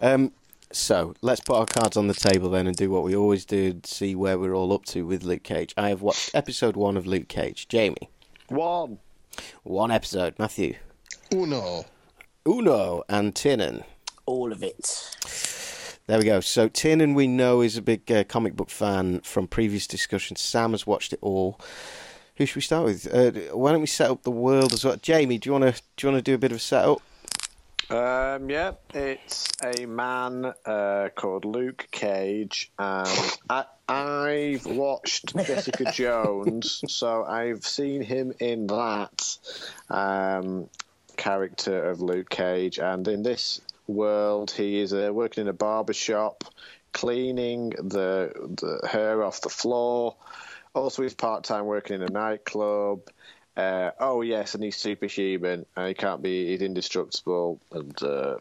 Um, 0.00 0.32
so 0.72 1.14
let's 1.22 1.40
put 1.40 1.56
our 1.56 1.66
cards 1.66 1.96
on 1.96 2.08
the 2.08 2.14
table 2.14 2.50
then 2.50 2.66
and 2.66 2.76
do 2.76 2.90
what 2.90 3.04
we 3.04 3.14
always 3.14 3.44
do: 3.44 3.80
see 3.84 4.14
where 4.14 4.38
we're 4.38 4.54
all 4.54 4.72
up 4.72 4.84
to 4.86 5.06
with 5.06 5.22
Luke 5.22 5.42
Cage. 5.42 5.74
I 5.76 5.90
have 5.90 6.02
watched 6.02 6.30
episode 6.34 6.76
one 6.76 6.96
of 6.96 7.06
Luke 7.06 7.28
Cage. 7.28 7.68
Jamie, 7.68 8.10
one, 8.48 8.98
one 9.62 9.90
episode. 9.90 10.34
Matthew, 10.38 10.74
uno, 11.32 11.84
uno, 12.46 13.02
and 13.08 13.34
Tinnen, 13.34 13.84
all 14.26 14.52
of 14.52 14.62
it. 14.62 16.00
There 16.06 16.18
we 16.18 16.24
go. 16.24 16.40
So 16.40 16.68
Tinnen, 16.68 17.14
we 17.14 17.26
know, 17.26 17.60
is 17.60 17.76
a 17.76 17.82
big 17.82 18.10
uh, 18.10 18.24
comic 18.24 18.56
book 18.56 18.70
fan 18.70 19.20
from 19.20 19.46
previous 19.46 19.86
discussions. 19.86 20.40
Sam 20.40 20.72
has 20.72 20.86
watched 20.86 21.12
it 21.12 21.18
all. 21.22 21.60
Who 22.36 22.46
should 22.46 22.56
we 22.56 22.62
start 22.62 22.84
with? 22.84 23.14
Uh, 23.14 23.54
why 23.56 23.72
don't 23.72 23.82
we 23.82 23.86
set 23.86 24.10
up 24.10 24.22
the 24.22 24.30
world 24.30 24.72
as 24.72 24.84
well? 24.84 24.96
Jamie, 24.96 25.38
do 25.38 25.48
you 25.48 25.52
want 25.52 25.74
to 25.74 25.82
do 25.96 26.06
you 26.06 26.12
want 26.12 26.24
to 26.24 26.30
do 26.30 26.34
a 26.34 26.38
bit 26.38 26.50
of 26.50 26.56
a 26.56 26.60
setup? 26.60 27.02
Um, 27.90 28.48
yeah, 28.48 28.72
it's 28.94 29.50
a 29.62 29.86
man 29.86 30.52
uh, 30.64 31.08
called 31.14 31.44
Luke 31.44 31.88
Cage, 31.90 32.70
and 32.78 33.38
I, 33.50 33.64
I've 33.88 34.64
watched 34.66 35.36
Jessica 35.36 35.90
Jones, 35.92 36.82
so 36.88 37.24
I've 37.24 37.66
seen 37.66 38.02
him 38.02 38.32
in 38.38 38.66
that 38.68 39.36
um, 39.90 40.68
character 41.16 41.90
of 41.90 42.00
Luke 42.00 42.30
Cage, 42.30 42.78
and 42.78 43.06
in 43.08 43.22
this 43.22 43.60
world, 43.86 44.50
he 44.50 44.80
is 44.80 44.94
uh, 44.94 45.10
working 45.12 45.42
in 45.42 45.48
a 45.48 45.52
barber 45.52 45.92
shop, 45.92 46.44
cleaning 46.92 47.70
the, 47.70 48.32
the 48.32 48.88
hair 48.88 49.22
off 49.22 49.40
the 49.40 49.48
floor. 49.48 50.16
Also, 50.74 51.02
he's 51.02 51.14
part 51.14 51.44
time 51.44 51.66
working 51.66 51.96
in 51.96 52.02
a 52.02 52.10
nightclub. 52.10 53.00
Uh, 53.56 53.90
oh 54.00 54.22
yes, 54.22 54.54
and 54.54 54.64
he's 54.64 54.76
superhuman, 54.76 55.66
and 55.76 55.88
he 55.88 55.94
can't 55.94 56.22
be. 56.22 56.48
He's 56.48 56.62
indestructible, 56.62 57.60
and 57.70 58.02
uh, 58.02 58.36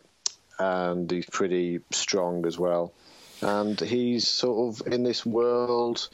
and 0.58 1.12
he's 1.12 1.26
pretty 1.26 1.82
strong 1.92 2.46
as 2.46 2.58
well. 2.58 2.94
And 3.42 3.80
he's 3.80 4.28
sort 4.28 4.82
of 4.82 4.94
in 4.94 5.04
this 5.04 5.26
world 5.26 6.08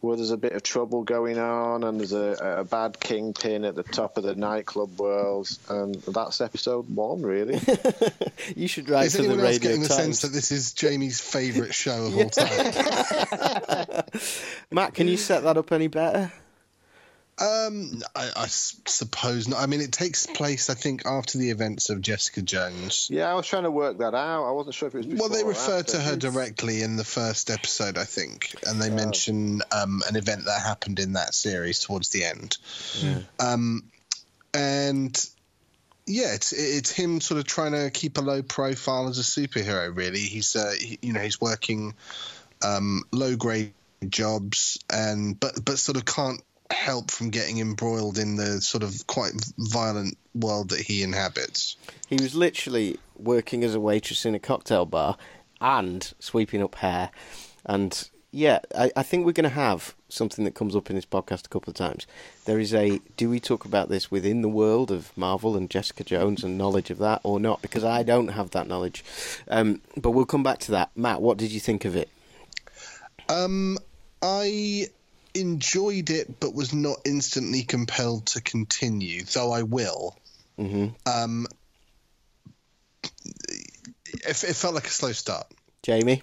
where 0.00 0.16
there's 0.16 0.30
a 0.30 0.36
bit 0.36 0.52
of 0.52 0.62
trouble 0.62 1.02
going 1.02 1.38
on, 1.38 1.84
and 1.84 1.98
there's 2.00 2.12
a, 2.12 2.58
a 2.58 2.64
bad 2.64 2.98
kingpin 3.00 3.64
at 3.64 3.74
the 3.74 3.82
top 3.82 4.16
of 4.16 4.24
the 4.24 4.34
nightclub 4.34 4.98
world, 4.98 5.48
and 5.68 5.94
that's 6.08 6.40
episode 6.40 6.88
one, 6.94 7.20
really. 7.22 7.60
you 8.56 8.66
should 8.66 8.88
write 8.88 9.06
is 9.06 9.16
for 9.16 9.20
anyone 9.20 9.38
the 9.38 9.44
else 9.44 9.56
radio 9.56 9.68
getting 9.70 9.82
Times. 9.82 9.88
the 9.88 9.94
sense 9.94 10.22
that 10.22 10.32
this 10.32 10.52
is 10.52 10.72
Jamie's 10.72 11.20
favourite 11.20 11.74
show 11.74 12.06
of 12.06 12.16
all 12.16 12.30
time? 12.30 14.04
Matt, 14.70 14.94
can 14.94 15.06
you 15.08 15.16
set 15.18 15.42
that 15.42 15.58
up 15.58 15.70
any 15.72 15.88
better? 15.88 16.32
Um, 17.40 18.02
I, 18.14 18.30
I 18.36 18.46
suppose 18.48 19.48
not. 19.48 19.60
I 19.60 19.66
mean, 19.66 19.80
it 19.80 19.92
takes 19.92 20.26
place, 20.26 20.68
I 20.68 20.74
think, 20.74 21.06
after 21.06 21.38
the 21.38 21.50
events 21.50 21.88
of 21.88 22.02
Jessica 22.02 22.42
Jones. 22.42 23.08
Yeah, 23.10 23.30
I 23.30 23.34
was 23.34 23.46
trying 23.46 23.62
to 23.62 23.70
work 23.70 23.98
that 23.98 24.14
out. 24.14 24.46
I 24.46 24.52
wasn't 24.52 24.74
sure 24.74 24.88
if 24.88 24.94
it 24.94 25.06
was. 25.06 25.18
well, 25.18 25.28
they 25.30 25.44
refer 25.44 25.82
to 25.82 25.98
her 25.98 26.16
directly 26.16 26.82
in 26.82 26.96
the 26.96 27.04
first 27.04 27.50
episode, 27.50 27.96
I 27.96 28.04
think, 28.04 28.54
and 28.66 28.80
they 28.80 28.90
oh. 28.90 28.94
mention 28.94 29.62
um, 29.72 30.02
an 30.08 30.16
event 30.16 30.44
that 30.44 30.60
happened 30.60 30.98
in 30.98 31.14
that 31.14 31.34
series 31.34 31.78
towards 31.78 32.10
the 32.10 32.24
end. 32.24 32.58
Yeah. 32.98 33.20
Um, 33.38 33.84
and 34.52 35.30
yeah, 36.06 36.34
it's 36.34 36.52
it's 36.52 36.90
him 36.90 37.20
sort 37.20 37.38
of 37.38 37.46
trying 37.46 37.72
to 37.72 37.90
keep 37.90 38.18
a 38.18 38.20
low 38.20 38.42
profile 38.42 39.08
as 39.08 39.18
a 39.18 39.22
superhero. 39.22 39.96
Really, 39.96 40.20
he's 40.20 40.56
uh, 40.56 40.74
he, 40.78 40.98
you 41.00 41.12
know 41.14 41.20
he's 41.20 41.40
working 41.40 41.94
um, 42.62 43.04
low 43.12 43.36
grade 43.36 43.72
jobs 44.08 44.82
and 44.90 45.38
but 45.38 45.62
but 45.64 45.78
sort 45.78 45.96
of 45.96 46.04
can't 46.04 46.42
help 46.70 47.10
from 47.10 47.30
getting 47.30 47.58
embroiled 47.58 48.18
in 48.18 48.36
the 48.36 48.60
sort 48.60 48.82
of 48.82 49.06
quite 49.06 49.32
violent 49.58 50.16
world 50.34 50.70
that 50.70 50.80
he 50.80 51.02
inhabits. 51.02 51.76
He 52.08 52.16
was 52.16 52.34
literally 52.34 52.98
working 53.16 53.64
as 53.64 53.74
a 53.74 53.80
waitress 53.80 54.24
in 54.24 54.34
a 54.34 54.38
cocktail 54.38 54.86
bar 54.86 55.16
and 55.60 56.12
sweeping 56.18 56.62
up 56.62 56.76
hair. 56.76 57.10
And 57.66 58.08
yeah, 58.32 58.60
I, 58.76 58.90
I 58.96 59.02
think 59.02 59.26
we're 59.26 59.32
going 59.32 59.44
to 59.44 59.50
have 59.50 59.94
something 60.08 60.44
that 60.44 60.54
comes 60.54 60.74
up 60.74 60.90
in 60.90 60.96
this 60.96 61.06
podcast 61.06 61.46
a 61.46 61.48
couple 61.48 61.70
of 61.70 61.76
times. 61.76 62.06
There 62.44 62.58
is 62.58 62.72
a 62.72 63.00
do 63.16 63.28
we 63.28 63.40
talk 63.40 63.64
about 63.64 63.88
this 63.88 64.10
within 64.10 64.42
the 64.42 64.48
world 64.48 64.90
of 64.90 65.16
Marvel 65.16 65.56
and 65.56 65.68
Jessica 65.68 66.04
Jones 66.04 66.44
and 66.44 66.56
knowledge 66.56 66.90
of 66.90 66.98
that 66.98 67.20
or 67.24 67.40
not? 67.40 67.62
Because 67.62 67.84
I 67.84 68.02
don't 68.02 68.28
have 68.28 68.50
that 68.50 68.68
knowledge. 68.68 69.04
Um, 69.48 69.82
but 69.96 70.10
we'll 70.10 70.26
come 70.26 70.42
back 70.42 70.58
to 70.60 70.70
that. 70.72 70.90
Matt, 70.96 71.20
what 71.20 71.38
did 71.38 71.50
you 71.50 71.60
think 71.60 71.84
of 71.84 71.96
it? 71.96 72.08
Um, 73.28 73.78
I 74.22 74.88
enjoyed 75.34 76.10
it, 76.10 76.40
but 76.40 76.54
was 76.54 76.72
not 76.72 76.98
instantly 77.04 77.62
compelled 77.62 78.26
to 78.26 78.40
continue. 78.40 79.24
Though 79.24 79.52
I 79.52 79.62
will. 79.62 80.16
Mm-hmm. 80.58 80.88
Um, 81.10 81.46
it, 84.04 84.44
it 84.44 84.56
felt 84.56 84.74
like 84.74 84.86
a 84.86 84.90
slow 84.90 85.12
start. 85.12 85.46
Jamie. 85.82 86.22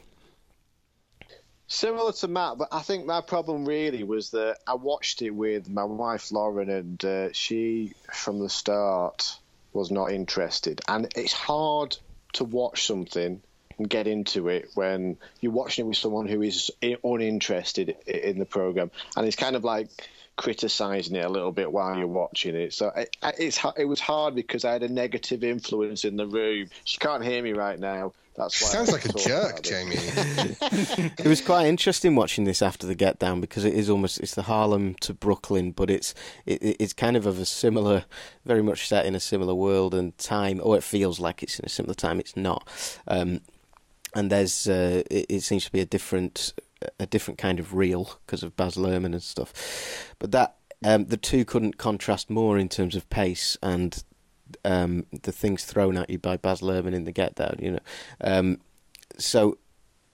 Similar 1.69 2.13
to 2.13 2.27
Matt, 2.29 2.57
but 2.57 2.69
I 2.71 2.79
think 2.81 3.05
my 3.05 3.19
problem 3.19 3.65
really 3.65 4.03
was 4.03 4.31
that 4.31 4.59
I 4.65 4.75
watched 4.75 5.21
it 5.21 5.31
with 5.31 5.69
my 5.69 5.83
wife 5.83 6.31
Lauren, 6.31 6.69
and 6.69 7.03
uh, 7.03 7.33
she, 7.33 7.93
from 8.13 8.39
the 8.39 8.49
start, 8.49 9.37
was 9.73 9.91
not 9.91 10.11
interested. 10.11 10.79
And 10.87 11.11
it's 11.15 11.33
hard 11.33 11.97
to 12.33 12.45
watch 12.45 12.85
something 12.85 13.41
and 13.77 13.89
get 13.89 14.07
into 14.07 14.49
it 14.49 14.69
when 14.75 15.17
you're 15.39 15.51
watching 15.51 15.85
it 15.85 15.87
with 15.87 15.97
someone 15.97 16.27
who 16.27 16.41
is 16.41 16.71
uninterested 17.03 17.95
in 18.05 18.39
the 18.39 18.45
program, 18.45 18.91
and 19.15 19.25
it's 19.25 19.35
kind 19.35 19.55
of 19.55 19.63
like 19.63 19.89
criticizing 20.37 21.15
it 21.15 21.25
a 21.25 21.29
little 21.29 21.51
bit 21.51 21.71
while 21.71 21.97
you're 21.97 22.07
watching 22.07 22.55
it. 22.55 22.73
So 22.73 22.89
it, 22.95 23.15
it's 23.37 23.59
it 23.75 23.85
was 23.85 23.99
hard 23.99 24.35
because 24.35 24.63
I 24.63 24.73
had 24.73 24.83
a 24.83 24.89
negative 24.89 25.43
influence 25.43 26.05
in 26.05 26.15
the 26.15 26.27
room. 26.27 26.69
She 26.85 26.97
can't 26.97 27.23
hear 27.23 27.41
me 27.41 27.53
right 27.53 27.79
now. 27.79 28.13
That's 28.37 28.61
why 28.61 28.69
sounds 28.69 28.91
like 28.91 29.05
a 29.05 29.13
jerk, 29.13 29.63
Jamie. 29.63 29.95
it 29.97 31.25
was 31.25 31.41
quite 31.41 31.65
interesting 31.65 32.15
watching 32.15 32.43
this 32.43 32.61
after 32.61 32.85
the 32.85 32.93
Get 32.93 33.17
Down 33.17 33.41
because 33.41 33.65
it 33.65 33.73
is 33.73 33.89
almost 33.89 34.19
it's 34.19 34.35
the 34.35 34.43
Harlem 34.43 34.93
to 35.01 35.13
Brooklyn, 35.15 35.71
but 35.71 35.89
it's 35.89 36.13
it, 36.45 36.77
it's 36.79 36.93
kind 36.93 37.17
of 37.17 37.25
of 37.25 37.39
a 37.39 37.45
similar, 37.45 38.05
very 38.45 38.61
much 38.61 38.87
set 38.87 39.07
in 39.07 39.15
a 39.15 39.19
similar 39.19 39.55
world 39.55 39.95
and 39.95 40.15
time. 40.19 40.61
Or 40.63 40.77
it 40.77 40.83
feels 40.83 41.19
like 41.19 41.41
it's 41.41 41.57
in 41.57 41.65
a 41.65 41.69
similar 41.69 41.95
time. 41.95 42.19
It's 42.19 42.37
not. 42.37 42.67
Um, 43.07 43.41
and 44.17 44.31
there's 44.31 44.67
uh, 44.67 45.03
it, 45.11 45.27
it, 45.29 45.41
seems 45.41 45.65
to 45.65 45.71
be 45.71 45.79
a 45.79 45.85
different 45.85 46.53
a 46.99 47.05
different 47.05 47.37
kind 47.37 47.59
of 47.59 47.75
real 47.75 48.17
because 48.25 48.41
of 48.41 48.55
Baz 48.55 48.75
Luhrmann 48.75 49.13
and 49.13 49.21
stuff. 49.21 49.53
But 50.17 50.31
that 50.31 50.55
um, 50.83 51.05
the 51.05 51.17
two 51.17 51.45
couldn't 51.45 51.77
contrast 51.77 52.29
more 52.29 52.57
in 52.57 52.67
terms 52.67 52.95
of 52.95 53.07
pace 53.11 53.57
and 53.61 54.03
um, 54.65 55.05
the 55.21 55.31
things 55.31 55.65
thrown 55.65 55.97
at 55.97 56.09
you 56.09 56.17
by 56.17 56.35
Baz 56.35 56.61
Luhrmann 56.61 56.95
in 56.95 57.03
the 57.03 57.11
Get 57.11 57.35
Down. 57.35 57.57
You 57.61 57.71
know, 57.71 57.79
um, 58.21 58.59
so. 59.17 59.59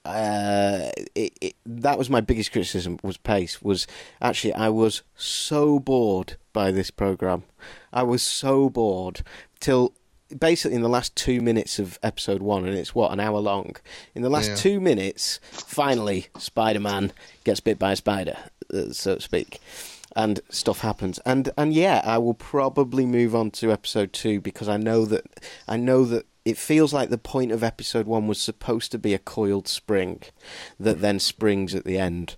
Uh, 0.06 0.90
it, 1.14 1.32
it, 1.40 1.54
that 1.64 1.96
was 1.96 2.10
my 2.10 2.20
biggest 2.20 2.52
criticism 2.52 2.98
was 3.02 3.16
pace 3.16 3.62
was 3.62 3.86
actually 4.20 4.52
I 4.52 4.68
was 4.68 5.00
so 5.16 5.78
bored 5.78 6.36
by 6.52 6.70
this 6.70 6.90
program 6.90 7.44
I 7.90 8.02
was 8.02 8.22
so 8.22 8.68
bored 8.68 9.22
till 9.60 9.94
basically 10.38 10.76
in 10.76 10.82
the 10.82 10.88
last 10.88 11.14
two 11.16 11.40
minutes 11.40 11.78
of 11.78 11.98
episode 12.02 12.42
one, 12.42 12.66
and 12.66 12.76
it's 12.76 12.94
what 12.94 13.12
an 13.12 13.20
hour 13.20 13.38
long. 13.38 13.76
In 14.14 14.22
the 14.22 14.30
last 14.30 14.50
yeah. 14.50 14.56
two 14.56 14.80
minutes, 14.80 15.40
finally, 15.50 16.26
Spider-Man 16.38 17.12
gets 17.44 17.60
bit 17.60 17.78
by 17.78 17.92
a 17.92 17.96
spider, 17.96 18.36
uh, 18.72 18.92
so 18.92 19.16
to 19.16 19.20
speak, 19.20 19.60
and 20.16 20.40
stuff 20.48 20.80
happens. 20.80 21.18
And 21.24 21.50
and 21.56 21.72
yeah, 21.72 22.02
I 22.04 22.18
will 22.18 22.34
probably 22.34 23.06
move 23.06 23.34
on 23.34 23.50
to 23.52 23.72
episode 23.72 24.12
two 24.12 24.40
because 24.40 24.68
I 24.68 24.76
know 24.76 25.04
that 25.06 25.24
I 25.68 25.76
know 25.76 26.04
that 26.04 26.26
it 26.44 26.58
feels 26.58 26.92
like 26.92 27.08
the 27.08 27.18
point 27.18 27.52
of 27.52 27.62
episode 27.62 28.06
one 28.06 28.26
was 28.26 28.40
supposed 28.40 28.92
to 28.92 28.98
be 28.98 29.14
a 29.14 29.18
coiled 29.18 29.66
spring 29.66 30.22
that 30.78 31.00
then 31.00 31.18
springs 31.18 31.74
at 31.74 31.84
the 31.84 31.98
end. 31.98 32.36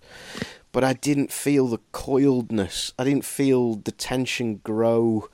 But 0.71 0.85
I 0.85 0.93
didn't 0.93 1.33
feel 1.33 1.67
the 1.69 1.81
coiledness. 1.93 2.93
I 2.99 3.05
didn't 3.05 3.25
feel 3.25 3.77
the 3.77 3.93
tension 3.93 4.61
grow 4.63 5.29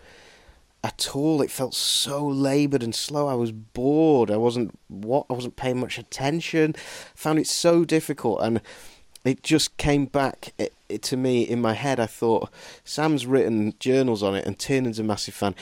at 0.84 1.14
all. 1.14 1.42
It 1.42 1.50
felt 1.50 1.74
so 1.74 2.26
laboured 2.26 2.82
and 2.82 2.94
slow. 2.94 3.28
I 3.28 3.34
was 3.34 3.52
bored. 3.52 4.30
I 4.30 4.36
wasn't 4.36 4.78
what 4.88 5.26
I 5.30 5.34
wasn't 5.34 5.56
paying 5.56 5.80
much 5.80 5.98
attention. 5.98 6.74
Found 7.14 7.38
it 7.38 7.46
so 7.46 7.84
difficult, 7.84 8.40
and 8.42 8.60
it 9.24 9.42
just 9.42 9.76
came 9.76 10.06
back 10.06 10.52
it, 10.58 10.74
it, 10.88 11.02
to 11.02 11.16
me 11.16 11.42
in 11.42 11.60
my 11.60 11.74
head. 11.74 12.00
I 12.00 12.06
thought 12.06 12.50
Sam's 12.84 13.26
written 13.26 13.74
journals 13.78 14.22
on 14.22 14.34
it, 14.34 14.46
and 14.46 14.58
Tiernan's 14.58 14.98
a 14.98 15.04
massive 15.04 15.34
fan. 15.34 15.54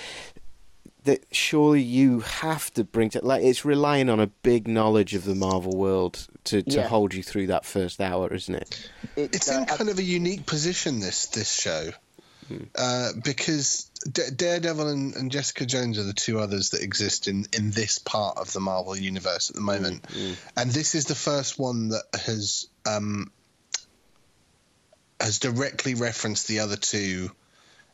That 1.05 1.25
surely 1.33 1.81
you 1.81 2.21
have 2.21 2.73
to 2.75 2.85
bring 2.85 3.09
to 3.11 3.25
like 3.25 3.43
it's 3.43 3.65
relying 3.65 4.11
on 4.11 4.21
a 4.21 4.27
big 4.27 4.69
knowledge 4.69 5.15
of 5.15 5.25
the 5.25 5.35
Marvel 5.35 5.73
world 5.73 6.29
to, 6.45 6.63
to 6.63 6.77
yeah. 6.77 6.89
hold 6.89 7.15
you 7.15 7.23
through 7.23 7.47
that 7.47 7.65
first 7.65 8.03
hour, 8.03 8.29
isn't 8.29 8.55
it? 8.55 8.91
It's 9.17 9.51
uh, 9.51 9.61
in 9.61 9.65
kind 9.65 9.89
of 9.89 9.99
a 9.99 10.03
unique 10.03 10.45
position 10.45 11.01
this 11.01 11.29
this 11.29 11.51
show. 11.51 11.91
Uh, 12.75 13.11
because 13.23 13.91
Daredevil 14.11 14.89
and, 14.89 15.17
and, 15.17 15.31
Jessica 15.31 15.67
Jones 15.67 15.99
are 15.99 16.05
the 16.05 16.13
two 16.13 16.39
others 16.39 16.71
that 16.71 16.83
exist 16.83 17.29
in, 17.29 17.47
in 17.53 17.71
this 17.71 17.99
part 17.99 18.39
of 18.39 18.53
the 18.53 18.61
Marvel 18.61 18.97
universe 18.97 19.51
at 19.51 19.57
the 19.57 19.63
moment, 19.63 20.03
mm, 20.03 20.33
mm. 20.33 20.37
and 20.57 20.71
this 20.71 20.95
is 20.95 21.05
the 21.05 21.15
first 21.15 21.59
one 21.59 21.89
that 21.91 22.05
has 22.27 22.67
um, 22.87 23.31
has 25.21 25.39
directly 25.39 25.95
referenced 25.95 26.49
the 26.49 26.61
other 26.61 26.77
two 26.77 27.31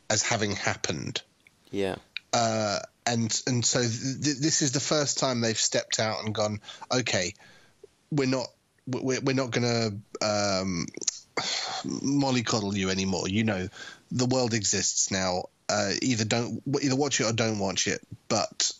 as 0.09 0.23
having 0.23 0.51
happened. 0.51 1.21
Yeah. 1.71 1.95
Uh, 2.33 2.79
and 3.05 3.41
and 3.47 3.65
so 3.65 3.79
th- 3.79 4.37
this 4.37 4.61
is 4.61 4.71
the 4.71 4.79
first 4.79 5.17
time 5.17 5.41
they've 5.41 5.57
stepped 5.57 5.99
out 5.99 6.23
and 6.23 6.33
gone, 6.33 6.61
okay, 6.91 7.33
we're 8.11 8.27
not 8.27 8.47
we're, 8.87 9.21
we're 9.21 9.35
not 9.35 9.51
going 9.51 9.63
to 9.63 10.25
um, 10.25 10.85
mollycoddle 11.85 12.75
you 12.75 12.89
anymore. 12.89 13.27
You 13.27 13.43
know, 13.43 13.67
the 14.11 14.25
world 14.25 14.53
exists 14.53 15.11
now 15.11 15.43
uh, 15.69 15.91
either 16.01 16.25
don't 16.25 16.61
either 16.81 16.95
watch 16.95 17.19
it 17.19 17.25
or 17.25 17.33
don't 17.33 17.59
watch 17.59 17.87
it. 17.87 18.01
But 18.27 18.71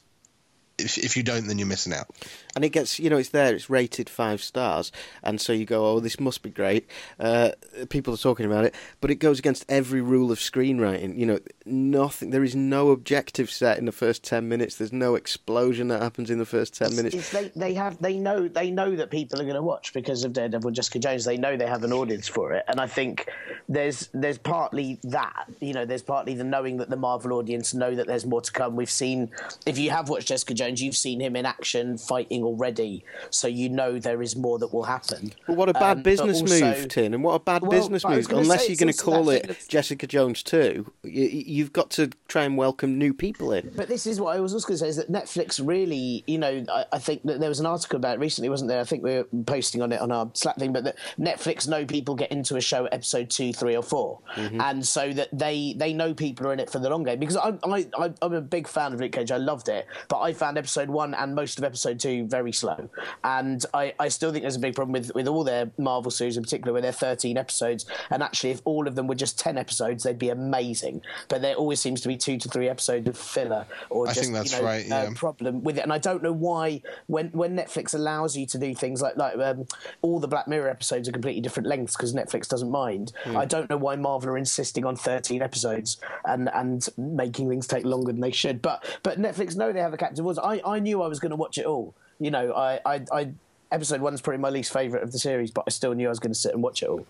if 0.78 0.98
if 0.98 1.18
you 1.18 1.24
don't, 1.24 1.48
then 1.48 1.58
you're 1.58 1.68
missing 1.68 1.94
out. 1.94 2.08
And 2.56 2.66
it 2.66 2.70
gets, 2.70 3.00
you 3.00 3.10
know, 3.10 3.18
it's 3.18 3.30
there, 3.30 3.54
it's 3.54 3.70
rated 3.70 4.10
five 4.10 4.42
stars, 4.42 4.92
and 5.24 5.40
so 5.40 5.54
you 5.54 5.66
go, 5.66 5.86
oh, 5.86 6.00
this 6.00 6.20
must 6.20 6.42
be 6.42 6.50
great. 6.50 6.90
Uh, 7.20 7.52
people 7.90 8.14
are 8.14 8.18
talking 8.18 8.46
about 8.46 8.66
it, 8.66 8.74
but 9.00 9.12
it 9.12 9.16
goes 9.16 9.40
against 9.40 9.66
every 9.70 10.02
rule 10.02 10.32
of 10.32 10.40
screenwriting. 10.40 11.18
You 11.18 11.26
know, 11.26 11.40
nothing. 11.66 12.32
There 12.32 12.44
is 12.44 12.56
no 12.56 12.92
objective 12.92 13.52
set 13.52 13.78
in 13.78 13.86
the 13.86 13.92
first 13.92 14.24
ten 14.24 14.48
minutes. 14.48 14.76
There's 14.76 14.94
no 14.94 15.16
explosion 15.16 15.88
that 15.90 16.02
happens 16.02 16.30
in 16.30 16.40
the 16.40 16.46
first 16.46 16.76
ten 16.76 16.96
minutes. 16.96 17.16
It's 17.16 17.32
they, 17.32 17.52
they 17.56 17.74
have 17.74 18.02
they 18.02 18.18
know 18.18 18.48
they 18.48 18.72
know 18.72 18.96
that 18.96 19.10
people 19.12 19.40
are 19.40 19.46
going 19.46 19.56
to 19.56 19.62
watch 19.62 19.94
because 19.94 20.24
of 20.24 20.34
Daredevil, 20.34 20.72
Jessica 20.72 21.00
Jones. 21.00 21.26
They 21.26 21.38
know 21.38 21.58
they 21.58 21.68
have 21.68 21.84
an 21.84 21.94
audience 21.94 22.28
for 22.28 22.54
it, 22.54 22.64
and 22.68 22.80
I 22.80 22.88
think 22.88 23.30
there's 23.70 24.10
there's 24.14 24.38
partly 24.38 25.00
that. 25.04 25.48
You 25.60 25.74
know, 25.74 25.86
there's 25.86 26.04
partly 26.04 26.34
the 26.36 26.44
knowing 26.44 26.78
that 26.78 26.90
the 26.90 26.98
Marvel 26.98 27.34
audience 27.34 27.74
know 27.74 27.96
that 27.96 28.08
there's 28.08 28.26
more 28.26 28.42
to 28.42 28.52
come. 28.52 28.76
We've 28.76 28.90
seen 28.90 29.32
if 29.66 29.78
you 29.78 29.90
have 29.92 30.10
watched 30.10 30.28
Jessica 30.28 30.54
Jones 30.54 30.67
Jones, 30.68 30.82
you've 30.82 30.98
seen 30.98 31.20
him 31.20 31.36
in 31.36 31.46
action 31.46 31.98
fighting 31.98 32.44
already, 32.44 33.04
so 33.30 33.48
you 33.48 33.70
know 33.70 34.00
there 34.00 34.22
is 34.22 34.36
more 34.36 34.60
that 34.60 34.74
will 34.74 34.84
happen. 34.84 35.34
But 35.46 35.56
what 35.56 35.70
a 35.70 35.74
bad 35.74 35.98
um, 35.98 36.04
business 36.04 36.42
also, 36.42 36.66
move, 36.66 36.88
Tin, 36.90 37.14
and 37.14 37.24
what 37.24 37.34
a 37.34 37.40
bad 37.40 37.62
well, 37.62 37.72
business 37.72 38.06
move. 38.06 38.30
Unless 38.30 38.68
you're 38.68 38.78
going 38.78 38.92
to 38.92 39.04
call 39.04 39.30
it 39.30 39.66
Jessica 39.68 40.08
Jones 40.08 40.44
2, 40.44 40.92
you, 41.04 41.64
have 41.64 41.74
got 41.74 41.90
to 41.92 42.10
try 42.28 42.44
and 42.44 42.58
welcome 42.58 42.98
new 42.98 43.14
people 43.14 43.54
in. 43.54 43.72
But 43.76 43.88
this 43.88 44.06
is 44.06 44.20
what 44.20 44.36
I 44.36 44.40
was 44.40 44.54
also 44.54 44.68
going 44.68 44.80
to 44.80 44.84
say 44.84 44.90
is 44.90 44.98
that 44.98 45.12
Netflix 45.12 45.66
really, 45.66 46.24
you 46.28 46.38
know, 46.38 46.66
I, 46.72 46.86
I, 46.92 47.00
think 47.00 47.24
that 47.24 47.40
there 47.40 47.50
was 47.50 47.60
an 47.60 47.66
article 47.66 47.98
about 47.98 48.18
it 48.18 48.20
recently, 48.20 48.50
wasn't 48.50 48.70
there? 48.70 48.80
I 48.80 48.84
think 48.84 49.04
we 49.04 49.16
were 49.16 49.28
posting 49.46 49.82
on 49.82 49.92
it 49.92 50.02
on 50.02 50.12
our 50.12 50.30
Slack 50.34 50.58
thing, 50.58 50.74
but 50.74 50.84
that 50.84 50.98
Netflix 51.18 51.68
know 51.68 51.86
people 51.86 52.16
get 52.16 52.32
into 52.32 52.58
a 52.58 52.62
show 52.62 52.86
at 52.86 52.94
episode 52.94 53.30
two, 53.30 53.54
three, 53.54 53.76
or 53.76 53.84
4 53.84 54.20
mm-hmm. 54.36 54.62
and 54.62 54.86
so 54.86 55.14
that 55.14 55.30
they 55.32 55.74
they 55.78 55.94
know 55.94 56.14
people 56.14 56.48
are 56.48 56.54
in 56.54 56.60
it 56.60 56.70
for 56.70 56.80
the 56.80 56.90
long 56.90 57.04
game. 57.04 57.20
Because 57.20 57.38
I, 57.38 57.54
I, 57.98 58.14
I'm 58.22 58.34
a 58.34 58.42
big 58.42 58.68
fan 58.68 58.94
of 58.94 59.00
Luke 59.00 59.14
Cage, 59.14 59.32
I 59.32 59.38
loved 59.38 59.70
it, 59.70 59.88
but 60.08 60.20
I 60.20 60.34
found 60.34 60.57
episode 60.58 60.90
one 60.90 61.14
and 61.14 61.36
most 61.36 61.58
of 61.58 61.64
episode 61.64 62.00
two 62.00 62.26
very 62.28 62.52
slow. 62.52 62.90
And 63.24 63.66
I, 63.74 63.94
I 64.00 64.08
still 64.10 64.32
think 64.32 64.44
there's 64.44 64.56
a 64.56 64.60
big 64.60 64.76
problem 64.76 64.94
with, 64.94 65.14
with 65.16 65.28
all 65.28 65.44
their 65.44 65.72
Marvel 65.78 66.12
series 66.12 66.38
in 66.38 66.44
particular, 66.44 66.74
where 66.74 66.82
they're 66.82 66.92
13 66.92 67.38
episodes. 67.38 67.86
And 68.10 68.24
actually, 68.24 68.52
if 68.52 68.62
all 68.66 68.88
of 68.88 68.96
them 68.96 69.08
were 69.08 69.16
just 69.16 69.40
10 69.40 69.58
episodes, 69.58 70.04
they'd 70.04 70.20
be 70.20 70.30
amazing. 70.30 71.02
But 71.28 71.42
there 71.42 71.56
always 71.56 71.80
seems 71.80 72.02
to 72.02 72.08
be 72.08 72.18
two 72.18 72.38
to 72.38 72.50
three 72.50 72.70
episodes 72.70 73.08
of 73.08 73.18
filler 73.18 73.66
or 73.90 74.08
I 74.08 74.14
just 74.14 74.22
think 74.22 74.34
that's 74.34 74.54
you 74.54 74.60
know, 74.60 74.66
right, 74.66 74.88
yeah. 74.88 75.10
problem 75.16 75.64
with 75.64 75.78
it. 75.78 75.82
And 75.82 75.94
I 75.94 75.98
don't 75.98 76.24
know 76.24 76.32
why 76.32 76.82
when 77.08 77.28
when 77.30 77.56
Netflix 77.56 77.94
allows 77.94 78.36
you 78.36 78.46
to 78.48 78.58
do 78.58 78.74
things 78.74 79.02
like 79.02 79.18
like 79.18 79.38
um, 79.38 79.66
all 80.02 80.20
the 80.20 80.28
Black 80.28 80.48
Mirror 80.48 80.70
episodes 80.70 81.08
are 81.08 81.12
completely 81.12 81.42
different 81.42 81.68
lengths 81.68 81.96
because 81.96 82.14
Netflix 82.14 82.48
doesn't 82.48 82.72
mind. 82.72 83.14
Hmm. 83.24 83.38
I 83.38 83.46
don't 83.46 83.70
know 83.70 83.78
why 83.78 83.96
Marvel 83.96 84.30
are 84.30 84.38
insisting 84.38 84.86
on 84.86 84.96
13 84.96 85.42
episodes 85.42 85.98
and 86.26 86.50
and 86.54 86.88
making 86.98 87.50
things 87.50 87.68
take 87.68 87.86
longer 87.86 88.12
than 88.12 88.22
they 88.22 88.32
should. 88.32 88.62
But 88.62 88.84
but 89.04 89.20
Netflix 89.20 89.56
know 89.56 89.72
they 89.72 89.82
have 89.82 89.94
a 89.94 89.98
captive 89.98 90.26
audience. 90.26 90.40
I 90.48 90.62
I 90.76 90.80
knew 90.80 91.02
I 91.02 91.08
was 91.08 91.20
going 91.20 91.32
to 91.32 91.36
watch 91.36 91.58
it 91.58 91.66
all. 91.66 91.94
You 92.20 92.32
know, 92.32 92.54
I 92.54 92.80
I. 92.86 93.06
I 93.12 93.32
Episode 93.70 94.00
one's 94.00 94.22
probably 94.22 94.40
my 94.40 94.50
least 94.50 94.72
favourite 94.72 95.04
of 95.04 95.12
the 95.12 95.20
series, 95.20 95.52
but 95.52 95.66
I 95.68 95.72
still 95.72 95.94
knew 95.94 96.08
I 96.08 96.10
was 96.10 96.20
going 96.20 96.32
to 96.32 96.40
sit 96.40 96.54
and 96.54 96.64
watch 96.64 96.82
it 96.84 96.88
all 96.88 97.06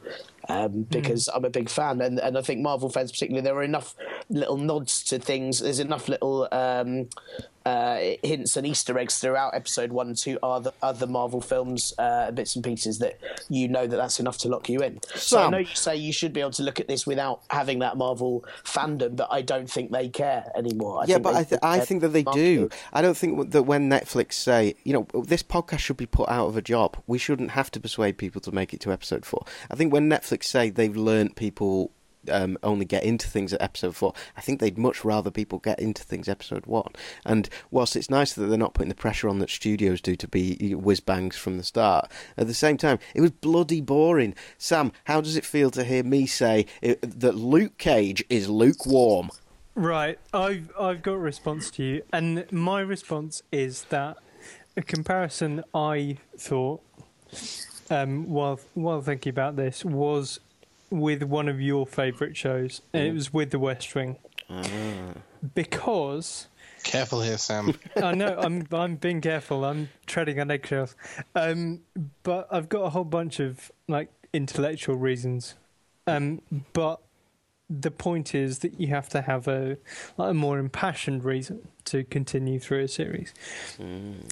um, 0.50 0.88
because 0.90 1.30
I'm 1.32 1.46
a 1.46 1.52
big 1.52 1.70
fan, 1.70 2.02
and, 2.02 2.18
and 2.20 2.36
I 2.36 2.42
think 2.42 2.62
Marvel 2.62 2.90
fans 2.90 3.12
particularly 3.12 3.44
there 3.44 3.54
are 3.54 3.62
enough 3.62 3.94
little 4.30 4.58
nods 4.58 5.04
to 5.04 5.20
things. 5.20 5.60
There's 5.60 5.80
enough 5.80 6.10
little 6.10 6.48
um, 6.52 7.10
uh, 7.68 8.16
hints 8.24 8.56
and 8.56 8.66
Easter 8.66 8.98
eggs 8.98 9.20
throughout 9.20 9.54
episode 9.54 9.92
one 9.92 10.08
and 10.08 10.18
two 10.18 10.40
are 10.42 10.62
the 10.62 10.74
other 10.82 11.06
Marvel 11.06 11.42
films, 11.42 11.94
uh, 11.98 12.32
bits 12.32 12.56
and 12.56 12.64
pieces 12.64 13.00
that 13.00 13.20
you 13.50 13.68
know 13.68 13.86
that 13.86 13.98
that's 13.98 14.20
enough 14.20 14.38
to 14.40 14.48
lock 14.48 14.70
you 14.70 14.80
in. 14.80 15.00
So 15.16 15.42
I 15.42 15.50
know 15.50 15.58
you 15.58 15.76
say 15.76 15.96
you 15.96 16.14
should 16.14 16.34
be 16.34 16.40
able 16.40 16.52
to 16.52 16.64
look 16.64 16.80
at 16.80 16.88
this 16.88 17.06
without 17.06 17.42
having 17.50 17.80
that 17.80 17.98
Marvel 17.98 18.46
fandom, 18.64 19.16
but 19.16 19.28
I 19.32 19.42
don't 19.42 19.70
think 19.70 19.92
they 19.92 20.08
care 20.08 20.46
anymore. 20.56 21.02
I 21.02 21.06
yeah, 21.08 21.18
but 21.18 21.36
I, 21.36 21.44
th- 21.44 21.62
I 21.62 21.80
think 21.80 22.02
that 22.02 22.10
they 22.10 22.24
Marvel. 22.24 22.42
do. 22.42 22.70
I 22.94 23.02
don't 23.02 23.18
think 23.18 23.52
that 23.52 23.64
when 23.64 23.90
Netflix 23.90 24.34
say, 24.34 24.76
you 24.84 24.94
know, 24.94 25.22
this 25.24 25.44
podcast 25.44 25.80
should 25.80 25.98
be 25.98 26.06
put 26.06 26.30
out 26.30 26.48
of 26.48 26.56
a 26.56 26.62
job, 26.62 26.98
we 27.06 27.18
shouldn't 27.18 27.52
have 27.52 27.70
to 27.72 27.80
persuade 27.80 28.18
people 28.18 28.40
to 28.42 28.52
make 28.52 28.74
it 28.74 28.80
to 28.82 28.92
episode 28.92 29.26
four. 29.26 29.46
I 29.70 29.76
think 29.76 29.92
when 29.92 30.10
Netflix 30.10 30.46
say 30.46 30.70
they've 30.70 30.96
learnt 30.96 31.36
people 31.36 31.92
um, 32.30 32.58
only 32.64 32.86
get 32.86 33.04
into 33.04 33.28
things 33.28 33.54
at 33.54 33.62
episode 33.62 33.96
four, 33.96 34.14
I 34.36 34.42
think 34.42 34.60
they'd 34.60 34.78
much 34.78 35.04
rather 35.04 35.32
people 35.32 35.60
get 35.60 35.80
into 35.80 36.04
things 36.04 36.28
episode 36.30 36.66
one. 36.66 36.92
And 37.26 37.50
whilst 37.72 37.96
it's 37.96 38.10
nice 38.10 38.34
that 38.34 38.46
they're 38.46 38.58
not 38.58 38.74
putting 38.74 38.90
the 38.90 38.96
pressure 38.96 39.30
on 39.30 39.40
that 39.40 39.50
studios 39.50 40.02
do 40.02 40.16
to 40.16 40.28
be 40.28 40.74
whiz 40.76 41.00
bangs 41.00 41.38
from 41.38 41.58
the 41.58 41.64
start, 41.64 42.12
at 42.38 42.48
the 42.48 42.54
same 42.54 42.78
time, 42.78 43.00
it 43.16 43.22
was 43.22 43.32
bloody 43.32 43.82
boring. 43.82 44.36
Sam, 44.58 44.92
how 45.06 45.22
does 45.22 45.36
it 45.36 45.46
feel 45.46 45.72
to 45.72 45.84
hear 45.84 46.04
me 46.04 46.26
say 46.26 46.66
it, 46.82 47.20
that 47.20 47.36
Luke 47.36 47.78
Cage 47.78 48.24
is 48.30 48.50
lukewarm? 48.50 49.30
Right, 49.76 50.18
I've 50.34 50.72
I've 50.80 51.04
got 51.04 51.14
a 51.14 51.20
response 51.20 51.70
to 51.72 51.84
you, 51.84 52.04
and 52.12 52.52
my 52.52 52.82
response 52.82 53.44
is 53.52 53.84
that 53.90 54.18
a 54.76 54.82
comparison 54.82 55.64
I 55.74 56.18
thought 56.36 56.82
um, 57.90 58.28
while 58.28 58.60
while 58.74 59.02
thinking 59.02 59.30
about 59.30 59.56
this 59.56 59.86
was 59.86 60.40
with 60.90 61.24
one 61.24 61.48
of 61.48 61.62
your 61.62 61.86
favourite 61.86 62.38
shows, 62.38 62.82
and 62.94 63.08
it 63.08 63.14
was 63.14 63.34
with 63.34 63.52
The 63.52 63.60
West 63.60 63.94
Wing, 63.94 64.18
because 65.54 66.48
Careful 66.84 67.22
here, 67.22 67.38
Sam. 67.38 67.78
I 67.98 68.14
know 68.14 68.36
I'm 68.38 68.66
I'm 68.72 68.96
being 68.96 69.20
careful. 69.22 69.66
I'm 69.66 69.90
treading 70.06 70.40
on 70.40 70.50
eggshells. 70.50 70.96
Um, 71.36 71.82
but 72.24 72.48
I've 72.52 72.70
got 72.70 72.84
a 72.84 72.90
whole 72.90 73.04
bunch 73.04 73.40
of 73.40 73.72
like 73.88 74.10
intellectual 74.34 74.96
reasons. 74.96 75.56
Um, 76.06 76.42
but 76.74 77.02
the 77.70 77.92
point 77.92 78.34
is 78.34 78.60
that 78.60 78.80
you 78.80 78.88
have 78.88 79.10
to 79.10 79.22
have 79.22 79.48
a 79.48 79.78
like 80.18 80.32
a 80.32 80.34
more 80.34 80.60
impassioned 80.60 81.26
reason 81.26 81.68
to 81.86 82.04
continue 82.06 82.60
through 82.60 82.84
a 82.84 82.88
series. 82.88 83.34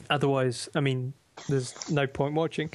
Otherwise, 0.10 0.70
I 0.74 0.80
mean, 0.80 1.14
there's 1.50 1.90
no 1.90 2.08
point 2.08 2.36
watching. 2.36 2.70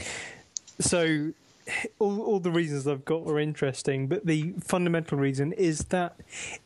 So 0.79 1.33
all, 1.99 2.21
all 2.21 2.41
the 2.41 2.51
reasons 2.51 2.87
I've 2.87 3.05
got 3.05 3.27
are 3.27 3.39
interesting, 3.39 4.07
but 4.07 4.27
the 4.27 4.55
fundamental 4.61 5.19
reason 5.19 5.53
is 5.53 5.85
that 5.87 6.17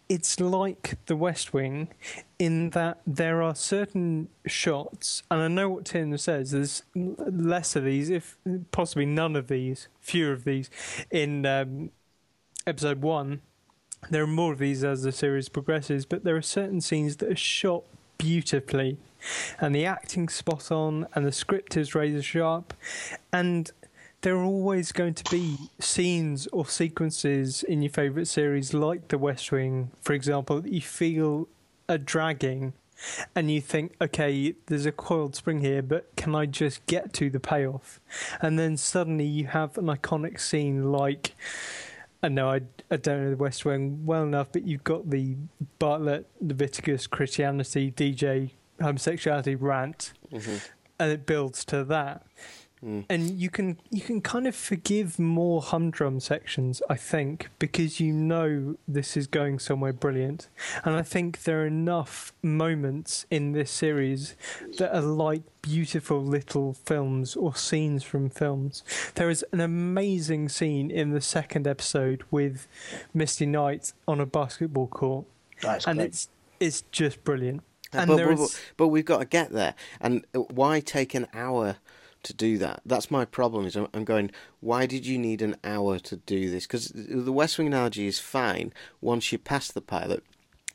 it's 0.09 0.41
like 0.41 0.97
The 1.07 1.17
West 1.17 1.53
Wing 1.53 1.89
in 2.39 2.71
that 2.71 3.01
there 3.07 3.43
are 3.43 3.55
certain 3.55 4.29
shots, 4.47 5.23
and 5.31 5.41
I 5.41 5.49
know 5.49 5.69
what 5.69 5.87
Tim 5.87 6.17
says. 6.19 6.51
There's 6.51 6.83
less 6.95 7.77
of 7.77 7.85
these, 7.85 8.11
if 8.11 8.37
possibly 8.71 9.07
none 9.07 9.37
of 9.37 9.49
these, 9.49 9.89
fewer 10.01 10.33
of 10.33 10.45
these, 10.45 10.71
in 11.11 11.47
um, 11.47 11.91
episode 12.67 13.03
one. 13.03 13.41
There 14.11 14.23
are 14.23 14.27
more 14.27 14.53
of 14.53 14.59
these 14.59 14.85
as 14.85 15.03
the 15.03 15.13
series 15.13 15.49
progresses, 15.49 16.05
but 16.05 16.25
there 16.25 16.37
are 16.37 16.43
certain 16.43 16.83
scenes 16.83 17.17
that 17.17 17.31
are 17.31 17.37
shot 17.37 17.85
beautifully, 18.19 18.99
and 19.59 19.75
the 19.75 19.87
acting's 19.87 20.35
spot 20.35 20.71
on, 20.71 21.07
and 21.15 21.25
the 21.25 21.33
script 21.33 21.77
is 21.77 21.95
razor 21.95 22.23
sharp, 22.23 22.75
and 23.33 23.73
there 24.25 24.37
are 24.37 24.45
always 24.45 24.91
going 24.91 25.13
to 25.13 25.31
be 25.31 25.59
scenes 25.79 26.47
or 26.47 26.65
sequences 26.67 27.63
in 27.63 27.83
your 27.83 27.91
favourite 27.91 28.27
series, 28.27 28.73
like 28.73 29.09
The 29.09 29.19
West 29.19 29.53
Wing, 29.53 29.91
for 30.01 30.15
example, 30.15 30.63
that 30.63 30.73
you 30.73 30.81
feel 30.81 31.47
are 31.91 31.99
dragging, 31.99 32.73
and 33.35 33.51
you 33.51 33.61
think, 33.61 33.95
okay, 34.01 34.55
there's 34.65 34.87
a 34.87 34.93
coiled 34.93 35.37
spring 35.37 35.61
here, 35.61 35.83
but 35.83 36.11
can 36.17 36.35
I 36.35 36.47
just 36.47 36.87
get 36.87 37.13
to 37.15 37.29
the 37.29 37.39
payoff? 37.39 38.01
And 38.41 38.59
then 38.59 38.79
suddenly 38.79 39.27
you 39.27 39.49
have 39.49 39.77
an 39.77 39.87
iconic 39.87 40.41
scene 40.41 40.91
like. 40.91 41.35
I 42.23 42.29
know 42.29 42.49
I, 42.49 42.63
I 42.91 42.97
don't 42.97 43.23
know 43.23 43.29
the 43.29 43.37
West 43.37 43.67
Wing 43.67 44.07
well 44.07 44.23
enough, 44.23 44.49
but 44.51 44.67
you've 44.67 44.85
got 44.85 45.11
the 45.11 45.37
Bartlet, 45.79 46.25
Leviticus, 46.41 47.07
Christianity, 47.07 47.93
DJ, 47.93 48.53
homosexuality 48.81 49.55
rant, 49.55 50.15
mm-hmm. 50.33 50.57
and 50.99 51.13
it 51.13 51.27
builds 51.27 51.67
to 51.67 51.85
that. 51.85 52.25
And 53.09 53.31
you 53.31 53.49
can 53.49 53.79
you 53.91 54.03
can 54.03 54.21
kind 54.21 54.47
of 54.47 54.55
forgive 54.55 55.19
more 55.19 55.63
humdrum 55.63 56.21
sections, 56.21 56.83
I 56.91 56.97
think, 56.97 57.49
because 57.59 57.99
you 57.99 58.13
know 58.13 58.77
this 58.87 59.17
is 59.17 59.27
going 59.27 59.59
somewhere 59.59 59.93
brilliant. 59.95 60.49
And 60.85 60.95
I 60.95 61.03
think 61.03 61.45
there 61.45 61.63
are 61.63 61.67
enough 61.67 62.33
moments 62.43 63.25
in 63.31 63.53
this 63.53 63.71
series 63.71 64.35
that 64.79 64.95
are 64.95 65.01
like 65.01 65.43
beautiful 65.63 66.23
little 66.23 66.75
films 66.75 67.37
or 67.37 67.55
scenes 67.57 68.03
from 68.05 68.29
films. 68.29 68.83
There 69.15 69.31
is 69.31 69.45
an 69.53 69.61
amazing 69.61 70.51
scene 70.51 70.91
in 70.91 71.11
the 71.13 71.23
second 71.23 71.67
episode 71.67 72.23
with 72.31 72.67
Misty 73.15 73.47
Knight 73.47 73.95
on 74.07 74.21
a 74.21 74.27
basketball 74.27 74.89
court, 74.89 75.25
That's 75.63 75.87
and 75.87 75.99
great. 75.99 76.07
it's 76.09 76.29
it's 76.61 76.83
just 76.93 77.25
brilliant. 77.25 77.63
And 77.95 78.09
but, 78.09 78.17
but, 78.19 78.31
is- 78.33 78.61
but 78.77 78.89
we've 78.89 79.05
got 79.05 79.19
to 79.21 79.25
get 79.25 79.53
there. 79.53 79.75
And 80.01 80.25
uh, 80.35 80.41
why 80.41 80.81
take 80.81 81.15
an 81.15 81.29
hour 81.33 81.77
to 82.25 82.35
do 82.35 82.59
that? 82.59 82.81
That's 82.85 83.11
my 83.11 83.25
problem. 83.25 83.67
Is 83.67 83.77
I'm, 83.77 84.05
going. 84.05 84.31
Why 84.61 84.87
did 84.87 85.07
you 85.07 85.19
need 85.19 85.43
an 85.43 85.57
hour 85.65 85.99
to 86.01 86.17
do 86.17 86.51
this? 86.51 86.67
Because 86.67 86.89
the 86.95 87.33
West 87.33 87.59
Wing 87.59 87.67
analogy 87.67 88.07
is 88.07 88.19
fine 88.19 88.73
once 89.01 89.31
you 89.33 89.39
pass 89.39 89.71
the 89.71 89.81
pilot. 89.81 90.25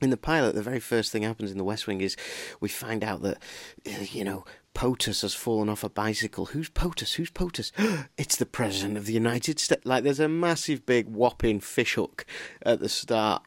In 0.01 0.11
the 0.11 0.17
pilot, 0.17 0.55
the 0.55 0.63
very 0.63 0.79
first 0.79 1.11
thing 1.11 1.23
happens 1.23 1.51
in 1.51 1.57
the 1.57 1.63
West 1.63 1.85
Wing 1.85 1.99
is 1.99 2.15
we 2.61 2.69
find 2.69 3.03
out 3.03 3.21
that 3.21 3.37
uh, 3.85 4.05
you 4.11 4.23
know 4.23 4.45
POTUS 4.73 5.23
has 5.23 5.33
fallen 5.33 5.67
off 5.67 5.83
a 5.83 5.89
bicycle. 5.89 6.47
Who's 6.47 6.69
POTUS? 6.69 7.15
Who's 7.15 7.29
POTUS? 7.29 7.71
it's 8.17 8.37
the 8.37 8.45
President 8.45 8.97
of 8.97 9.05
the 9.05 9.13
United 9.13 9.59
States. 9.59 9.85
Like 9.85 10.03
there's 10.03 10.19
a 10.19 10.29
massive 10.29 10.85
big 10.85 11.09
whopping 11.09 11.59
fishhook 11.59 12.25
at 12.61 12.79
the 12.79 12.89
start 12.89 13.43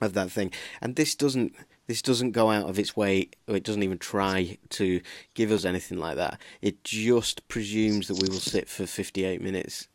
of 0.00 0.14
that 0.14 0.30
thing. 0.30 0.52
And 0.80 0.96
this 0.96 1.14
doesn't 1.14 1.54
this 1.86 2.02
doesn't 2.02 2.30
go 2.32 2.50
out 2.50 2.68
of 2.68 2.78
its 2.78 2.96
way 2.96 3.28
or 3.48 3.56
it 3.56 3.64
doesn't 3.64 3.82
even 3.82 3.98
try 3.98 4.56
to 4.70 5.00
give 5.34 5.50
us 5.50 5.64
anything 5.64 5.98
like 5.98 6.16
that. 6.16 6.40
It 6.60 6.84
just 6.84 7.46
presumes 7.48 8.08
that 8.08 8.22
we 8.22 8.28
will 8.28 8.40
sit 8.40 8.68
for 8.68 8.86
58 8.86 9.40
minutes 9.42 9.88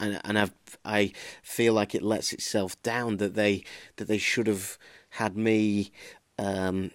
and 0.00 0.20
and 0.24 0.38
I 0.38 0.50
I 0.84 1.12
feel 1.42 1.72
like 1.72 1.94
it 1.94 2.02
lets 2.02 2.32
itself 2.32 2.80
down 2.82 3.16
that 3.18 3.34
they 3.34 3.64
that 3.96 4.08
they 4.08 4.18
should 4.18 4.46
have 4.46 4.76
had 5.10 5.36
me 5.36 5.90
um 6.38 6.90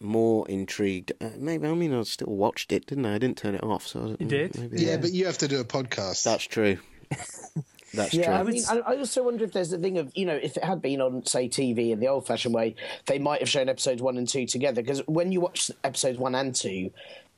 more 0.00 0.46
intrigued. 0.48 1.10
Uh, 1.20 1.30
maybe 1.36 1.66
I 1.66 1.74
mean 1.74 1.92
I 1.94 2.02
still 2.02 2.34
watched 2.34 2.70
it, 2.72 2.86
didn't 2.86 3.06
I? 3.06 3.14
I 3.14 3.18
didn't 3.18 3.38
turn 3.38 3.54
it 3.56 3.64
off, 3.64 3.86
so 3.86 4.00
I 4.00 4.02
don't- 4.08 4.20
You 4.20 4.26
did? 4.28 4.58
Maybe 4.58 4.82
Yeah, 4.82 4.98
but 4.98 5.12
you 5.12 5.26
have 5.26 5.38
to 5.38 5.48
do 5.48 5.58
a 5.60 5.64
podcast. 5.64 6.22
that's 6.22 6.44
true. 6.44 6.78
That's 7.94 8.14
Yeah, 8.14 8.26
true. 8.26 8.34
I 8.34 8.42
mean, 8.42 8.62
I, 8.68 8.92
I 8.92 8.96
also 8.98 9.22
wonder 9.24 9.44
if 9.44 9.52
there's 9.52 9.70
the 9.70 9.78
thing 9.78 9.98
of 9.98 10.10
you 10.14 10.26
know, 10.26 10.36
if 10.36 10.56
it 10.56 10.64
had 10.64 10.82
been 10.82 11.00
on 11.00 11.24
say 11.26 11.48
TV 11.48 11.90
in 11.90 12.00
the 12.00 12.08
old-fashioned 12.08 12.54
way, 12.54 12.74
they 13.06 13.18
might 13.18 13.40
have 13.40 13.48
shown 13.48 13.68
episodes 13.68 14.02
one 14.02 14.16
and 14.18 14.28
two 14.28 14.46
together. 14.46 14.82
Because 14.82 15.00
when 15.06 15.32
you 15.32 15.40
watch 15.40 15.70
episodes 15.82 16.18
one 16.18 16.34
and 16.34 16.54
two, 16.54 16.90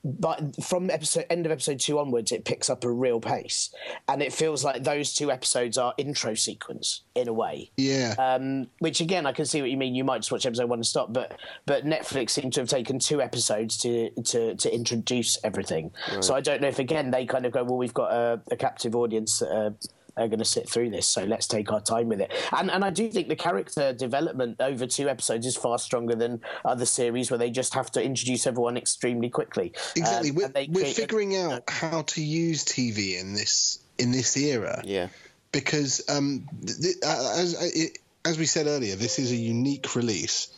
but 0.05 0.63
from 0.63 0.89
episode 0.89 1.27
end 1.31 1.47
of 1.47 1.53
episode 1.53 1.81
two 1.81 1.99
onwards, 1.99 2.31
it 2.31 2.45
picks 2.45 2.71
up 2.71 2.85
a 2.85 2.91
real 2.91 3.19
pace, 3.19 3.75
and 4.09 4.23
it 4.23 4.33
feels 4.33 4.63
like 4.63 4.85
those 4.85 5.13
two 5.13 5.33
episodes 5.33 5.77
are 5.77 5.95
intro 5.99 6.35
sequence 6.35 7.01
in 7.17 7.27
a 7.27 7.33
way. 7.33 7.71
yeah. 7.77 8.15
Um, 8.17 8.69
which 8.79 9.01
again, 9.01 9.27
I 9.27 9.33
can 9.33 9.47
see 9.47 9.61
what 9.61 9.71
you 9.71 9.77
mean. 9.77 9.97
You 9.97 10.05
might 10.05 10.19
just 10.19 10.31
watch 10.31 10.47
episode 10.47 10.69
one 10.69 10.79
and 10.79 10.87
stop, 10.87 11.13
but 11.13 11.39
but 11.65 11.85
Netflix 11.85 12.31
seem 12.31 12.51
to 12.53 12.61
have 12.61 12.69
taken 12.69 13.01
two 13.01 13.21
episodes 13.21 13.77
to 13.79 14.11
to, 14.11 14.55
to 14.55 14.73
introduce 14.73 15.39
everything. 15.43 15.91
So 16.21 16.35
I 16.37 16.41
don't 16.41 16.61
know 16.61 16.69
if 16.69 16.79
again 16.79 17.11
they 17.11 17.27
kind 17.27 17.45
of 17.45 17.53
go, 17.53 17.65
well, 17.65 17.77
we've 17.79 17.95
got 17.95 18.13
a, 18.13 18.41
a 18.53 18.57
captive 18.57 18.95
audience 18.95 19.41
that 19.41 19.75
are 20.17 20.27
are 20.27 20.29
going 20.29 20.39
to 20.39 20.45
sit 20.45 20.69
through 20.69 20.91
this. 20.91 21.09
So 21.09 21.25
let's 21.25 21.47
take 21.47 21.73
our 21.73 21.81
time 21.81 22.09
with 22.09 22.21
it. 22.21 22.33
And 22.57 22.71
and 22.71 22.85
I 22.85 22.91
do 22.91 23.09
think 23.11 23.29
the 23.29 23.37
character 23.37 23.93
development 23.93 24.61
over 24.61 24.87
two 24.87 25.09
episodes 25.09 25.47
is 25.47 25.57
far 25.57 25.79
stronger 25.79 26.15
than 26.15 26.41
other 26.65 26.87
series 26.87 27.31
where 27.31 27.39
they 27.39 27.51
just 27.51 27.75
have 27.75 27.91
to 27.93 28.03
introduce 28.03 28.47
everyone 28.47 28.77
extremely 28.77 29.31
quickly. 29.31 29.73
Exactly. 29.95 30.31
Um, 30.31 30.37
we're, 30.37 30.67
we're 30.69 30.85
figuring 30.87 31.37
a, 31.37 31.55
out 31.55 31.71
how 31.71 32.03
to 32.03 32.23
use 32.23 32.65
TV 32.65 33.21
in 33.21 33.35
this 33.35 33.79
in 33.99 34.13
this 34.13 34.37
era. 34.37 34.83
Yeah. 34.85 35.09
Because 35.53 36.05
um, 36.09 36.47
th- 36.67 36.79
th- 36.81 36.97
uh, 37.05 37.35
as 37.37 37.55
uh, 37.55 37.69
it, 37.75 37.99
as 38.25 38.39
we 38.39 38.47
said 38.47 38.67
earlier, 38.67 38.97
this 38.97 39.19
is 39.19 39.31
a 39.31 39.37
unique 39.37 39.95
release 39.95 40.49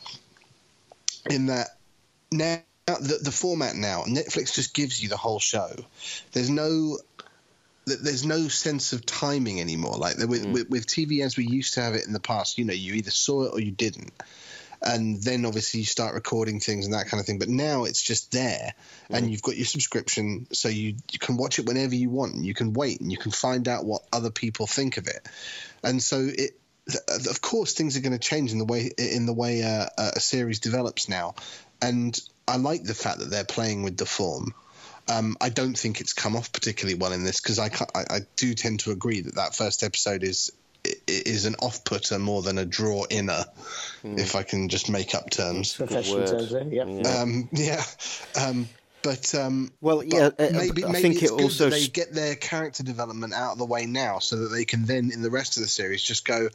in 1.30 1.46
that 1.46 1.68
now 2.32 2.58
the, 2.86 3.18
the 3.22 3.30
format 3.30 3.74
now 3.74 4.04
Netflix 4.04 4.54
just 4.54 4.72
gives 4.72 5.02
you 5.02 5.10
the 5.10 5.16
whole 5.16 5.38
show. 5.38 5.70
There's 6.32 6.48
no 6.48 6.98
there's 7.96 8.24
no 8.24 8.48
sense 8.48 8.92
of 8.92 9.04
timing 9.06 9.60
anymore. 9.60 9.96
Like 9.96 10.18
with, 10.18 10.44
mm. 10.44 10.52
with, 10.52 10.70
with 10.70 10.86
TV 10.86 11.24
as 11.24 11.36
we 11.36 11.46
used 11.46 11.74
to 11.74 11.82
have 11.82 11.94
it 11.94 12.06
in 12.06 12.12
the 12.12 12.20
past, 12.20 12.58
you 12.58 12.64
know, 12.64 12.74
you 12.74 12.94
either 12.94 13.10
saw 13.10 13.44
it 13.44 13.52
or 13.52 13.60
you 13.60 13.70
didn't 13.72 14.12
and 14.82 15.22
then 15.22 15.44
obviously 15.44 15.80
you 15.80 15.86
start 15.86 16.14
recording 16.14 16.60
things 16.60 16.84
and 16.84 16.94
that 16.94 17.08
kind 17.08 17.20
of 17.20 17.26
thing. 17.26 17.38
But 17.38 17.48
now 17.48 17.84
it's 17.84 18.02
just 18.02 18.32
there, 18.32 18.74
and 19.10 19.26
mm. 19.26 19.30
you've 19.30 19.42
got 19.42 19.56
your 19.56 19.66
subscription, 19.66 20.46
so 20.52 20.68
you 20.68 20.96
you 21.10 21.18
can 21.18 21.36
watch 21.36 21.58
it 21.58 21.66
whenever 21.66 21.94
you 21.94 22.10
want. 22.10 22.34
And 22.34 22.46
you 22.46 22.54
can 22.54 22.72
wait, 22.72 23.00
and 23.00 23.10
you 23.10 23.18
can 23.18 23.32
find 23.32 23.66
out 23.68 23.84
what 23.84 24.02
other 24.12 24.30
people 24.30 24.66
think 24.66 24.96
of 24.96 25.08
it, 25.08 25.26
and 25.82 26.02
so 26.02 26.26
it. 26.26 26.52
Of 27.28 27.42
course, 27.42 27.74
things 27.74 27.98
are 27.98 28.00
going 28.00 28.14
to 28.14 28.18
change 28.18 28.50
in 28.50 28.56
the 28.56 28.64
way 28.64 28.90
in 28.96 29.26
the 29.26 29.34
way 29.34 29.62
uh, 29.62 29.88
a 29.98 30.20
series 30.20 30.58
develops 30.58 31.06
now, 31.06 31.34
and 31.82 32.18
I 32.46 32.56
like 32.56 32.82
the 32.82 32.94
fact 32.94 33.18
that 33.18 33.30
they're 33.30 33.44
playing 33.44 33.82
with 33.82 33.98
the 33.98 34.06
form. 34.06 34.54
Um, 35.08 35.36
I 35.40 35.48
don't 35.48 35.76
think 35.76 36.00
it's 36.00 36.12
come 36.12 36.36
off 36.36 36.52
particularly 36.52 36.98
well 36.98 37.12
in 37.12 37.24
this 37.24 37.40
because 37.40 37.58
I, 37.58 37.70
I, 37.94 38.04
I 38.10 38.20
do 38.36 38.54
tend 38.54 38.80
to 38.80 38.90
agree 38.90 39.20
that 39.22 39.36
that 39.36 39.54
first 39.54 39.82
episode 39.82 40.22
is 40.22 40.52
is 41.06 41.44
an 41.44 41.56
off-putter 41.60 42.18
more 42.18 42.40
than 42.42 42.56
a 42.56 42.64
draw 42.64 43.04
inner, 43.10 43.44
mm. 44.04 44.18
if 44.18 44.34
I 44.36 44.42
can 44.42 44.68
just 44.68 44.88
make 44.88 45.14
up 45.14 45.28
terms. 45.28 45.74
Professional 45.74 46.26
terms, 46.26 46.52
yeah. 46.70 47.20
Um, 47.20 47.48
yeah. 47.52 47.82
Um, 48.40 48.68
but 49.02 49.34
um, 49.34 49.70
well, 49.80 50.02
yeah, 50.02 50.30
uh, 50.38 50.48
maybe, 50.52 50.84
I 50.84 50.90
maybe 50.90 51.02
think 51.02 51.22
it 51.22 51.30
also 51.30 51.70
they 51.70 51.86
get 51.86 52.12
their 52.12 52.34
character 52.34 52.82
development 52.82 53.32
out 53.32 53.52
of 53.52 53.58
the 53.58 53.64
way 53.64 53.86
now, 53.86 54.18
so 54.18 54.36
that 54.36 54.48
they 54.48 54.64
can 54.64 54.86
then, 54.86 55.10
in 55.12 55.22
the 55.22 55.30
rest 55.30 55.56
of 55.56 55.62
the 55.62 55.68
series, 55.68 56.02
just 56.02 56.24
go 56.24 56.48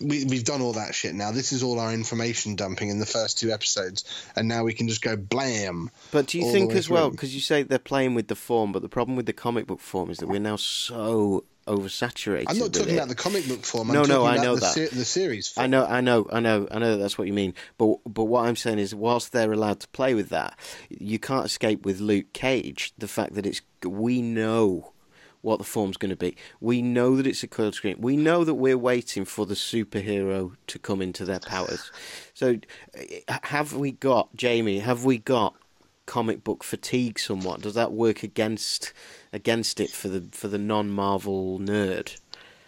we, 0.00 0.24
we've 0.24 0.44
done 0.44 0.60
all 0.60 0.74
that 0.74 0.94
shit 0.94 1.14
now. 1.14 1.30
This 1.30 1.52
is 1.52 1.62
all 1.62 1.78
our 1.80 1.92
information 1.92 2.56
dumping 2.56 2.88
in 2.88 2.98
the 2.98 3.06
first 3.06 3.38
two 3.38 3.50
episodes, 3.50 4.04
and 4.36 4.48
now 4.48 4.64
we 4.64 4.72
can 4.72 4.88
just 4.88 5.02
go 5.02 5.16
blam. 5.16 5.90
But 6.10 6.26
do 6.26 6.38
you 6.38 6.50
think 6.50 6.72
as 6.72 6.88
well, 6.88 7.10
because 7.10 7.34
you 7.34 7.40
say 7.40 7.62
they're 7.62 7.78
playing 7.78 8.14
with 8.14 8.28
the 8.28 8.36
form, 8.36 8.72
but 8.72 8.82
the 8.82 8.88
problem 8.88 9.16
with 9.16 9.26
the 9.26 9.32
comic 9.32 9.66
book 9.66 9.80
form 9.80 10.10
is 10.10 10.18
that 10.18 10.28
we're 10.28 10.40
now 10.40 10.56
so 10.56 11.44
oversaturated. 11.66 12.46
I'm 12.48 12.58
not 12.58 12.72
talking 12.72 12.94
it. 12.94 12.96
about 12.96 13.08
the 13.08 13.14
comic 13.14 13.46
book 13.46 13.64
form. 13.64 13.90
I'm 13.90 13.94
no, 13.94 14.02
no, 14.04 14.24
I 14.24 14.36
know 14.36 14.54
the 14.54 14.60
that 14.62 14.74
se- 14.74 14.88
the 14.88 15.04
series. 15.04 15.48
Form. 15.48 15.64
I 15.64 15.66
know, 15.66 15.84
I 15.84 16.00
know, 16.00 16.26
I 16.32 16.40
know, 16.40 16.66
I 16.70 16.78
know. 16.78 16.92
That 16.92 17.02
that's 17.02 17.18
what 17.18 17.26
you 17.26 17.32
mean. 17.32 17.54
But 17.76 17.98
but 18.06 18.24
what 18.24 18.46
I'm 18.46 18.56
saying 18.56 18.78
is, 18.78 18.94
whilst 18.94 19.32
they're 19.32 19.52
allowed 19.52 19.80
to 19.80 19.88
play 19.88 20.14
with 20.14 20.30
that, 20.30 20.58
you 20.88 21.18
can't 21.18 21.46
escape 21.46 21.84
with 21.84 22.00
Luke 22.00 22.32
Cage 22.32 22.92
the 22.98 23.08
fact 23.08 23.34
that 23.34 23.46
it's 23.46 23.60
we 23.84 24.22
know 24.22 24.92
what 25.42 25.58
the 25.58 25.64
form's 25.64 25.96
going 25.96 26.10
to 26.10 26.16
be. 26.16 26.36
We 26.60 26.82
know 26.82 27.16
that 27.16 27.26
it's 27.26 27.42
a 27.42 27.46
colored 27.46 27.74
screen. 27.74 27.96
We 27.98 28.16
know 28.16 28.44
that 28.44 28.54
we're 28.54 28.78
waiting 28.78 29.24
for 29.24 29.46
the 29.46 29.54
superhero 29.54 30.56
to 30.66 30.78
come 30.78 31.00
into 31.00 31.24
their 31.24 31.40
powers. 31.40 31.90
So, 32.34 32.58
eh, 32.94 33.20
have 33.44 33.74
we 33.74 33.92
got 33.92 34.34
Jamie? 34.34 34.80
Have 34.80 35.04
we 35.04 35.18
got 35.18 35.54
comic 36.06 36.42
book 36.42 36.64
fatigue 36.64 37.18
somewhat? 37.18 37.60
Does 37.60 37.74
that 37.74 37.92
work 37.92 38.22
against 38.22 38.92
against 39.32 39.78
it 39.78 39.90
for 39.90 40.08
the 40.08 40.24
for 40.32 40.48
the 40.48 40.58
non 40.58 40.90
Marvel 40.90 41.58
nerd? 41.60 42.18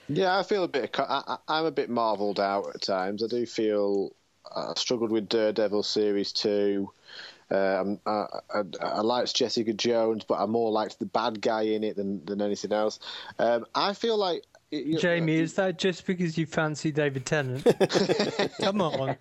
Yeah, 0.08 0.38
I 0.38 0.42
feel 0.42 0.64
a 0.64 0.68
bit. 0.68 0.94
I, 0.98 1.38
am 1.48 1.66
a 1.66 1.70
bit 1.70 1.88
marvelled 1.88 2.40
out 2.40 2.74
at 2.74 2.82
times. 2.82 3.22
I 3.22 3.28
do 3.28 3.46
feel 3.46 4.12
uh, 4.54 4.70
I 4.70 4.72
struggled 4.76 5.12
with 5.12 5.28
Daredevil 5.28 5.84
series 5.84 6.32
two. 6.32 6.92
Um, 7.50 7.98
I, 8.06 8.26
I, 8.54 8.62
I, 8.80 9.00
liked 9.00 9.34
Jessica 9.34 9.72
Jones, 9.72 10.24
but 10.24 10.40
I 10.40 10.46
more 10.46 10.70
liked 10.70 11.00
the 11.00 11.06
bad 11.06 11.40
guy 11.40 11.62
in 11.62 11.82
it 11.82 11.96
than, 11.96 12.24
than 12.24 12.40
anything 12.40 12.72
else. 12.72 13.00
Um, 13.40 13.66
I 13.74 13.92
feel 13.92 14.16
like 14.16 14.44
you, 14.70 14.98
Jamie, 14.98 15.40
uh, 15.40 15.42
is 15.42 15.54
that 15.54 15.78
just 15.78 16.06
because 16.06 16.38
you 16.38 16.46
fancy 16.46 16.92
David 16.92 17.26
Tennant? 17.26 17.66
Come 18.60 18.80
on. 18.80 19.16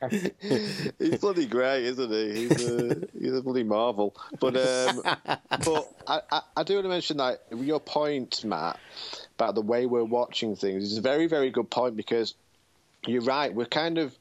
He's 1.00 1.18
bloody 1.18 1.48
great, 1.48 1.86
isn't 1.86 2.12
he? 2.12 2.34
He's 2.34 2.70
a, 2.70 3.02
he's 3.20 3.34
a 3.34 3.42
bloody 3.42 3.64
marvel. 3.64 4.16
But 4.40 4.58
um, 4.58 5.02
but 5.66 5.92
I, 6.08 6.22
I, 6.32 6.42
I, 6.58 6.64
do 6.64 6.76
want 6.76 6.86
to 6.86 6.90
mention 6.90 7.18
that 7.18 7.42
your 7.56 7.80
point, 7.80 8.44
Matt, 8.46 8.80
about 9.38 9.56
the 9.56 9.62
way 9.62 9.88
we're 9.88 10.04
watching 10.04 10.56
things 10.56 10.84
is 10.84 11.00
a 11.00 11.02
very, 11.02 11.26
very 11.26 11.50
good 11.50 11.72
point 11.72 11.98
because 11.98 12.36
you're 13.08 13.24
right. 13.24 13.52
We're 13.52 13.66
kind 13.66 13.98
of 13.98 14.16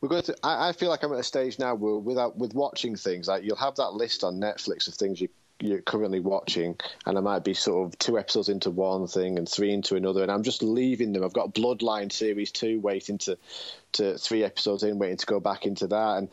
we're 0.00 0.08
going 0.08 0.22
to. 0.22 0.36
I, 0.42 0.68
I, 0.68 0.72
feel 0.72 0.88
like 0.88 1.02
I'm 1.02 1.12
at 1.12 1.18
a 1.18 1.24
stage 1.24 1.58
now 1.58 1.74
where, 1.74 1.96
without 1.96 2.36
with 2.36 2.54
watching 2.54 2.96
things, 2.96 3.28
like 3.28 3.44
you'll 3.44 3.56
have 3.56 3.76
that 3.76 3.92
list 3.92 4.24
on 4.24 4.36
Netflix 4.36 4.88
of 4.88 4.94
things 4.94 5.20
you 5.20 5.28
you're 5.62 5.82
currently 5.82 6.20
watching, 6.20 6.76
and 7.04 7.18
I 7.18 7.20
might 7.20 7.44
be 7.44 7.54
sort 7.54 7.86
of 7.86 7.98
two 7.98 8.18
episodes 8.18 8.48
into 8.48 8.70
one 8.70 9.06
thing 9.06 9.36
and 9.38 9.48
three 9.48 9.72
into 9.72 9.96
another, 9.96 10.22
and 10.22 10.30
I'm 10.30 10.42
just 10.42 10.62
leaving 10.62 11.12
them. 11.12 11.22
I've 11.22 11.32
got 11.32 11.54
Bloodline 11.54 12.10
series 12.10 12.50
two 12.50 12.80
waiting 12.80 13.18
to 13.18 13.36
to 13.92 14.16
three 14.16 14.42
episodes 14.42 14.82
in, 14.82 14.98
waiting 14.98 15.18
to 15.18 15.26
go 15.26 15.40
back 15.40 15.66
into 15.66 15.86
that, 15.88 16.16
and 16.18 16.28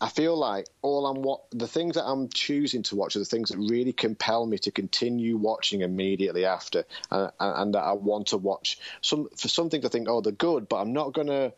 I 0.00 0.08
feel 0.08 0.36
like 0.36 0.66
all 0.82 1.06
I'm 1.06 1.22
what 1.22 1.42
the 1.52 1.68
things 1.68 1.94
that 1.94 2.04
I'm 2.04 2.28
choosing 2.28 2.82
to 2.84 2.96
watch 2.96 3.14
are 3.14 3.20
the 3.20 3.24
things 3.24 3.50
that 3.50 3.58
really 3.58 3.92
compel 3.92 4.44
me 4.46 4.58
to 4.58 4.72
continue 4.72 5.36
watching 5.36 5.82
immediately 5.82 6.44
after, 6.44 6.84
uh, 7.10 7.30
and, 7.38 7.62
and 7.62 7.74
that 7.74 7.84
I 7.84 7.92
want 7.92 8.28
to 8.28 8.36
watch. 8.36 8.78
Some 9.00 9.28
for 9.36 9.48
some 9.48 9.70
things 9.70 9.84
I 9.84 9.88
think, 9.90 10.08
oh, 10.08 10.20
they're 10.20 10.32
good, 10.32 10.68
but 10.68 10.80
I'm 10.80 10.92
not 10.92 11.12
gonna 11.12 11.52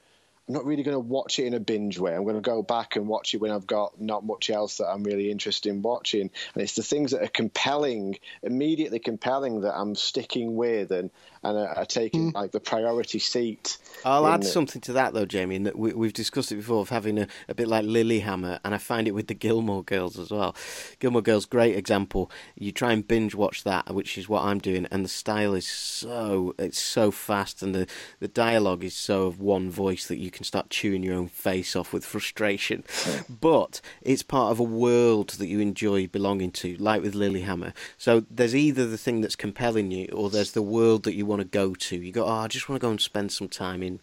I'm 0.46 0.54
not 0.54 0.66
really 0.66 0.83
going 0.83 0.94
to 0.94 1.00
watch 1.00 1.38
it 1.38 1.46
in 1.46 1.54
a 1.54 1.61
binge 1.61 1.98
way. 1.98 2.14
I'm 2.14 2.24
going 2.24 2.35
to 2.35 2.42
go 2.42 2.62
back 2.62 2.96
and 2.96 3.09
watch 3.09 3.33
it 3.33 3.38
when 3.38 3.50
I've 3.50 3.66
got 3.66 3.98
not 3.98 4.26
much 4.26 4.50
else 4.50 4.76
that 4.76 4.88
I'm 4.88 5.02
really 5.02 5.30
interested 5.30 5.70
in 5.70 5.80
watching. 5.80 6.30
And 6.54 6.62
it's 6.62 6.74
the 6.74 6.83
things 6.83 7.12
that 7.12 7.22
are 7.22 7.28
compelling, 7.28 8.18
immediately 8.42 8.98
compelling, 8.98 9.62
that 9.62 9.74
I'm 9.74 9.94
sticking 9.94 10.54
with 10.54 10.90
and, 10.90 11.11
and 11.44 11.59
are, 11.59 11.68
are 11.68 11.85
taking 11.85 12.33
mm. 12.33 12.35
like 12.35 12.52
the 12.52 12.61
priority 12.61 13.18
seat. 13.18 13.78
I'll 14.04 14.26
add 14.26 14.44
something 14.44 14.80
to 14.83 14.92
that 14.94 15.14
though, 15.14 15.26
Jamie. 15.26 15.57
And 15.57 15.66
that 15.66 15.78
we, 15.78 16.07
have 16.07 16.12
discussed 16.12 16.52
it 16.52 16.57
before 16.57 16.80
of 16.80 16.88
having 16.88 17.18
a, 17.18 17.28
a 17.48 17.54
bit 17.54 17.68
like 17.68 17.85
Lilyhammer, 17.85 18.61
and 18.64 18.74
I 18.74 18.78
find 18.78 19.09
it 19.09 19.12
with 19.12 19.28
the 19.28 19.35
Gilmore 19.35 19.83
Girls 19.83 20.18
as 20.18 20.30
well. 20.30 20.54
Gilmore 20.98 21.22
Girls, 21.22 21.46
great 21.46 21.76
example. 21.76 22.30
You 22.54 22.72
try 22.72 22.92
and 22.92 23.07
binge 23.07 23.35
watch 23.35 23.64
that, 23.64 23.94
which 23.94 24.18
is 24.18 24.28
what 24.28 24.42
I'm 24.42 24.59
doing, 24.59 24.87
and 24.90 25.04
the 25.04 25.09
style 25.09 25.54
is 25.54 25.66
so 25.66 26.54
it's 26.59 26.80
so 26.80 27.11
fast, 27.11 27.62
and 27.62 27.74
the 27.74 27.87
the 28.20 28.28
dialogue 28.28 28.85
is 28.85 28.94
so 28.94 29.26
of 29.26 29.40
one 29.40 29.70
voice 29.70 30.07
that 30.07 30.18
you 30.18 30.30
can 30.30 30.44
start 30.44 30.70
chewing 30.70 31.02
your 31.02 31.14
own 31.14 31.28
face 31.28 31.76
off 31.76 31.92
with 31.92 32.04
frustration. 32.04 32.85
But 33.28 33.80
it's 34.00 34.22
part 34.22 34.52
of 34.52 34.61
a 34.61 34.64
world 34.64 35.30
that 35.30 35.46
you 35.46 35.61
enjoy 35.61 36.07
belonging 36.07 36.50
to, 36.52 36.76
like 36.76 37.02
with 37.02 37.14
Lilyhammer. 37.14 37.72
So 37.98 38.24
there's 38.30 38.54
either 38.54 38.87
the 38.87 38.98
thing 38.98 39.20
that's 39.20 39.37
compelling 39.37 39.90
you, 39.90 40.09
or 40.12 40.30
there's 40.30 40.52
the 40.52 40.62
world 40.62 41.02
that 41.04 41.14
you 41.14 41.26
want 41.26 41.34
to 41.40 41.49
go 41.49 41.75
to. 41.75 41.97
You 41.97 42.12
go, 42.12 42.25
oh, 42.25 42.31
I 42.31 42.49
just 42.49 42.68
want 42.68 42.81
to 42.81 42.85
go 42.85 42.90
and 42.90 43.01
spend 43.01 43.33
some 43.33 43.49
time 43.49 43.83
in 43.83 44.01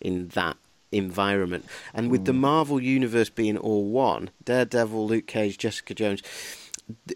in 0.00 0.28
that 0.28 0.56
environment. 0.90 1.64
And 1.94 2.10
with 2.10 2.22
mm. 2.22 2.26
the 2.26 2.32
Marvel 2.34 2.80
universe 2.80 3.30
being 3.30 3.56
all 3.56 3.84
one, 3.84 4.30
Daredevil, 4.44 5.06
Luke 5.06 5.26
Cage, 5.26 5.58
Jessica 5.58 5.94
Jones 5.94 6.22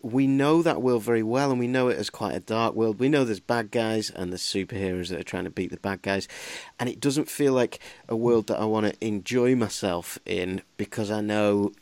we 0.02 0.26
know 0.26 0.62
that 0.62 0.82
world 0.82 1.02
very 1.02 1.22
well, 1.22 1.50
and 1.50 1.58
we 1.58 1.66
know 1.66 1.88
it 1.88 1.98
as 1.98 2.10
quite 2.10 2.34
a 2.34 2.40
dark 2.40 2.74
world. 2.74 2.98
We 2.98 3.08
know 3.08 3.24
there's 3.24 3.40
bad 3.40 3.70
guys 3.70 4.10
and 4.10 4.30
there's 4.30 4.42
superheroes 4.42 5.08
that 5.08 5.20
are 5.20 5.24
trying 5.24 5.44
to 5.44 5.50
beat 5.50 5.70
the 5.70 5.76
bad 5.76 6.02
guys, 6.02 6.28
and 6.78 6.88
it 6.88 7.00
doesn't 7.00 7.28
feel 7.28 7.52
like 7.52 7.80
a 8.08 8.16
world 8.16 8.46
that 8.46 8.58
I 8.58 8.64
want 8.64 8.86
to 8.86 9.06
enjoy 9.06 9.54
myself 9.54 10.18
in 10.24 10.62
because 10.76 11.10
I 11.10 11.20
know 11.20 11.72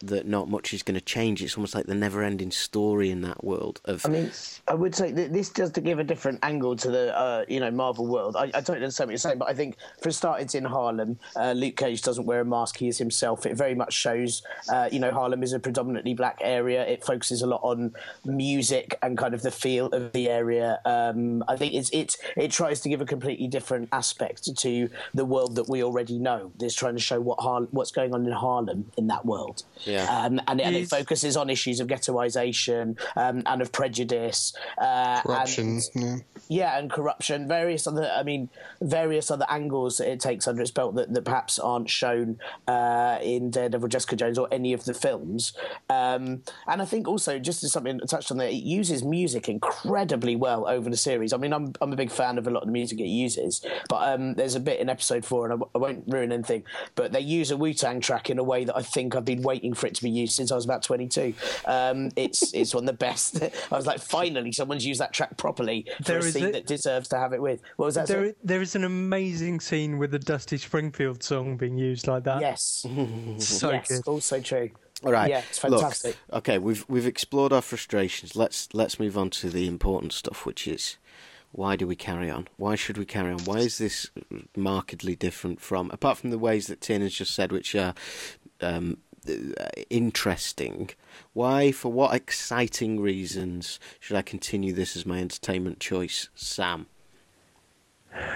that 0.00 0.26
not 0.26 0.48
much 0.48 0.72
is 0.74 0.82
going 0.82 0.94
to 0.94 1.00
change. 1.00 1.42
It's 1.42 1.56
almost 1.56 1.74
like 1.74 1.86
the 1.86 1.94
never-ending 1.94 2.50
story 2.50 3.10
in 3.10 3.22
that 3.22 3.44
world. 3.44 3.80
Of 3.84 4.04
I 4.06 4.08
mean, 4.08 4.30
I 4.68 4.74
would 4.74 4.94
say 4.94 5.10
that 5.12 5.32
this 5.32 5.48
does 5.48 5.70
to 5.72 5.80
give 5.80 5.98
a 5.98 6.04
different 6.04 6.40
angle 6.42 6.76
to 6.76 6.90
the 6.90 7.16
uh, 7.16 7.44
you 7.48 7.60
know 7.60 7.70
Marvel 7.70 8.06
world. 8.06 8.36
I, 8.36 8.50
I 8.54 8.60
don't 8.60 8.76
understand 8.76 9.08
what 9.08 9.12
you're 9.12 9.18
saying, 9.18 9.38
but 9.38 9.48
I 9.48 9.54
think 9.54 9.76
for 10.02 10.08
a 10.08 10.12
start, 10.12 10.40
it's 10.40 10.54
in 10.54 10.64
Harlem. 10.64 11.18
Uh, 11.36 11.52
Luke 11.52 11.76
Cage 11.76 12.02
doesn't 12.02 12.26
wear 12.26 12.40
a 12.40 12.44
mask; 12.44 12.76
he 12.76 12.88
is 12.88 12.98
himself. 12.98 13.46
It 13.46 13.56
very 13.56 13.74
much 13.74 13.92
shows 13.92 14.42
uh, 14.70 14.88
you 14.90 14.98
know 14.98 15.10
Harlem 15.10 15.42
is 15.42 15.52
a 15.52 15.58
predominantly 15.58 16.14
black 16.14 16.38
area. 16.40 16.86
It 16.86 17.04
focuses 17.04 17.42
a 17.42 17.46
lot 17.46 17.60
on 17.62 17.94
music 18.24 18.98
and 19.02 19.16
kind 19.16 19.34
of 19.34 19.42
the 19.42 19.50
feel 19.50 19.86
of 19.86 20.12
the 20.12 20.28
area. 20.28 20.80
Um, 20.84 21.44
I 21.48 21.56
think 21.56 21.74
it's 21.74 21.90
it 21.90 22.16
it 22.36 22.50
tries 22.50 22.80
to 22.80 22.88
give 22.88 23.00
a 23.00 23.06
completely 23.06 23.48
different 23.48 23.88
aspect 23.92 24.54
to 24.56 24.88
the 25.12 25.24
world 25.24 25.56
that 25.56 25.68
we 25.68 25.82
already 25.82 26.18
know. 26.18 26.52
It's 26.60 26.74
trying 26.74 26.94
to 26.94 27.00
show 27.00 27.20
what 27.20 27.40
Har- 27.40 27.68
what's 27.70 27.90
going 27.90 28.14
on 28.14 28.26
in 28.26 28.32
Harlem 28.32 28.90
in 28.96 29.06
that 29.08 29.24
world. 29.24 29.62
Yeah. 29.84 30.04
Um, 30.04 30.40
and, 30.48 30.60
and 30.60 30.76
it 30.76 30.88
focuses 30.88 31.36
on 31.36 31.50
issues 31.50 31.80
of 31.80 31.88
ghettoization 31.88 32.98
um, 33.16 33.42
and 33.46 33.62
of 33.62 33.72
prejudice. 33.72 34.54
Uh, 34.78 35.20
corruption. 35.22 35.80
And, 35.94 35.94
yeah. 35.94 36.16
yeah, 36.48 36.78
and 36.78 36.90
corruption. 36.90 37.48
Various 37.48 37.86
other, 37.86 38.10
I 38.10 38.22
mean, 38.22 38.48
various 38.80 39.30
other 39.30 39.46
angles 39.48 40.00
it 40.00 40.20
takes 40.20 40.48
under 40.48 40.62
its 40.62 40.70
belt 40.70 40.94
that, 40.96 41.12
that 41.12 41.24
perhaps 41.24 41.58
aren't 41.58 41.90
shown 41.90 42.38
uh, 42.66 43.18
in 43.22 43.50
Daredevil, 43.50 43.88
Jessica 43.88 44.16
Jones, 44.16 44.38
or 44.38 44.48
any 44.50 44.72
of 44.72 44.84
the 44.84 44.94
films. 44.94 45.52
Um, 45.90 46.42
and 46.66 46.82
I 46.82 46.84
think 46.84 47.08
also, 47.08 47.38
just 47.38 47.62
as 47.64 47.72
something 47.72 48.00
touched 48.00 48.30
on 48.30 48.38
there, 48.38 48.48
it 48.48 48.62
uses 48.62 49.04
music 49.04 49.48
incredibly 49.48 50.36
well 50.36 50.66
over 50.66 50.88
the 50.88 50.96
series. 50.96 51.32
I 51.32 51.36
mean, 51.36 51.52
I'm, 51.52 51.72
I'm 51.80 51.92
a 51.92 51.96
big 51.96 52.10
fan 52.10 52.38
of 52.38 52.46
a 52.46 52.50
lot 52.50 52.62
of 52.62 52.68
the 52.68 52.72
music 52.72 53.00
it 53.00 53.04
uses, 53.04 53.64
but 53.88 54.08
um, 54.08 54.34
there's 54.34 54.54
a 54.54 54.60
bit 54.60 54.80
in 54.80 54.88
episode 54.88 55.24
four, 55.24 55.50
and 55.50 55.62
I 55.74 55.78
won't 55.78 56.04
ruin 56.06 56.32
anything, 56.32 56.64
but 56.94 57.12
they 57.12 57.20
use 57.20 57.50
a 57.50 57.56
Wu 57.56 57.74
Tang 57.74 58.00
track 58.00 58.30
in 58.30 58.38
a 58.38 58.42
way 58.42 58.64
that 58.64 58.76
I 58.76 58.82
think 58.82 59.14
I've 59.14 59.24
been 59.24 59.42
waiting 59.42 59.73
for 59.74 59.86
it 59.86 59.94
to 59.96 60.02
be 60.02 60.10
used 60.10 60.34
since 60.34 60.50
I 60.52 60.54
was 60.56 60.64
about 60.64 60.82
22. 60.82 61.34
Um, 61.66 62.10
it's 62.16 62.52
it's 62.54 62.74
one 62.74 62.84
of 62.84 62.86
the 62.86 62.92
best. 62.92 63.42
I 63.72 63.76
was 63.76 63.86
like, 63.86 64.00
finally, 64.00 64.52
someone's 64.52 64.86
used 64.86 65.00
that 65.00 65.12
track 65.12 65.36
properly 65.36 65.86
for 65.98 66.02
There 66.04 66.18
a 66.18 66.24
is 66.24 66.32
scene 66.34 66.46
a- 66.46 66.52
that 66.52 66.66
deserves 66.66 67.08
to 67.08 67.18
have 67.18 67.32
it 67.32 67.40
with. 67.42 67.60
What 67.76 67.86
was 67.86 67.94
that? 67.96 68.08
sorry? 68.08 68.22
There, 68.22 68.34
there 68.44 68.62
is 68.62 68.74
an 68.76 68.84
amazing 68.84 69.60
scene 69.60 69.98
with 69.98 70.10
the 70.10 70.18
Dusty 70.18 70.56
Springfield 70.58 71.22
song 71.22 71.56
being 71.56 71.76
used 71.78 72.06
like 72.06 72.24
that. 72.24 72.40
Yes. 72.40 72.86
so 73.38 73.70
yes, 73.72 73.88
good. 73.88 74.02
also 74.06 74.40
true. 74.40 74.70
All 75.04 75.12
right. 75.12 75.28
Yeah, 75.28 75.42
it's 75.48 75.62
Look, 75.62 75.72
fantastic. 75.80 76.16
okay, 76.32 76.56
we've 76.58 76.84
we've 76.88 77.06
explored 77.06 77.52
our 77.52 77.60
frustrations. 77.62 78.36
Let's 78.36 78.68
let's 78.72 78.98
move 78.98 79.18
on 79.18 79.28
to 79.30 79.50
the 79.50 79.66
important 79.66 80.12
stuff, 80.12 80.46
which 80.46 80.66
is 80.66 80.96
why 81.52 81.76
do 81.76 81.86
we 81.86 81.94
carry 81.94 82.30
on? 82.30 82.48
Why 82.56 82.74
should 82.74 82.96
we 82.98 83.04
carry 83.04 83.32
on? 83.32 83.38
Why 83.40 83.58
is 83.58 83.78
this 83.78 84.10
markedly 84.56 85.14
different 85.14 85.60
from, 85.60 85.88
apart 85.92 86.18
from 86.18 86.30
the 86.30 86.38
ways 86.38 86.66
that 86.66 86.80
Tim 86.80 87.00
has 87.02 87.12
just 87.14 87.32
said, 87.32 87.52
which 87.52 87.76
are 87.76 87.94
um, 88.60 88.98
interesting? 89.90 90.90
Why, 91.32 91.72
for 91.72 91.92
what 91.92 92.14
exciting 92.14 93.00
reasons, 93.00 93.78
should 94.00 94.16
I 94.16 94.22
continue 94.22 94.72
this 94.72 94.96
as 94.96 95.06
my 95.06 95.20
entertainment 95.20 95.80
choice, 95.80 96.28
Sam? 96.34 96.86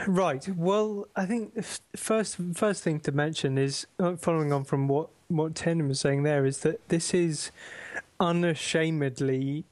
Right. 0.06 0.48
Well, 0.48 1.06
I 1.14 1.26
think 1.26 1.54
the 1.54 1.62
first 1.96 2.36
first 2.54 2.82
thing 2.82 3.00
to 3.00 3.12
mention 3.12 3.58
is 3.58 3.86
uh, 4.00 4.16
following 4.16 4.52
on 4.52 4.64
from 4.64 4.88
what 4.88 5.10
what 5.28 5.54
Tim 5.54 5.86
was 5.88 6.00
saying 6.00 6.24
there 6.24 6.44
is 6.46 6.60
that 6.60 6.88
this 6.88 7.14
is 7.14 7.52
unashamedly 8.18 9.64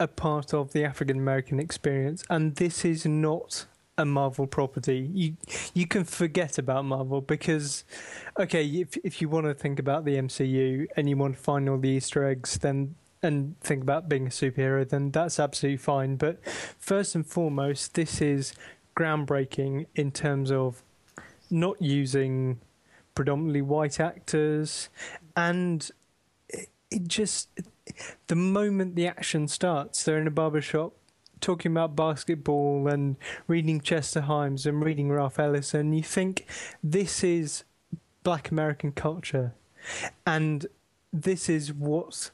a 0.00 0.08
part 0.08 0.52
of 0.52 0.72
the 0.72 0.84
African 0.84 1.18
American 1.18 1.60
experience, 1.60 2.24
and 2.28 2.56
this 2.56 2.84
is 2.84 3.06
not 3.06 3.66
a 4.02 4.04
Marvel 4.04 4.46
property. 4.46 5.10
You 5.12 5.36
you 5.74 5.86
can 5.86 6.04
forget 6.04 6.58
about 6.58 6.84
Marvel 6.84 7.20
because, 7.20 7.84
okay, 8.38 8.64
if 8.66 8.96
if 8.98 9.20
you 9.20 9.28
want 9.28 9.46
to 9.46 9.54
think 9.54 9.78
about 9.78 10.04
the 10.04 10.16
MCU 10.16 10.86
and 10.96 11.08
you 11.08 11.16
want 11.16 11.36
to 11.36 11.42
find 11.42 11.68
all 11.68 11.78
the 11.78 11.88
Easter 11.88 12.24
eggs, 12.24 12.58
then 12.58 12.94
and 13.22 13.58
think 13.60 13.82
about 13.82 14.08
being 14.08 14.26
a 14.26 14.30
superhero, 14.30 14.88
then 14.88 15.10
that's 15.12 15.38
absolutely 15.38 15.76
fine. 15.76 16.16
But 16.16 16.44
first 16.78 17.14
and 17.14 17.24
foremost, 17.24 17.94
this 17.94 18.20
is 18.20 18.52
groundbreaking 18.96 19.86
in 19.94 20.10
terms 20.10 20.50
of 20.50 20.82
not 21.50 21.80
using 21.80 22.60
predominantly 23.14 23.62
white 23.62 24.00
actors 24.00 24.88
and 25.36 25.90
it, 26.48 26.68
it 26.90 27.06
just 27.06 27.48
the 28.28 28.34
moment 28.34 28.96
the 28.96 29.06
action 29.06 29.46
starts 29.46 30.04
they're 30.04 30.18
in 30.18 30.26
a 30.26 30.30
barber 30.30 30.62
shop 30.62 30.94
talking 31.42 31.72
about 31.72 31.94
basketball 31.94 32.88
and 32.88 33.16
reading 33.46 33.80
Chester 33.80 34.22
Himes 34.22 34.64
and 34.64 34.82
reading 34.82 35.10
Ralph 35.10 35.38
Ellison 35.38 35.80
and 35.80 35.96
you 35.96 36.02
think 36.02 36.46
this 36.82 37.22
is 37.22 37.64
black 38.22 38.50
American 38.50 38.92
culture 38.92 39.52
and 40.26 40.66
this 41.12 41.48
is 41.48 41.72
what 41.72 42.30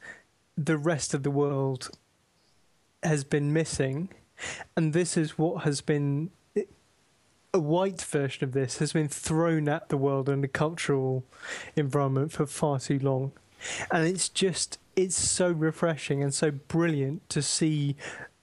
the 0.57 0.77
rest 0.77 1.15
of 1.15 1.23
the 1.23 1.31
world 1.31 1.91
has 3.03 3.25
been 3.25 3.53
missing 3.53 4.11
and 4.77 4.93
this 4.93 5.17
is 5.17 5.39
what 5.39 5.65
has 5.65 5.81
been 5.81 6.31
a 7.55 7.59
white 7.59 8.03
version 8.03 8.45
of 8.45 8.53
this 8.53 8.79
has 8.79 8.93
been 8.93 9.09
thrown 9.09 9.69
at 9.69 9.89
the 9.89 9.97
world 9.97 10.29
and 10.29 10.45
the 10.45 10.49
cultural 10.49 11.25
environment 11.77 12.33
for 12.33 12.47
far 12.47 12.79
too 12.79 12.99
long. 12.99 13.33
And 13.91 14.07
it's 14.07 14.29
just, 14.29 14.79
it's 14.95 15.17
so 15.17 15.51
refreshing 15.51 16.23
and 16.23 16.33
so 16.33 16.51
brilliant 16.51 17.29
to 17.31 17.43
see 17.43 17.97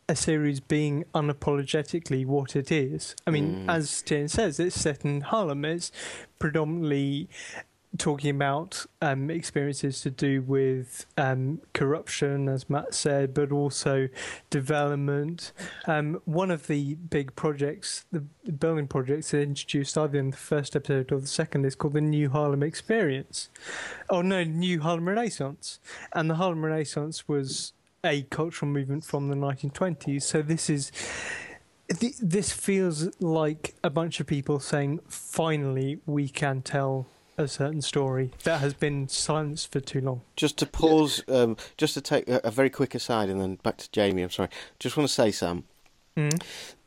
a 0.07 0.15
series 0.15 0.59
being 0.59 1.05
unapologetically 1.13 2.25
what 2.25 2.55
it 2.55 2.71
is. 2.71 3.15
I 3.25 3.31
mean, 3.31 3.69
as 3.69 4.01
Jen 4.03 4.27
says, 4.27 4.59
it's 4.59 4.79
set 4.79 5.03
in 5.03 5.21
Harlem. 5.21 5.65
It's 5.65 5.91
predominantly 6.37 7.27
talking 7.97 8.29
about 8.29 8.85
um, 9.01 9.29
experiences 9.29 10.01
to 10.01 10.11
do 10.11 10.41
with 10.41 11.05
um, 11.17 11.61
corruption, 11.73 12.49
as 12.49 12.69
Matt 12.69 12.93
said, 12.93 13.33
but 13.33 13.51
also 13.51 14.09
development. 14.49 15.53
Um, 15.87 16.21
one 16.25 16.51
of 16.51 16.67
the 16.67 16.95
big 16.95 17.35
projects, 17.35 18.05
the 18.11 18.21
building 18.51 18.87
projects 18.87 19.31
that 19.31 19.41
introduced 19.41 19.97
either 19.97 20.19
in 20.19 20.31
the 20.31 20.37
first 20.37 20.75
episode 20.75 21.11
or 21.11 21.19
the 21.19 21.27
second, 21.27 21.65
is 21.65 21.75
called 21.75 21.93
the 21.93 22.01
New 22.01 22.29
Harlem 22.29 22.63
Experience. 22.63 23.49
Oh 24.09 24.21
no, 24.21 24.43
New 24.43 24.81
Harlem 24.81 25.07
Renaissance. 25.07 25.79
And 26.13 26.29
the 26.29 26.35
Harlem 26.35 26.65
Renaissance 26.65 27.27
was 27.27 27.73
a 28.05 28.23
cultural 28.23 28.71
movement 28.71 29.03
from 29.03 29.27
the 29.29 29.35
1920s. 29.35 30.23
So 30.23 30.41
this 30.41 30.69
is 30.69 30.91
th- 31.89 32.17
this 32.21 32.51
feels 32.51 33.09
like 33.19 33.75
a 33.83 33.89
bunch 33.89 34.19
of 34.19 34.27
people 34.27 34.59
saying, 34.59 34.99
"Finally, 35.07 35.99
we 36.05 36.29
can 36.29 36.61
tell 36.61 37.07
a 37.37 37.47
certain 37.47 37.81
story 37.81 38.31
that 38.43 38.61
has 38.61 38.73
been 38.73 39.07
silenced 39.07 39.71
for 39.71 39.79
too 39.79 40.01
long." 40.01 40.21
Just 40.35 40.57
to 40.57 40.65
pause, 40.65 41.23
um, 41.27 41.57
just 41.77 41.93
to 41.95 42.01
take 42.01 42.27
a, 42.29 42.39
a 42.43 42.51
very 42.51 42.69
quick 42.69 42.95
aside 42.95 43.29
and 43.29 43.39
then 43.41 43.55
back 43.55 43.77
to 43.77 43.91
Jamie, 43.91 44.21
I'm 44.21 44.29
sorry. 44.31 44.49
Just 44.79 44.97
want 44.97 45.07
to 45.07 45.13
say, 45.13 45.31
Sam, 45.31 45.63
Mm. 46.17 46.41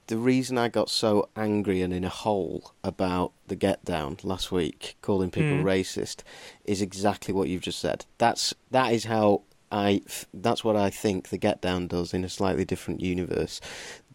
the 0.07 0.17
reason 0.17 0.57
I 0.57 0.69
got 0.69 0.89
so 0.89 1.29
angry 1.37 1.83
and 1.83 1.93
in 1.93 2.03
a 2.03 2.09
hole 2.09 2.73
about 2.83 3.33
the 3.47 3.57
Get 3.57 3.85
Down 3.85 4.17
last 4.23 4.51
week, 4.51 4.97
calling 5.03 5.31
people 5.31 5.59
Mm. 5.59 5.65
racist, 5.65 6.23
is 6.65 6.81
exactly 6.81 7.35
what 7.35 7.49
you've 7.51 7.61
just 7.61 7.79
said. 7.79 8.07
That's 8.17 8.55
that 8.71 8.93
is 8.95 9.05
how 9.05 9.43
I. 9.71 10.03
That's 10.35 10.65
what 10.65 10.77
I 10.77 10.91
think 10.91 11.29
the 11.29 11.39
Get 11.39 11.61
Down 11.61 11.87
does 11.87 12.15
in 12.15 12.25
a 12.25 12.29
slightly 12.29 12.65
different 12.65 13.01
universe. 13.01 13.61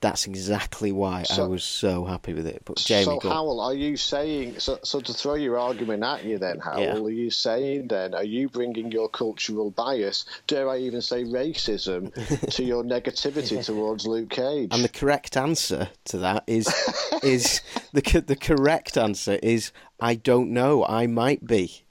That's 0.02 0.28
exactly 0.28 0.92
why 0.92 1.24
I 1.32 1.44
was 1.44 1.64
so 1.64 2.04
happy 2.04 2.34
with 2.34 2.46
it. 2.46 2.64
But 2.66 2.76
Jamie, 2.76 3.06
so. 3.06 3.20
Howell, 3.22 3.62
are 3.62 3.74
you 3.74 3.96
saying 3.96 4.60
so, 4.60 4.78
so 4.84 5.00
to 5.00 5.14
throw 5.14 5.36
your 5.36 5.58
argument 5.58 6.04
at 6.04 6.26
you 6.26 6.38
then, 6.38 6.60
Howell? 6.60 6.82
Yeah. 6.82 6.98
Are 6.98 7.10
you 7.10 7.30
saying 7.30 7.88
then 7.88 8.14
are 8.14 8.24
you 8.24 8.50
bringing 8.50 8.92
your 8.92 9.08
cultural 9.08 9.72
bias, 9.72 10.26
dare 10.48 10.70
I 10.70 10.80
even 10.80 11.02
say 11.02 11.24
racism, 11.24 12.12
to 12.56 12.64
your 12.66 12.84
negativity 12.84 13.64
towards 13.64 14.06
Luke 14.06 14.30
Cage? 14.30 14.74
And 14.74 14.84
the 14.84 14.90
correct 14.90 15.38
answer 15.38 15.90
to 16.06 16.18
that 16.18 16.44
is 16.48 16.68
is 17.24 17.62
the 17.94 18.02
the 18.28 18.36
correct 18.36 18.98
answer 18.98 19.40
is 19.42 19.72
I 20.02 20.16
don't 20.16 20.52
know. 20.52 20.86
I 20.86 21.08
might 21.08 21.48
be. 21.48 21.84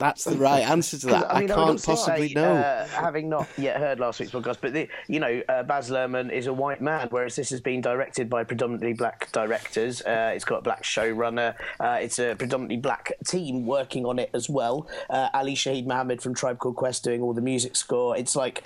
That's 0.00 0.24
the 0.24 0.36
right 0.38 0.60
answer 0.60 0.98
to 0.98 1.06
that. 1.08 1.30
I, 1.30 1.40
mean, 1.40 1.48
can't 1.48 1.60
would 1.60 1.68
also 1.72 1.92
possibly 1.92 2.28
say, 2.28 2.34
know. 2.34 2.54
Uh, 2.54 2.86
having 2.86 3.28
not 3.28 3.46
yet 3.58 3.76
heard 3.76 4.00
last 4.00 4.18
week's 4.18 4.32
podcast, 4.32 4.56
but 4.62 4.72
the, 4.72 4.88
you 5.08 5.20
know, 5.20 5.42
uh, 5.46 5.62
Baz 5.62 5.90
Luhrmann 5.90 6.32
is 6.32 6.46
a 6.46 6.54
white 6.54 6.80
man, 6.80 7.08
whereas 7.10 7.36
this 7.36 7.50
has 7.50 7.60
been 7.60 7.82
directed 7.82 8.30
by 8.30 8.42
predominantly 8.42 8.94
black 8.94 9.30
directors. 9.32 10.00
Uh, 10.00 10.32
it's 10.34 10.46
got 10.46 10.60
a 10.60 10.62
black 10.62 10.84
showrunner. 10.84 11.54
Uh, 11.78 11.98
it's 12.00 12.18
a 12.18 12.34
predominantly 12.34 12.78
black 12.78 13.12
team 13.26 13.66
working 13.66 14.06
on 14.06 14.18
it 14.18 14.30
as 14.32 14.48
well. 14.48 14.88
Uh, 15.10 15.28
Ali 15.34 15.54
Shaheed 15.54 15.84
Muhammad 15.84 16.22
from 16.22 16.34
Tribe 16.34 16.58
Called 16.58 16.76
Quest 16.76 17.04
doing 17.04 17.20
all 17.20 17.34
the 17.34 17.42
music 17.42 17.76
score. 17.76 18.16
It's 18.16 18.34
like, 18.34 18.64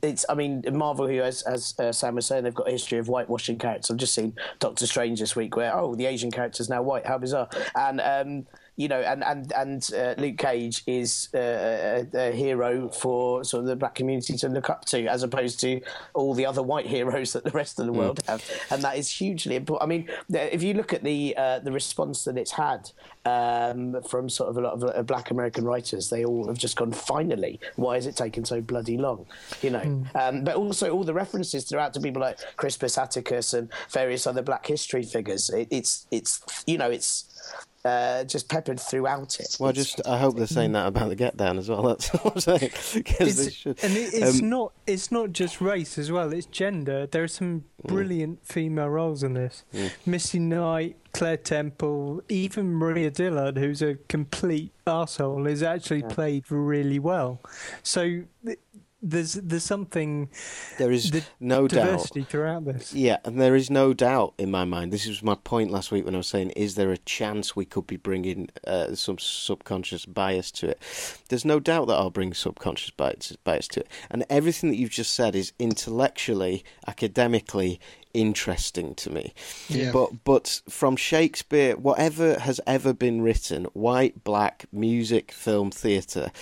it's. 0.00 0.24
I 0.28 0.34
mean, 0.34 0.62
Marvel, 0.72 1.08
who 1.08 1.20
as 1.22 1.42
as 1.42 1.74
uh, 1.80 1.90
Sam 1.90 2.14
was 2.14 2.26
saying, 2.26 2.44
they've 2.44 2.54
got 2.54 2.68
a 2.68 2.72
history 2.72 2.98
of 2.98 3.08
whitewashing 3.08 3.58
characters. 3.58 3.90
I've 3.90 3.96
just 3.96 4.14
seen 4.14 4.36
Doctor 4.60 4.86
Strange 4.86 5.18
this 5.18 5.34
week, 5.34 5.56
where 5.56 5.76
oh, 5.76 5.96
the 5.96 6.06
Asian 6.06 6.30
character's 6.30 6.68
now 6.68 6.82
white. 6.82 7.04
How 7.04 7.18
bizarre! 7.18 7.48
And 7.74 8.00
um, 8.00 8.46
you 8.78 8.86
know, 8.86 9.00
and 9.00 9.24
and 9.24 9.52
and 9.54 9.90
uh, 9.92 10.14
Luke 10.18 10.38
Cage 10.38 10.84
is 10.86 11.28
uh, 11.34 12.04
a, 12.14 12.28
a 12.28 12.32
hero 12.32 12.88
for 12.88 13.42
sort 13.42 13.62
of 13.62 13.66
the 13.66 13.74
black 13.74 13.96
community 13.96 14.36
to 14.38 14.48
look 14.48 14.70
up 14.70 14.84
to, 14.86 15.04
as 15.06 15.24
opposed 15.24 15.58
to 15.60 15.80
all 16.14 16.32
the 16.32 16.46
other 16.46 16.62
white 16.62 16.86
heroes 16.96 17.32
that 17.32 17.42
the 17.42 17.50
rest 17.50 17.80
of 17.80 17.86
the 17.86 17.92
world 17.92 18.20
have, 18.28 18.48
and 18.70 18.80
that 18.82 18.96
is 18.96 19.10
hugely 19.10 19.56
important. 19.56 19.82
I 19.82 19.88
mean, 19.88 20.08
if 20.32 20.62
you 20.62 20.74
look 20.74 20.92
at 20.92 21.02
the 21.02 21.34
uh, 21.36 21.58
the 21.58 21.72
response 21.72 22.22
that 22.24 22.38
it's 22.38 22.52
had 22.52 22.92
um, 23.24 24.00
from 24.02 24.28
sort 24.28 24.48
of 24.48 24.56
a 24.56 24.60
lot 24.60 24.74
of 24.74 24.84
uh, 24.84 25.02
black 25.02 25.32
American 25.32 25.64
writers, 25.64 26.08
they 26.08 26.24
all 26.24 26.46
have 26.46 26.56
just 26.56 26.76
gone. 26.76 26.92
Finally, 26.92 27.58
why 27.74 27.96
is 27.96 28.06
it 28.06 28.14
taking 28.14 28.44
so 28.44 28.60
bloody 28.60 28.96
long? 28.96 29.26
You 29.60 29.70
know, 29.70 30.04
um, 30.14 30.44
but 30.44 30.54
also 30.54 30.90
all 30.90 31.02
the 31.02 31.14
references 31.14 31.64
throughout 31.64 31.94
to 31.94 32.00
people 32.00 32.22
like 32.22 32.38
Crispus 32.56 32.96
Attucks 32.96 33.54
and 33.54 33.70
various 33.90 34.24
other 34.24 34.42
Black 34.42 34.64
history 34.64 35.02
figures. 35.02 35.50
It, 35.50 35.66
it's 35.72 36.06
it's 36.12 36.62
you 36.64 36.78
know 36.78 36.92
it's 36.92 37.24
uh, 37.84 38.24
just 38.24 38.48
peppered 38.48 38.80
throughout 38.80 39.40
it. 39.40 39.56
Well, 39.58 39.72
just 39.72 40.06
I 40.06 40.18
hope 40.18 40.36
they're 40.36 40.46
saying 40.46 40.72
that 40.72 40.86
about 40.86 41.08
the 41.08 41.16
Get 41.16 41.36
Down 41.36 41.58
as 41.58 41.68
well. 41.68 41.82
That's 41.82 42.08
what 42.08 42.34
I'm 42.34 42.40
saying. 42.40 42.70
It's, 43.20 43.64
and 43.66 43.96
it, 43.96 44.14
it's 44.14 44.40
um, 44.40 44.50
not 44.50 44.72
it's 44.86 45.12
not 45.12 45.32
just 45.32 45.60
race 45.60 45.98
as 45.98 46.10
well. 46.10 46.32
It's 46.32 46.46
gender. 46.46 47.06
There 47.06 47.22
are 47.22 47.28
some 47.28 47.64
mm. 47.82 47.88
brilliant 47.88 48.44
female 48.46 48.88
roles 48.88 49.22
in 49.22 49.34
this. 49.34 49.64
Mm. 49.72 49.90
Misty 50.06 50.38
Knight, 50.38 50.96
Claire 51.12 51.36
Temple, 51.36 52.22
even 52.28 52.74
Mariah 52.74 53.10
Dillard, 53.10 53.56
who's 53.56 53.80
a 53.80 53.94
complete 54.08 54.72
asshole, 54.86 55.46
is 55.46 55.62
actually 55.62 56.00
yeah. 56.00 56.08
played 56.08 56.50
really 56.50 56.98
well. 56.98 57.40
So 57.82 58.22
there's 59.00 59.34
there's 59.34 59.64
something 59.64 60.28
there 60.78 60.90
is 60.90 61.12
no 61.38 61.68
diversity 61.68 62.20
doubt. 62.20 62.30
throughout 62.30 62.64
this. 62.64 62.92
Yeah 62.92 63.18
and 63.24 63.40
there 63.40 63.54
is 63.54 63.70
no 63.70 63.94
doubt 63.94 64.34
in 64.38 64.50
my 64.50 64.64
mind. 64.64 64.92
This 64.92 65.06
was 65.06 65.22
my 65.22 65.36
point 65.36 65.70
last 65.70 65.92
week 65.92 66.04
when 66.04 66.14
i 66.14 66.18
was 66.18 66.26
saying 66.26 66.50
is 66.50 66.74
there 66.74 66.90
a 66.90 66.98
chance 66.98 67.54
we 67.54 67.64
could 67.64 67.86
be 67.86 67.96
bringing 67.96 68.48
uh, 68.66 68.94
some 68.94 69.18
subconscious 69.18 70.04
bias 70.04 70.50
to 70.52 70.70
it? 70.70 70.80
There's 71.28 71.44
no 71.44 71.60
doubt 71.60 71.86
that 71.88 71.94
i'll 71.94 72.10
bring 72.10 72.34
subconscious 72.34 72.90
bias, 72.90 73.36
bias 73.44 73.68
to 73.68 73.80
it. 73.80 73.88
And 74.10 74.24
everything 74.28 74.70
that 74.70 74.76
you've 74.76 74.90
just 74.90 75.14
said 75.14 75.36
is 75.36 75.52
intellectually 75.58 76.64
academically 76.86 77.80
interesting 78.14 78.94
to 78.96 79.10
me. 79.10 79.32
Yeah. 79.68 79.92
but 79.92 80.24
but 80.24 80.60
from 80.68 80.96
shakespeare 80.96 81.76
whatever 81.76 82.38
has 82.40 82.60
ever 82.66 82.92
been 82.92 83.22
written 83.22 83.66
white 83.66 84.24
black 84.24 84.66
music 84.72 85.30
film 85.30 85.70
theatre 85.70 86.32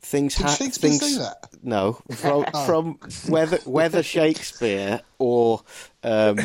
things 0.00 0.36
ha- 0.36 0.54
Shakespeare 0.54 0.90
things, 0.90 1.14
say 1.14 1.18
that? 1.18 1.48
No, 1.62 2.00
from, 2.12 2.44
oh. 2.54 2.66
from 2.66 2.98
whether 3.28 3.58
whether 3.58 4.02
Shakespeare 4.02 5.00
or 5.18 5.62
um, 6.02 6.38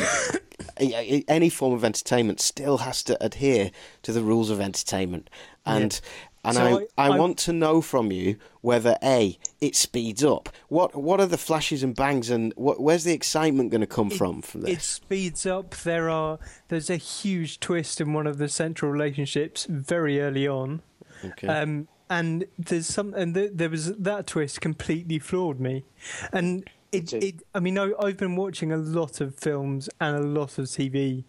any 0.77 1.49
form 1.49 1.73
of 1.73 1.83
entertainment 1.83 2.39
still 2.39 2.79
has 2.79 3.03
to 3.03 3.23
adhere 3.23 3.71
to 4.03 4.11
the 4.11 4.21
rules 4.21 4.49
of 4.49 4.59
entertainment, 4.59 5.29
and 5.65 6.01
yeah. 6.03 6.49
and 6.49 6.55
so 6.57 6.87
I, 6.97 7.07
I, 7.07 7.07
I, 7.13 7.17
want 7.17 7.37
to 7.39 7.53
know 7.53 7.81
from 7.81 8.11
you 8.11 8.37
whether 8.61 8.97
a 9.01 9.37
it 9.61 9.75
speeds 9.75 10.23
up. 10.23 10.49
What 10.67 10.95
what 10.95 11.19
are 11.19 11.25
the 11.25 11.37
flashes 11.37 11.81
and 11.81 11.95
bangs, 11.95 12.29
and 12.29 12.53
what, 12.55 12.81
where's 12.81 13.05
the 13.05 13.13
excitement 13.13 13.71
going 13.71 13.81
to 13.81 13.87
come 13.87 14.11
it, 14.11 14.17
from 14.17 14.41
from 14.41 14.61
this? 14.61 14.71
It 14.71 14.81
speeds 14.81 15.45
up. 15.45 15.75
There 15.75 16.09
are 16.09 16.39
there's 16.67 16.89
a 16.89 16.97
huge 16.97 17.59
twist 17.59 18.01
in 18.01 18.13
one 18.13 18.27
of 18.27 18.37
the 18.37 18.49
central 18.49 18.91
relationships 18.91 19.65
very 19.69 20.19
early 20.19 20.47
on. 20.47 20.81
Okay. 21.23 21.47
Um, 21.47 21.87
and 22.09 22.45
there's 22.57 22.87
some 22.87 23.13
and 23.13 23.33
th- 23.33 23.51
there 23.53 23.69
was 23.69 23.95
that 23.95 24.27
twist 24.27 24.61
completely 24.61 25.19
floored 25.19 25.59
me 25.59 25.83
and 26.31 26.69
it, 26.91 27.11
it 27.13 27.35
i 27.53 27.59
mean 27.59 27.77
I, 27.77 27.91
i've 27.99 28.17
been 28.17 28.35
watching 28.35 28.71
a 28.71 28.77
lot 28.77 29.21
of 29.21 29.35
films 29.35 29.89
and 29.99 30.15
a 30.15 30.21
lot 30.21 30.57
of 30.57 30.65
tv 30.65 31.23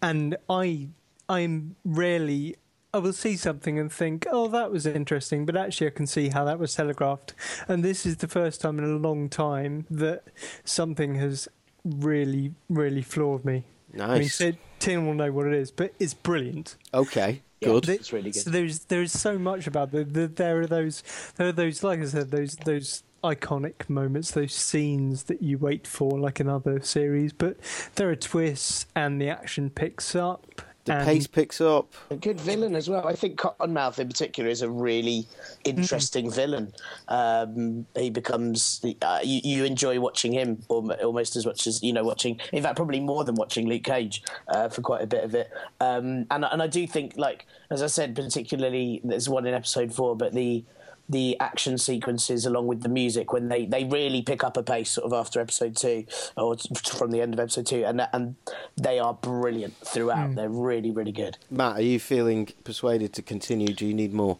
and 0.00 0.36
i 0.48 0.88
i'm 1.28 1.76
rarely 1.84 2.56
I 2.94 2.98
will 2.98 3.12
see 3.12 3.36
something 3.36 3.76
and 3.76 3.92
think, 3.92 4.24
oh, 4.30 4.46
that 4.46 4.70
was 4.70 4.86
interesting, 4.86 5.44
but 5.46 5.56
actually 5.56 5.88
I 5.88 5.90
can 5.90 6.06
see 6.06 6.28
how 6.28 6.44
that 6.44 6.60
was 6.60 6.76
telegraphed. 6.76 7.34
And 7.66 7.82
this 7.82 8.06
is 8.06 8.18
the 8.18 8.28
first 8.28 8.60
time 8.60 8.78
in 8.78 8.84
a 8.84 8.96
long 8.96 9.28
time 9.28 9.84
that 9.90 10.22
something 10.62 11.16
has 11.16 11.48
really, 11.84 12.54
really 12.68 13.02
floored 13.02 13.44
me. 13.44 13.64
Nice. 13.92 14.40
I 14.40 14.44
mean, 14.44 14.58
Tim 14.78 15.06
will 15.08 15.14
know 15.14 15.32
what 15.32 15.48
it 15.48 15.54
is, 15.54 15.72
but 15.72 15.92
it's 15.98 16.14
brilliant. 16.14 16.76
Okay. 16.94 17.42
Good. 17.62 17.88
Yeah, 17.88 17.94
it's 17.94 18.12
really 18.12 18.30
good. 18.30 18.42
So 18.42 18.50
there's 18.50 18.80
there's 18.86 19.12
so 19.12 19.38
much 19.38 19.66
about 19.66 19.90
the, 19.92 20.04
the 20.04 20.26
there 20.28 20.60
are 20.60 20.66
those 20.66 21.02
there 21.36 21.48
are 21.48 21.52
those 21.52 21.82
like 21.82 22.00
I 22.00 22.04
said 22.04 22.30
those 22.30 22.56
those 22.56 23.02
iconic 23.24 23.88
moments, 23.88 24.32
those 24.32 24.52
scenes 24.52 25.24
that 25.24 25.42
you 25.42 25.56
wait 25.58 25.86
for, 25.86 26.18
like 26.18 26.40
in 26.40 26.48
other 26.48 26.80
series. 26.82 27.32
But 27.32 27.56
there 27.94 28.10
are 28.10 28.16
twists, 28.16 28.86
and 28.94 29.20
the 29.20 29.28
action 29.30 29.70
picks 29.70 30.14
up. 30.14 30.62
The 30.84 31.02
pace 31.02 31.26
picks 31.26 31.62
up. 31.62 31.94
A 32.10 32.16
good 32.16 32.38
villain 32.38 32.74
as 32.74 32.90
well. 32.90 33.08
I 33.08 33.14
think 33.14 33.38
Cottonmouth 33.38 33.98
in 33.98 34.08
particular 34.08 34.50
is 34.50 34.60
a 34.60 34.68
really 34.68 35.26
interesting 35.64 36.26
mm. 36.26 36.34
villain. 36.34 36.72
Um, 37.08 37.86
he 37.96 38.10
becomes 38.10 38.84
uh, 39.00 39.20
you, 39.22 39.40
you, 39.42 39.64
enjoy 39.64 39.98
watching 39.98 40.32
him 40.32 40.62
almost 40.68 41.36
as 41.36 41.46
much 41.46 41.66
as 41.66 41.82
you 41.82 41.92
know 41.94 42.04
watching. 42.04 42.38
In 42.52 42.62
fact, 42.62 42.76
probably 42.76 43.00
more 43.00 43.24
than 43.24 43.34
watching 43.34 43.66
Luke 43.66 43.84
Cage 43.84 44.22
uh, 44.48 44.68
for 44.68 44.82
quite 44.82 45.02
a 45.02 45.06
bit 45.06 45.24
of 45.24 45.34
it. 45.34 45.50
Um, 45.80 46.26
and 46.30 46.44
and 46.44 46.62
I 46.62 46.66
do 46.66 46.86
think, 46.86 47.14
like 47.16 47.46
as 47.70 47.82
I 47.82 47.86
said, 47.86 48.14
particularly 48.14 49.00
there's 49.04 49.28
one 49.28 49.46
in 49.46 49.54
episode 49.54 49.94
four, 49.94 50.14
but 50.16 50.34
the 50.34 50.64
the 51.08 51.38
action 51.40 51.76
sequences 51.76 52.46
along 52.46 52.66
with 52.66 52.82
the 52.82 52.88
music 52.88 53.32
when 53.32 53.48
they, 53.48 53.66
they 53.66 53.84
really 53.84 54.22
pick 54.22 54.42
up 54.42 54.56
a 54.56 54.62
pace 54.62 54.92
sort 54.92 55.04
of 55.04 55.12
after 55.12 55.40
episode 55.40 55.76
two 55.76 56.04
or 56.36 56.56
from 56.56 57.10
the 57.10 57.20
end 57.20 57.34
of 57.34 57.40
episode 57.40 57.66
two 57.66 57.84
and 57.84 58.06
and 58.12 58.36
they 58.76 58.98
are 58.98 59.14
brilliant 59.14 59.74
throughout 59.78 60.30
mm. 60.30 60.34
they're 60.34 60.48
really 60.48 60.90
really 60.90 61.12
good 61.12 61.36
matt 61.50 61.76
are 61.76 61.82
you 61.82 62.00
feeling 62.00 62.48
persuaded 62.64 63.12
to 63.12 63.22
continue 63.22 63.68
do 63.68 63.86
you 63.86 63.94
need 63.94 64.12
more 64.12 64.38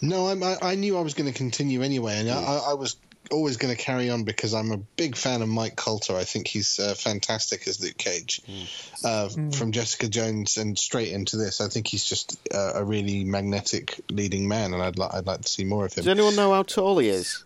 no 0.00 0.28
I, 0.28 0.56
I 0.62 0.74
knew 0.76 0.96
i 0.96 1.00
was 1.00 1.14
going 1.14 1.30
to 1.30 1.36
continue 1.36 1.82
anyway 1.82 2.18
and 2.18 2.28
mm. 2.28 2.34
I, 2.34 2.70
I 2.70 2.74
was 2.74 2.96
always 3.30 3.56
going 3.56 3.74
to 3.74 3.80
carry 3.80 4.10
on 4.10 4.24
because 4.24 4.54
I'm 4.54 4.72
a 4.72 4.76
big 4.76 5.16
fan 5.16 5.42
of 5.42 5.48
Mike 5.48 5.76
Colter. 5.76 6.16
I 6.16 6.24
think 6.24 6.46
he's 6.46 6.78
uh, 6.78 6.94
fantastic 6.94 7.66
as 7.66 7.82
Luke 7.82 7.96
Cage. 7.96 8.40
Mm. 8.48 9.04
Uh, 9.04 9.28
mm. 9.28 9.54
From 9.54 9.72
Jessica 9.72 10.08
Jones 10.08 10.56
and 10.56 10.78
straight 10.78 11.12
into 11.12 11.36
this, 11.36 11.60
I 11.60 11.68
think 11.68 11.86
he's 11.86 12.04
just 12.04 12.38
uh, 12.54 12.72
a 12.74 12.84
really 12.84 13.24
magnetic 13.24 14.00
leading 14.10 14.48
man, 14.48 14.74
and 14.74 14.82
I'd, 14.82 14.98
li- 14.98 15.08
I'd 15.12 15.26
like 15.26 15.42
to 15.42 15.48
see 15.48 15.64
more 15.64 15.84
of 15.84 15.92
him. 15.92 16.04
Does 16.04 16.08
anyone 16.08 16.36
know 16.36 16.52
how 16.52 16.62
tall 16.62 16.98
he 16.98 17.08
is? 17.08 17.44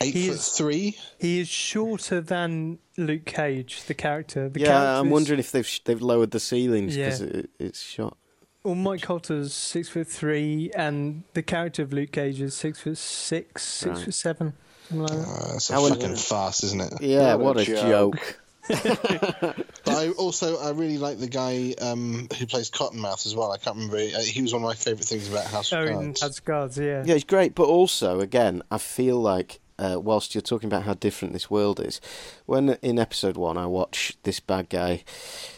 Eight 0.00 0.14
he 0.14 0.28
foot 0.28 0.34
is, 0.34 0.48
three. 0.48 0.98
He 1.18 1.40
is 1.40 1.48
shorter 1.48 2.20
than 2.20 2.78
Luke 2.96 3.24
Cage, 3.24 3.84
the 3.84 3.94
character. 3.94 4.48
The 4.48 4.60
yeah, 4.60 4.98
I'm 4.98 5.10
wondering 5.10 5.38
if 5.38 5.52
they've 5.52 5.80
they've 5.84 6.00
lowered 6.00 6.30
the 6.30 6.40
ceilings 6.40 6.96
because 6.96 7.20
yeah. 7.20 7.26
it, 7.26 7.50
it's 7.58 7.82
shot. 7.82 8.16
Well, 8.62 8.74
Mike 8.74 9.02
Colter's 9.02 9.52
six 9.52 9.90
foot 9.90 10.08
three, 10.08 10.70
and 10.74 11.24
the 11.34 11.42
character 11.42 11.82
of 11.82 11.92
Luke 11.92 12.12
Cage 12.12 12.40
is 12.40 12.54
six 12.54 12.80
foot 12.80 12.96
six, 12.96 13.62
six 13.62 13.96
right. 13.96 14.04
foot 14.06 14.14
seven. 14.14 14.54
Uh, 14.92 15.52
that's 15.52 15.70
a 15.70 15.76
fucking 15.76 16.16
fast, 16.16 16.64
isn't 16.64 16.80
it? 16.80 16.92
Yeah, 17.00 17.34
what, 17.34 17.56
what 17.56 17.60
a 17.60 17.64
joke. 17.64 18.16
joke. 18.16 18.40
but 18.68 19.66
I 19.88 20.10
also 20.12 20.56
I 20.56 20.70
really 20.70 20.96
like 20.96 21.18
the 21.18 21.28
guy 21.28 21.74
um, 21.82 22.28
who 22.38 22.46
plays 22.46 22.70
Cottonmouth 22.70 23.26
as 23.26 23.34
well. 23.34 23.52
I 23.52 23.58
can't 23.58 23.76
remember. 23.76 23.98
He 23.98 24.40
was 24.40 24.54
one 24.54 24.62
of 24.62 24.68
my 24.68 24.74
favourite 24.74 25.04
things 25.04 25.28
about 25.28 25.44
House 25.46 25.70
of 25.72 25.88
Cards. 25.88 26.22
House 26.22 26.38
of 26.38 26.44
Cards, 26.44 26.78
yeah. 26.78 27.02
Yeah, 27.04 27.14
he's 27.14 27.24
great. 27.24 27.54
But 27.54 27.64
also, 27.64 28.20
again, 28.20 28.62
I 28.70 28.78
feel 28.78 29.20
like 29.20 29.60
uh, 29.78 29.98
whilst 30.00 30.34
you're 30.34 30.42
talking 30.42 30.66
about 30.66 30.84
how 30.84 30.94
different 30.94 31.34
this 31.34 31.50
world 31.50 31.78
is, 31.78 32.00
when 32.46 32.70
in 32.80 32.98
episode 32.98 33.36
one 33.36 33.58
I 33.58 33.66
watch 33.66 34.16
this 34.22 34.40
bad 34.40 34.70
guy 34.70 35.04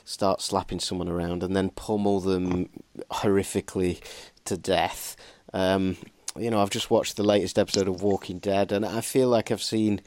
start 0.04 0.40
slapping 0.40 0.80
someone 0.80 1.08
around 1.08 1.44
and 1.44 1.54
then 1.54 1.70
pummel 1.70 2.20
them 2.20 2.70
horrifically 3.10 4.00
to 4.46 4.56
death. 4.56 5.16
Um, 5.52 5.96
you 6.38 6.50
know, 6.50 6.60
I've 6.60 6.70
just 6.70 6.90
watched 6.90 7.16
the 7.16 7.24
latest 7.24 7.58
episode 7.58 7.88
of 7.88 8.02
Walking 8.02 8.38
Dead, 8.38 8.72
and 8.72 8.84
I 8.84 9.00
feel 9.00 9.28
like 9.28 9.50
I've 9.50 9.62
seen. 9.62 10.00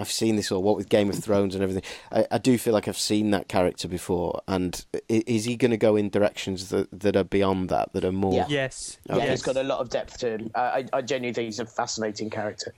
I've 0.00 0.12
seen 0.12 0.36
this 0.36 0.52
all. 0.52 0.62
What 0.62 0.76
with 0.76 0.88
Game 0.88 1.10
of 1.10 1.18
Thrones 1.18 1.56
and 1.56 1.62
everything, 1.64 1.82
I, 2.12 2.24
I 2.30 2.38
do 2.38 2.56
feel 2.56 2.72
like 2.72 2.86
I've 2.86 2.96
seen 2.96 3.32
that 3.32 3.48
character 3.48 3.88
before. 3.88 4.42
And 4.46 4.86
is 5.08 5.44
he 5.44 5.56
going 5.56 5.72
to 5.72 5.76
go 5.76 5.96
in 5.96 6.08
directions 6.08 6.68
that, 6.68 6.88
that 6.92 7.16
are 7.16 7.24
beyond 7.24 7.68
that, 7.70 7.92
that 7.94 8.04
are 8.04 8.12
more? 8.12 8.32
Yeah. 8.32 8.46
Yes. 8.48 8.98
Okay. 9.10 9.24
Yeah, 9.24 9.30
he's 9.32 9.42
got 9.42 9.56
a 9.56 9.64
lot 9.64 9.80
of 9.80 9.90
depth 9.90 10.18
to 10.18 10.30
him. 10.30 10.52
I, 10.54 10.84
I 10.92 11.02
genuinely 11.02 11.34
think 11.34 11.46
he's 11.46 11.58
a 11.58 11.66
fascinating 11.66 12.30
character. 12.30 12.74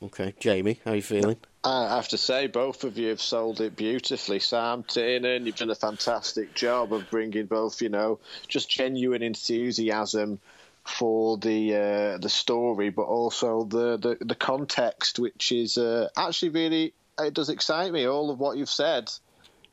Okay, 0.00 0.34
Jamie, 0.38 0.78
how 0.84 0.92
are 0.92 0.94
you 0.96 1.02
feeling? 1.02 1.38
I 1.64 1.96
have 1.96 2.06
to 2.08 2.18
say, 2.18 2.46
both 2.46 2.84
of 2.84 2.96
you 2.96 3.08
have 3.08 3.20
sold 3.20 3.60
it 3.60 3.74
beautifully. 3.74 4.38
Sam, 4.38 4.84
Tiernan, 4.84 5.46
you've 5.46 5.56
done 5.56 5.70
a 5.70 5.74
fantastic 5.74 6.54
job 6.54 6.92
of 6.92 7.10
bringing 7.10 7.46
both, 7.46 7.82
you 7.82 7.88
know, 7.88 8.20
just 8.46 8.70
genuine 8.70 9.22
enthusiasm 9.22 10.38
for 10.86 11.36
the 11.38 11.74
uh, 11.74 12.18
the 12.18 12.28
story, 12.28 12.90
but 12.90 13.02
also 13.02 13.64
the, 13.64 13.96
the, 13.96 14.16
the 14.24 14.34
context, 14.34 15.18
which 15.18 15.52
is 15.52 15.78
uh, 15.78 16.08
actually 16.16 16.50
really 16.50 16.94
it 17.20 17.34
does 17.34 17.48
excite 17.48 17.92
me. 17.92 18.06
All 18.06 18.30
of 18.30 18.38
what 18.38 18.56
you've 18.56 18.70
said 18.70 19.10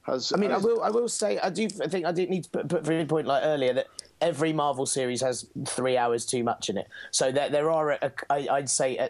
has. 0.03 0.32
I 0.34 0.38
mean, 0.38 0.51
has... 0.51 0.64
I 0.64 0.68
will 0.68 0.82
I 0.82 0.89
will 0.89 1.07
say 1.07 1.39
I 1.39 1.49
do 1.49 1.68
I 1.82 1.88
think 1.88 2.05
I 2.05 2.11
did 2.11 2.30
need 2.30 2.45
to 2.45 2.49
put, 2.49 2.68
put 2.70 2.89
a 2.89 3.05
point 3.05 3.28
like 3.28 3.43
earlier 3.45 3.74
that 3.74 3.88
every 4.22 4.53
Marvel 4.53 4.86
series 4.86 5.22
has 5.22 5.45
three 5.66 5.97
hours 5.97 6.26
too 6.26 6.43
much 6.43 6.70
in 6.70 6.78
it. 6.78 6.88
So 7.11 7.32
there 7.32 7.49
there 7.49 7.72
are 7.72 7.91
a, 7.91 8.11
a, 8.30 8.49
I'd 8.49 8.70
say. 8.70 8.97
A, 8.97 9.09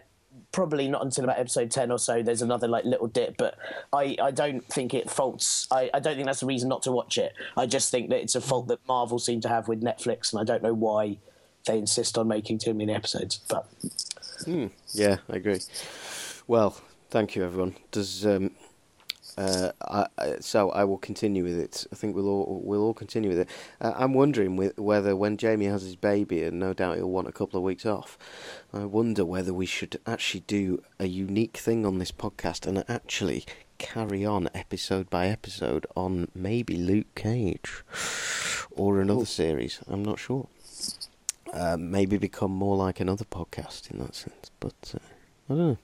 probably 0.51 0.87
not 0.87 1.03
until 1.03 1.23
about 1.23 1.37
episode 1.37 1.69
10 1.69 1.91
or 1.91 1.99
so 1.99 2.23
there's 2.23 2.41
another 2.41 2.67
like 2.67 2.85
little 2.85 3.05
dip 3.05 3.37
but 3.37 3.55
i, 3.93 4.17
I 4.19 4.31
don't 4.31 4.65
think 4.65 4.95
it 4.95 5.07
faults 5.07 5.67
I, 5.69 5.91
I 5.93 5.99
don't 5.99 6.15
think 6.15 6.25
that's 6.25 6.41
a 6.41 6.47
reason 6.47 6.69
not 6.69 6.81
to 6.83 6.91
watch 6.91 7.19
it 7.19 7.33
i 7.55 7.67
just 7.67 7.91
think 7.91 8.09
that 8.09 8.19
it's 8.19 8.33
a 8.33 8.41
fault 8.41 8.67
that 8.69 8.79
marvel 8.87 9.19
seem 9.19 9.41
to 9.41 9.47
have 9.47 9.67
with 9.67 9.83
netflix 9.83 10.33
and 10.33 10.41
i 10.41 10.43
don't 10.43 10.63
know 10.63 10.73
why 10.73 11.19
they 11.65 11.77
insist 11.77 12.17
on 12.17 12.27
making 12.27 12.59
too 12.59 12.73
many 12.73 12.93
episodes. 12.93 13.39
But 13.47 13.65
mm, 14.43 14.71
yeah, 14.93 15.17
I 15.29 15.35
agree. 15.37 15.59
Well, 16.47 16.77
thank 17.09 17.35
you, 17.35 17.43
everyone. 17.43 17.75
Does 17.91 18.25
um, 18.25 18.51
uh, 19.37 19.71
I, 19.81 20.07
so 20.39 20.69
I 20.71 20.83
will 20.83 20.97
continue 20.97 21.43
with 21.43 21.57
it. 21.57 21.87
I 21.91 21.95
think 21.95 22.15
we'll 22.15 22.27
all 22.27 22.61
we'll 22.63 22.83
all 22.83 22.93
continue 22.93 23.29
with 23.29 23.39
it. 23.39 23.49
Uh, 23.81 23.93
I'm 23.95 24.13
wondering 24.13 24.71
whether 24.75 25.15
when 25.15 25.37
Jamie 25.37 25.65
has 25.65 25.83
his 25.83 25.95
baby, 25.95 26.43
and 26.43 26.59
no 26.59 26.73
doubt 26.73 26.97
he'll 26.97 27.09
want 27.09 27.27
a 27.27 27.31
couple 27.31 27.57
of 27.57 27.63
weeks 27.63 27.85
off, 27.85 28.17
I 28.73 28.85
wonder 28.85 29.25
whether 29.25 29.53
we 29.53 29.65
should 29.65 29.99
actually 30.05 30.41
do 30.41 30.83
a 30.99 31.07
unique 31.07 31.57
thing 31.57 31.85
on 31.85 31.99
this 31.99 32.11
podcast 32.11 32.67
and 32.67 32.83
actually 32.87 33.45
carry 33.79 34.23
on 34.23 34.49
episode 34.53 35.09
by 35.09 35.27
episode 35.27 35.85
on 35.95 36.29
maybe 36.35 36.75
Luke 36.75 37.15
Cage 37.15 37.83
or 38.71 39.01
another 39.01 39.25
series. 39.25 39.79
I'm 39.87 40.03
not 40.03 40.19
sure. 40.19 40.47
Uh, 41.53 41.77
maybe 41.77 42.17
become 42.17 42.51
more 42.51 42.75
like 42.75 42.99
another 42.99 43.25
podcast 43.25 43.91
in 43.91 43.99
that 43.99 44.15
sense, 44.15 44.51
but. 44.59 44.93
Uh, 44.95 44.99
I 45.49 45.55
don't 45.55 45.67
know. 45.67 45.77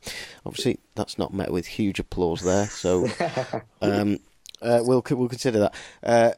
Obviously, 0.45 0.79
that's 0.95 1.17
not 1.17 1.33
met 1.33 1.51
with 1.51 1.67
huge 1.67 1.99
applause 1.99 2.41
there. 2.41 2.67
So, 2.67 3.09
um, 3.81 4.19
uh, 4.61 4.79
we'll 4.83 5.03
we'll 5.09 5.29
consider 5.29 5.59
that. 5.59 5.75
Uh, 6.01 6.31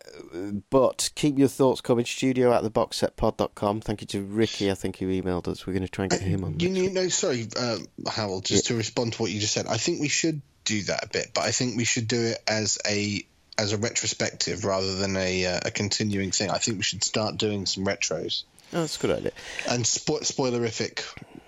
but 0.70 1.12
keep 1.16 1.38
your 1.38 1.48
thoughts 1.48 1.82
coming. 1.82 2.06
Studio 2.06 2.54
at 2.54 2.64
the 2.64 2.72
boxsetpod.com. 2.72 3.82
Thank 3.82 4.02
you 4.02 4.08
to 4.08 4.22
Ricky. 4.24 4.72
I 4.72 4.74
think 4.74 4.98
who 4.98 5.08
emailed 5.08 5.48
us. 5.48 5.66
We're 5.66 5.74
going 5.74 5.86
to 5.86 5.90
try 5.90 6.06
and 6.06 6.12
get 6.12 6.22
him 6.22 6.44
on. 6.44 6.60
You 6.60 6.70
need, 6.70 6.94
no, 6.94 7.08
sorry, 7.10 7.48
uh, 7.58 7.78
Howell. 8.10 8.42
Just 8.42 8.66
yeah. 8.66 8.74
to 8.74 8.78
respond 8.78 9.14
to 9.14 9.22
what 9.22 9.32
you 9.32 9.40
just 9.40 9.54
said, 9.54 9.68
I 9.68 9.78
think 9.78 10.02
we 10.02 10.08
should 10.08 10.42
do 10.66 10.82
that 10.84 11.04
a 11.04 11.08
bit, 11.08 11.32
but 11.34 11.42
I 11.42 11.52
think 11.52 11.78
we 11.78 11.86
should 11.86 12.08
do 12.08 12.22
it 12.22 12.38
as 12.48 12.78
a 12.88 13.26
as 13.58 13.74
a 13.74 13.78
retrospective 13.78 14.66
rather 14.66 14.96
than 14.96 15.16
a 15.18 15.46
uh, 15.46 15.60
a 15.66 15.72
continuing 15.72 16.32
thing. 16.32 16.50
I 16.50 16.58
think 16.58 16.78
we 16.78 16.84
should 16.84 17.04
start 17.04 17.38
doing 17.38 17.66
some 17.66 17.86
retros. 17.86 18.44
Oh, 18.74 18.82
that's 18.82 18.98
a 18.98 19.00
good 19.02 19.18
idea. 19.18 19.32
And 19.70 19.84
spo- 19.84 20.22
spoilerific 20.22 21.04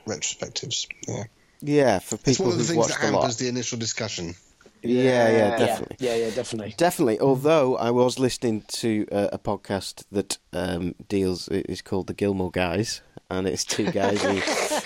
retrospectives. 0.05 0.87
Yeah. 1.07 1.23
Yeah, 1.61 1.99
for 1.99 2.17
people 2.17 2.31
it's 2.31 2.39
one 2.39 2.51
of 2.51 2.57
the 2.57 2.63
things 2.65 2.87
that 2.87 2.97
hampers 2.97 3.37
the 3.37 3.47
initial 3.47 3.79
discussion. 3.79 4.35
Yeah, 4.81 5.29
yeah, 5.29 5.57
definitely. 5.57 5.95
Yeah, 5.99 6.15
yeah, 6.15 6.29
definitely. 6.35 6.75
Definitely. 6.75 7.19
Although 7.21 7.77
I 7.77 7.89
was 7.91 8.19
listening 8.19 8.63
to 8.67 9.07
uh, 9.13 9.29
a 9.31 9.39
podcast 9.39 10.03
that 10.11 10.37
um, 10.51 10.95
deals, 11.07 11.47
is 11.47 11.81
called 11.81 12.07
The 12.07 12.13
Gilmore 12.13 12.51
Guys, 12.51 13.01
and 13.29 13.47
it's 13.47 13.63
two 13.63 13.89
guys 13.91 14.21
who. 14.21 14.41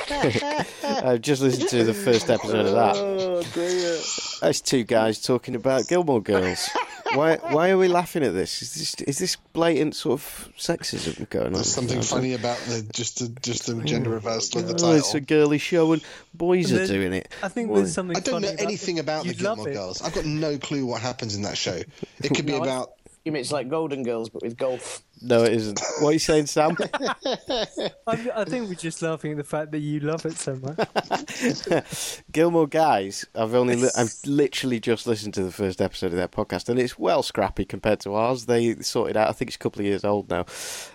I've 0.83 1.21
just 1.21 1.41
listened 1.41 1.69
to 1.69 1.83
the 1.83 1.95
first 1.95 2.29
episode 2.29 2.67
of 2.67 2.73
that. 2.73 2.95
Oh, 2.95 3.41
dear. 3.53 4.49
It's 4.49 4.61
two 4.61 4.83
guys 4.83 5.21
talking 5.21 5.55
about 5.55 5.87
Gilmore 5.87 6.21
Girls 6.21 6.69
why 7.13 7.37
why 7.37 7.69
are 7.69 7.77
we 7.77 7.87
laughing 7.87 8.23
at 8.23 8.33
this? 8.33 8.61
Is 8.61 8.73
this 8.75 8.93
is 9.07 9.17
this 9.19 9.35
blatant 9.53 9.95
sort 9.95 10.13
of 10.13 10.49
sexism 10.57 11.29
going 11.29 11.47
on? 11.47 11.53
There's 11.53 11.73
something 11.73 12.01
funny 12.01 12.33
about 12.33 12.57
the 12.59 12.87
just 12.93 13.19
the 13.19 13.29
just 13.41 13.67
the 13.67 13.81
gender 13.83 14.09
reversal 14.09 14.61
of 14.61 14.67
the 14.67 14.73
oh, 14.73 14.77
title. 14.77 14.95
it's 14.95 15.13
a 15.13 15.21
girly 15.21 15.57
show 15.57 15.93
and 15.93 16.03
boys 16.33 16.71
and 16.71 16.81
are 16.81 16.87
doing 16.87 17.13
it. 17.13 17.33
I 17.43 17.49
think 17.49 17.73
there's 17.73 17.93
something. 17.93 18.17
I 18.17 18.19
don't 18.19 18.41
know 18.41 18.49
about 18.49 18.61
anything 18.61 18.99
about 18.99 19.25
the 19.25 19.33
Gilmore 19.33 19.65
Girls. 19.65 20.01
I've 20.01 20.13
got 20.13 20.25
no 20.25 20.57
clue 20.57 20.85
what 20.85 21.01
happens 21.01 21.35
in 21.35 21.43
that 21.43 21.57
show. 21.57 21.79
It 22.23 22.35
could 22.35 22.45
be 22.45 22.51
no, 22.57 22.61
about 22.61 22.77
you 22.77 22.83
mean 22.83 22.96
it's 23.35 23.51
like 23.51 23.69
Golden 23.69 24.03
Girls, 24.03 24.29
but 24.29 24.43
with 24.43 24.57
golf? 24.57 25.03
No, 25.21 25.43
it 25.43 25.53
isn't. 25.53 25.81
What 25.99 26.09
are 26.09 26.13
you 26.13 26.19
saying, 26.19 26.45
Sam? 26.45 26.77
I, 27.25 28.29
I, 28.35 28.45
think 28.45 28.69
we're 28.69 28.75
just 28.75 29.01
laughing 29.01 29.31
at 29.31 29.37
the 29.37 29.43
fact 29.43 29.71
that 29.71 29.79
you 29.79 29.99
love 29.99 30.25
it 30.25 30.37
so 30.37 30.55
much. 30.55 32.21
Gilmore 32.31 32.67
Guys. 32.67 33.25
I've 33.33 33.55
only, 33.55 33.75
li- 33.75 33.89
I've 33.97 34.13
literally 34.25 34.79
just 34.79 35.07
listened 35.07 35.33
to 35.35 35.43
the 35.43 35.51
first 35.51 35.81
episode 35.81 36.07
of 36.07 36.17
their 36.17 36.27
podcast, 36.27 36.69
and 36.69 36.79
it's 36.79 36.99
well 36.99 37.23
scrappy 37.23 37.65
compared 37.65 37.99
to 38.01 38.13
ours. 38.13 38.45
They 38.45 38.75
sorted 38.75 39.17
out. 39.17 39.29
I 39.29 39.31
think 39.31 39.49
it's 39.49 39.55
a 39.55 39.59
couple 39.59 39.81
of 39.81 39.87
years 39.87 40.05
old 40.05 40.29
now, 40.29 40.45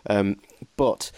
um, 0.08 0.38
but 0.76 1.10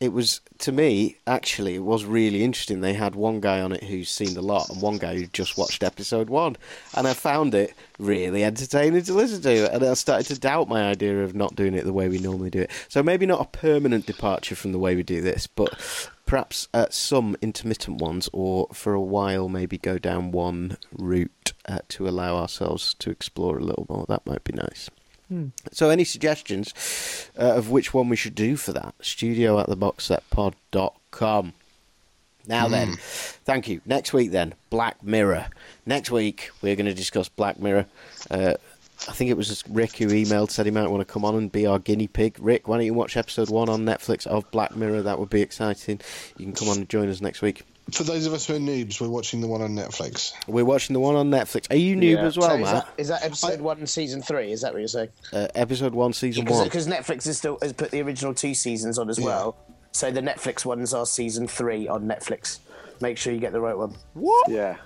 it 0.00 0.12
was 0.12 0.40
to 0.58 0.70
me 0.70 1.16
actually 1.26 1.74
it 1.74 1.84
was 1.84 2.04
really 2.04 2.44
interesting. 2.44 2.80
They 2.80 2.94
had 2.94 3.14
one 3.16 3.40
guy 3.40 3.60
on 3.60 3.72
it 3.72 3.82
who's 3.82 4.10
seen 4.10 4.36
a 4.36 4.40
lot, 4.40 4.68
and 4.68 4.80
one 4.80 4.98
guy 4.98 5.16
who 5.16 5.26
just 5.26 5.58
watched 5.58 5.82
episode 5.82 6.30
one, 6.30 6.56
and 6.94 7.08
I 7.08 7.14
found 7.14 7.54
it 7.54 7.74
really 7.98 8.44
entertaining 8.44 9.02
to 9.02 9.12
listen 9.12 9.42
to. 9.42 9.74
And 9.74 9.82
I 9.84 9.94
started 9.94 10.26
to 10.28 10.38
doubt 10.38 10.68
my 10.68 10.82
idea 10.82 11.24
of 11.24 11.34
not 11.34 11.56
doing 11.56 11.74
it 11.74 11.84
the 11.84 11.92
way 11.92 12.08
we 12.08 12.18
normally 12.18 12.50
do 12.50 12.60
it. 12.60 12.70
So 12.88 13.02
maybe 13.02 13.26
not 13.26 13.40
a 13.40 13.58
permanent 13.58 14.06
departure 14.06 14.54
from 14.54 14.72
the 14.72 14.78
way 14.78 14.94
we 14.94 15.02
do 15.02 15.20
this, 15.20 15.48
but 15.48 15.74
perhaps 16.26 16.68
uh, 16.72 16.86
some 16.90 17.36
intermittent 17.42 18.00
ones, 18.00 18.28
or 18.32 18.68
for 18.72 18.94
a 18.94 19.00
while 19.00 19.48
maybe 19.48 19.78
go 19.78 19.98
down 19.98 20.30
one 20.30 20.76
route 20.92 21.52
uh, 21.66 21.80
to 21.88 22.08
allow 22.08 22.36
ourselves 22.36 22.94
to 23.00 23.10
explore 23.10 23.58
a 23.58 23.64
little 23.64 23.86
more. 23.88 24.06
That 24.08 24.26
might 24.26 24.44
be 24.44 24.52
nice. 24.52 24.90
Hmm. 25.28 25.48
So, 25.72 25.90
any 25.90 26.04
suggestions 26.04 26.72
uh, 27.38 27.54
of 27.56 27.70
which 27.70 27.92
one 27.92 28.08
we 28.08 28.16
should 28.16 28.34
do 28.34 28.56
for 28.56 28.72
that? 28.72 28.94
Studio 29.00 29.58
at 29.60 29.68
the 29.68 29.76
boxsetpod.com. 29.76 31.52
Now 32.46 32.66
mm. 32.66 32.70
then, 32.70 32.96
thank 33.44 33.68
you. 33.68 33.82
Next 33.84 34.14
week, 34.14 34.30
then, 34.30 34.54
Black 34.70 35.02
Mirror. 35.02 35.48
Next 35.84 36.10
week, 36.10 36.50
we're 36.62 36.76
going 36.76 36.86
to 36.86 36.94
discuss 36.94 37.28
Black 37.28 37.60
Mirror. 37.60 37.86
Uh, 38.30 38.54
I 39.06 39.12
think 39.12 39.30
it 39.30 39.36
was 39.36 39.62
Rick 39.68 39.98
who 39.98 40.08
emailed, 40.08 40.50
said 40.50 40.66
he 40.66 40.72
might 40.72 40.88
want 40.88 41.06
to 41.06 41.12
come 41.12 41.24
on 41.24 41.36
and 41.36 41.52
be 41.52 41.66
our 41.66 41.78
guinea 41.78 42.08
pig. 42.08 42.36
Rick, 42.40 42.66
why 42.66 42.78
don't 42.78 42.86
you 42.86 42.94
watch 42.94 43.16
episode 43.16 43.50
one 43.50 43.68
on 43.68 43.84
Netflix 43.84 44.26
of 44.26 44.50
Black 44.50 44.74
Mirror? 44.74 45.02
That 45.02 45.18
would 45.18 45.30
be 45.30 45.42
exciting. 45.42 46.00
You 46.36 46.46
can 46.46 46.54
come 46.54 46.68
on 46.68 46.78
and 46.78 46.88
join 46.88 47.08
us 47.08 47.20
next 47.20 47.42
week. 47.42 47.64
For 47.92 48.04
those 48.04 48.26
of 48.26 48.34
us 48.34 48.46
who 48.46 48.54
are 48.54 48.58
noobs, 48.58 49.00
we're 49.00 49.08
watching 49.08 49.40
the 49.40 49.46
one 49.46 49.62
on 49.62 49.74
Netflix. 49.74 50.32
We're 50.46 50.64
watching 50.64 50.92
the 50.92 51.00
one 51.00 51.16
on 51.16 51.30
Netflix. 51.30 51.70
Are 51.70 51.76
you 51.76 51.96
noob 51.96 52.16
yeah. 52.16 52.24
as 52.24 52.36
well, 52.36 52.50
so 52.50 52.54
is 52.54 52.60
Matt? 52.60 52.86
That, 52.86 52.94
is 52.98 53.08
that 53.08 53.24
episode 53.24 53.58
I, 53.58 53.62
one, 53.62 53.86
season 53.86 54.22
three? 54.22 54.52
Is 54.52 54.60
that 54.60 54.72
what 54.72 54.80
you're 54.80 54.88
saying? 54.88 55.08
Uh, 55.32 55.48
episode 55.54 55.94
one, 55.94 56.12
season 56.12 56.44
one. 56.44 56.64
Because 56.64 56.86
Netflix 56.86 57.24
has 57.24 57.38
still 57.38 57.58
has 57.62 57.72
put 57.72 57.90
the 57.90 58.02
original 58.02 58.34
two 58.34 58.54
seasons 58.54 58.98
on 58.98 59.08
as 59.08 59.18
yeah. 59.18 59.26
well. 59.26 59.56
So 59.92 60.10
the 60.10 60.20
Netflix 60.20 60.64
ones 60.64 60.92
are 60.92 61.06
season 61.06 61.48
three 61.48 61.88
on 61.88 62.06
Netflix. 62.06 62.58
Make 63.00 63.16
sure 63.16 63.32
you 63.32 63.40
get 63.40 63.52
the 63.52 63.60
right 63.60 63.76
one. 63.76 63.94
What? 64.14 64.50
Yeah. 64.50 64.76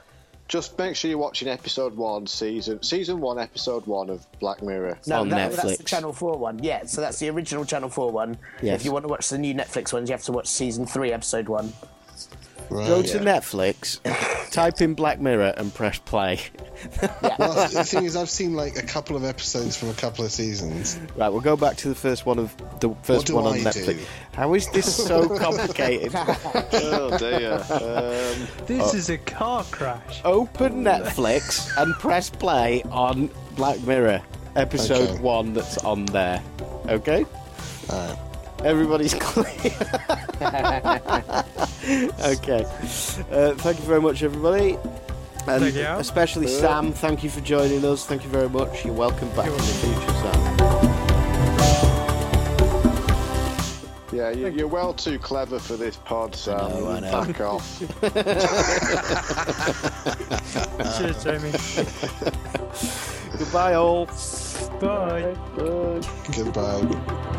Just 0.49 0.79
make 0.79 0.97
sure 0.97 1.09
you're 1.09 1.19
watching 1.19 1.49
episode 1.49 1.97
one, 1.97 2.27
season 2.27 2.83
season 2.83 3.21
one, 3.21 3.39
episode 3.39 3.87
one 3.87 4.11
of 4.11 4.27
Black 4.39 4.63
Mirror. 4.63 4.99
No, 5.07 5.23
on 5.23 5.29
that, 5.31 5.51
Netflix. 5.51 5.57
that's 5.57 5.77
the 5.79 5.85
Channel 5.85 6.13
Four 6.13 6.37
one. 6.37 6.63
Yeah, 6.63 6.85
so 6.85 7.01
that's 7.01 7.19
the 7.19 7.31
original 7.31 7.65
Channel 7.65 7.89
Four 7.89 8.13
one. 8.13 8.37
Yes. 8.61 8.81
If 8.81 8.85
you 8.85 8.93
want 8.93 9.05
to 9.05 9.09
watch 9.09 9.29
the 9.29 9.39
new 9.39 9.55
Netflix 9.55 9.93
ones, 9.93 10.11
you 10.11 10.13
have 10.13 10.25
to 10.25 10.33
watch 10.33 10.47
season 10.47 10.87
three, 10.87 11.11
episode 11.11 11.49
one. 11.49 11.73
Right, 12.73 12.87
Go 12.89 13.03
to 13.03 13.19
yeah. 13.19 13.25
Netflix, 13.25 14.01
type 14.51 14.81
in 14.81 14.95
Black 14.95 15.21
Mirror, 15.21 15.55
and 15.59 15.75
press 15.75 15.99
play. 15.99 16.41
yeah. 17.03 17.37
Well, 17.39 17.69
the 17.69 17.85
thing 17.85 18.05
is, 18.05 18.17
I've 18.17 18.31
seen 18.31 18.55
like 18.55 18.77
a 18.77 18.83
couple 18.83 19.15
of 19.15 19.25
episodes 19.25 19.77
from 19.77 19.91
a 19.91 19.95
couple 19.95 20.25
of 20.25 20.31
seasons. 20.33 20.99
Right, 21.17 21.29
we'll 21.29 21.43
go 21.43 21.55
back 21.55 21.77
to 21.79 21.89
the 21.89 21.95
first 21.95 22.25
one 22.25 22.39
of 22.39 22.57
the 22.81 22.95
first 23.03 23.31
one 23.31 23.45
on 23.45 23.53
I 23.55 23.59
Netflix. 23.59 23.99
Do? 23.99 24.05
How 24.33 24.55
is 24.55 24.69
this 24.71 24.97
so 25.07 25.29
complicated? 25.39 26.13
oh 26.15 27.17
dear. 27.19 27.57
Um, 27.71 28.67
this 28.67 28.95
is 28.95 29.11
a 29.11 29.19
car 29.19 29.65
crash. 29.65 30.23
Open 30.25 30.83
Netflix 30.83 31.71
and 31.77 31.93
press 31.97 32.31
play 32.31 32.83
on 32.91 33.29
Black 33.55 33.81
Mirror 33.83 34.23
episode 34.57 35.11
okay. 35.11 35.21
one 35.21 35.53
that's 35.53 35.79
on 35.79 36.07
there. 36.07 36.43
Okay. 36.89 37.27
Alright. 37.91 38.32
Everybody's 38.65 39.15
clear. 39.21 39.73
okay. 42.25 42.65
Uh, 43.31 43.55
thank 43.57 43.79
you 43.79 43.85
very 43.85 44.01
much, 44.01 44.23
everybody. 44.23 44.79
And 45.47 45.63
thank 45.63 45.75
you. 45.75 45.83
especially 45.83 46.47
Sam, 46.47 46.93
thank 46.93 47.23
you 47.25 47.31
for 47.31 47.41
joining 47.41 47.85
us. 47.85 48.07
Thank 48.07 48.23
you 48.23 48.31
very 48.31 48.49
much. 48.49 48.85
You're 48.85 48.95
welcome 48.95 49.29
back 49.31 49.47
You're 49.47 49.55
in 49.55 49.61
the 49.61 49.65
future, 49.65 50.13
Sam. 50.21 50.53
Yeah, 54.13 54.31
you, 54.31 54.65
are 54.65 54.69
well 54.69 54.93
too 54.93 55.19
clever 55.19 55.59
for 55.59 55.77
this 55.77 55.97
pod, 55.97 56.37
Sam. 56.37 56.61
I 56.61 56.69
know, 56.69 56.91
I 56.91 57.01
know. 57.01 57.25
Back 57.25 57.41
off. 57.41 57.81
Cheers, 60.99 61.25
Jamie. 61.25 61.53
Goodbye, 63.39 63.75
all. 63.75 64.07
Bye. 64.81 65.35
Bye. 65.57 66.01
Goodbye. 66.37 67.39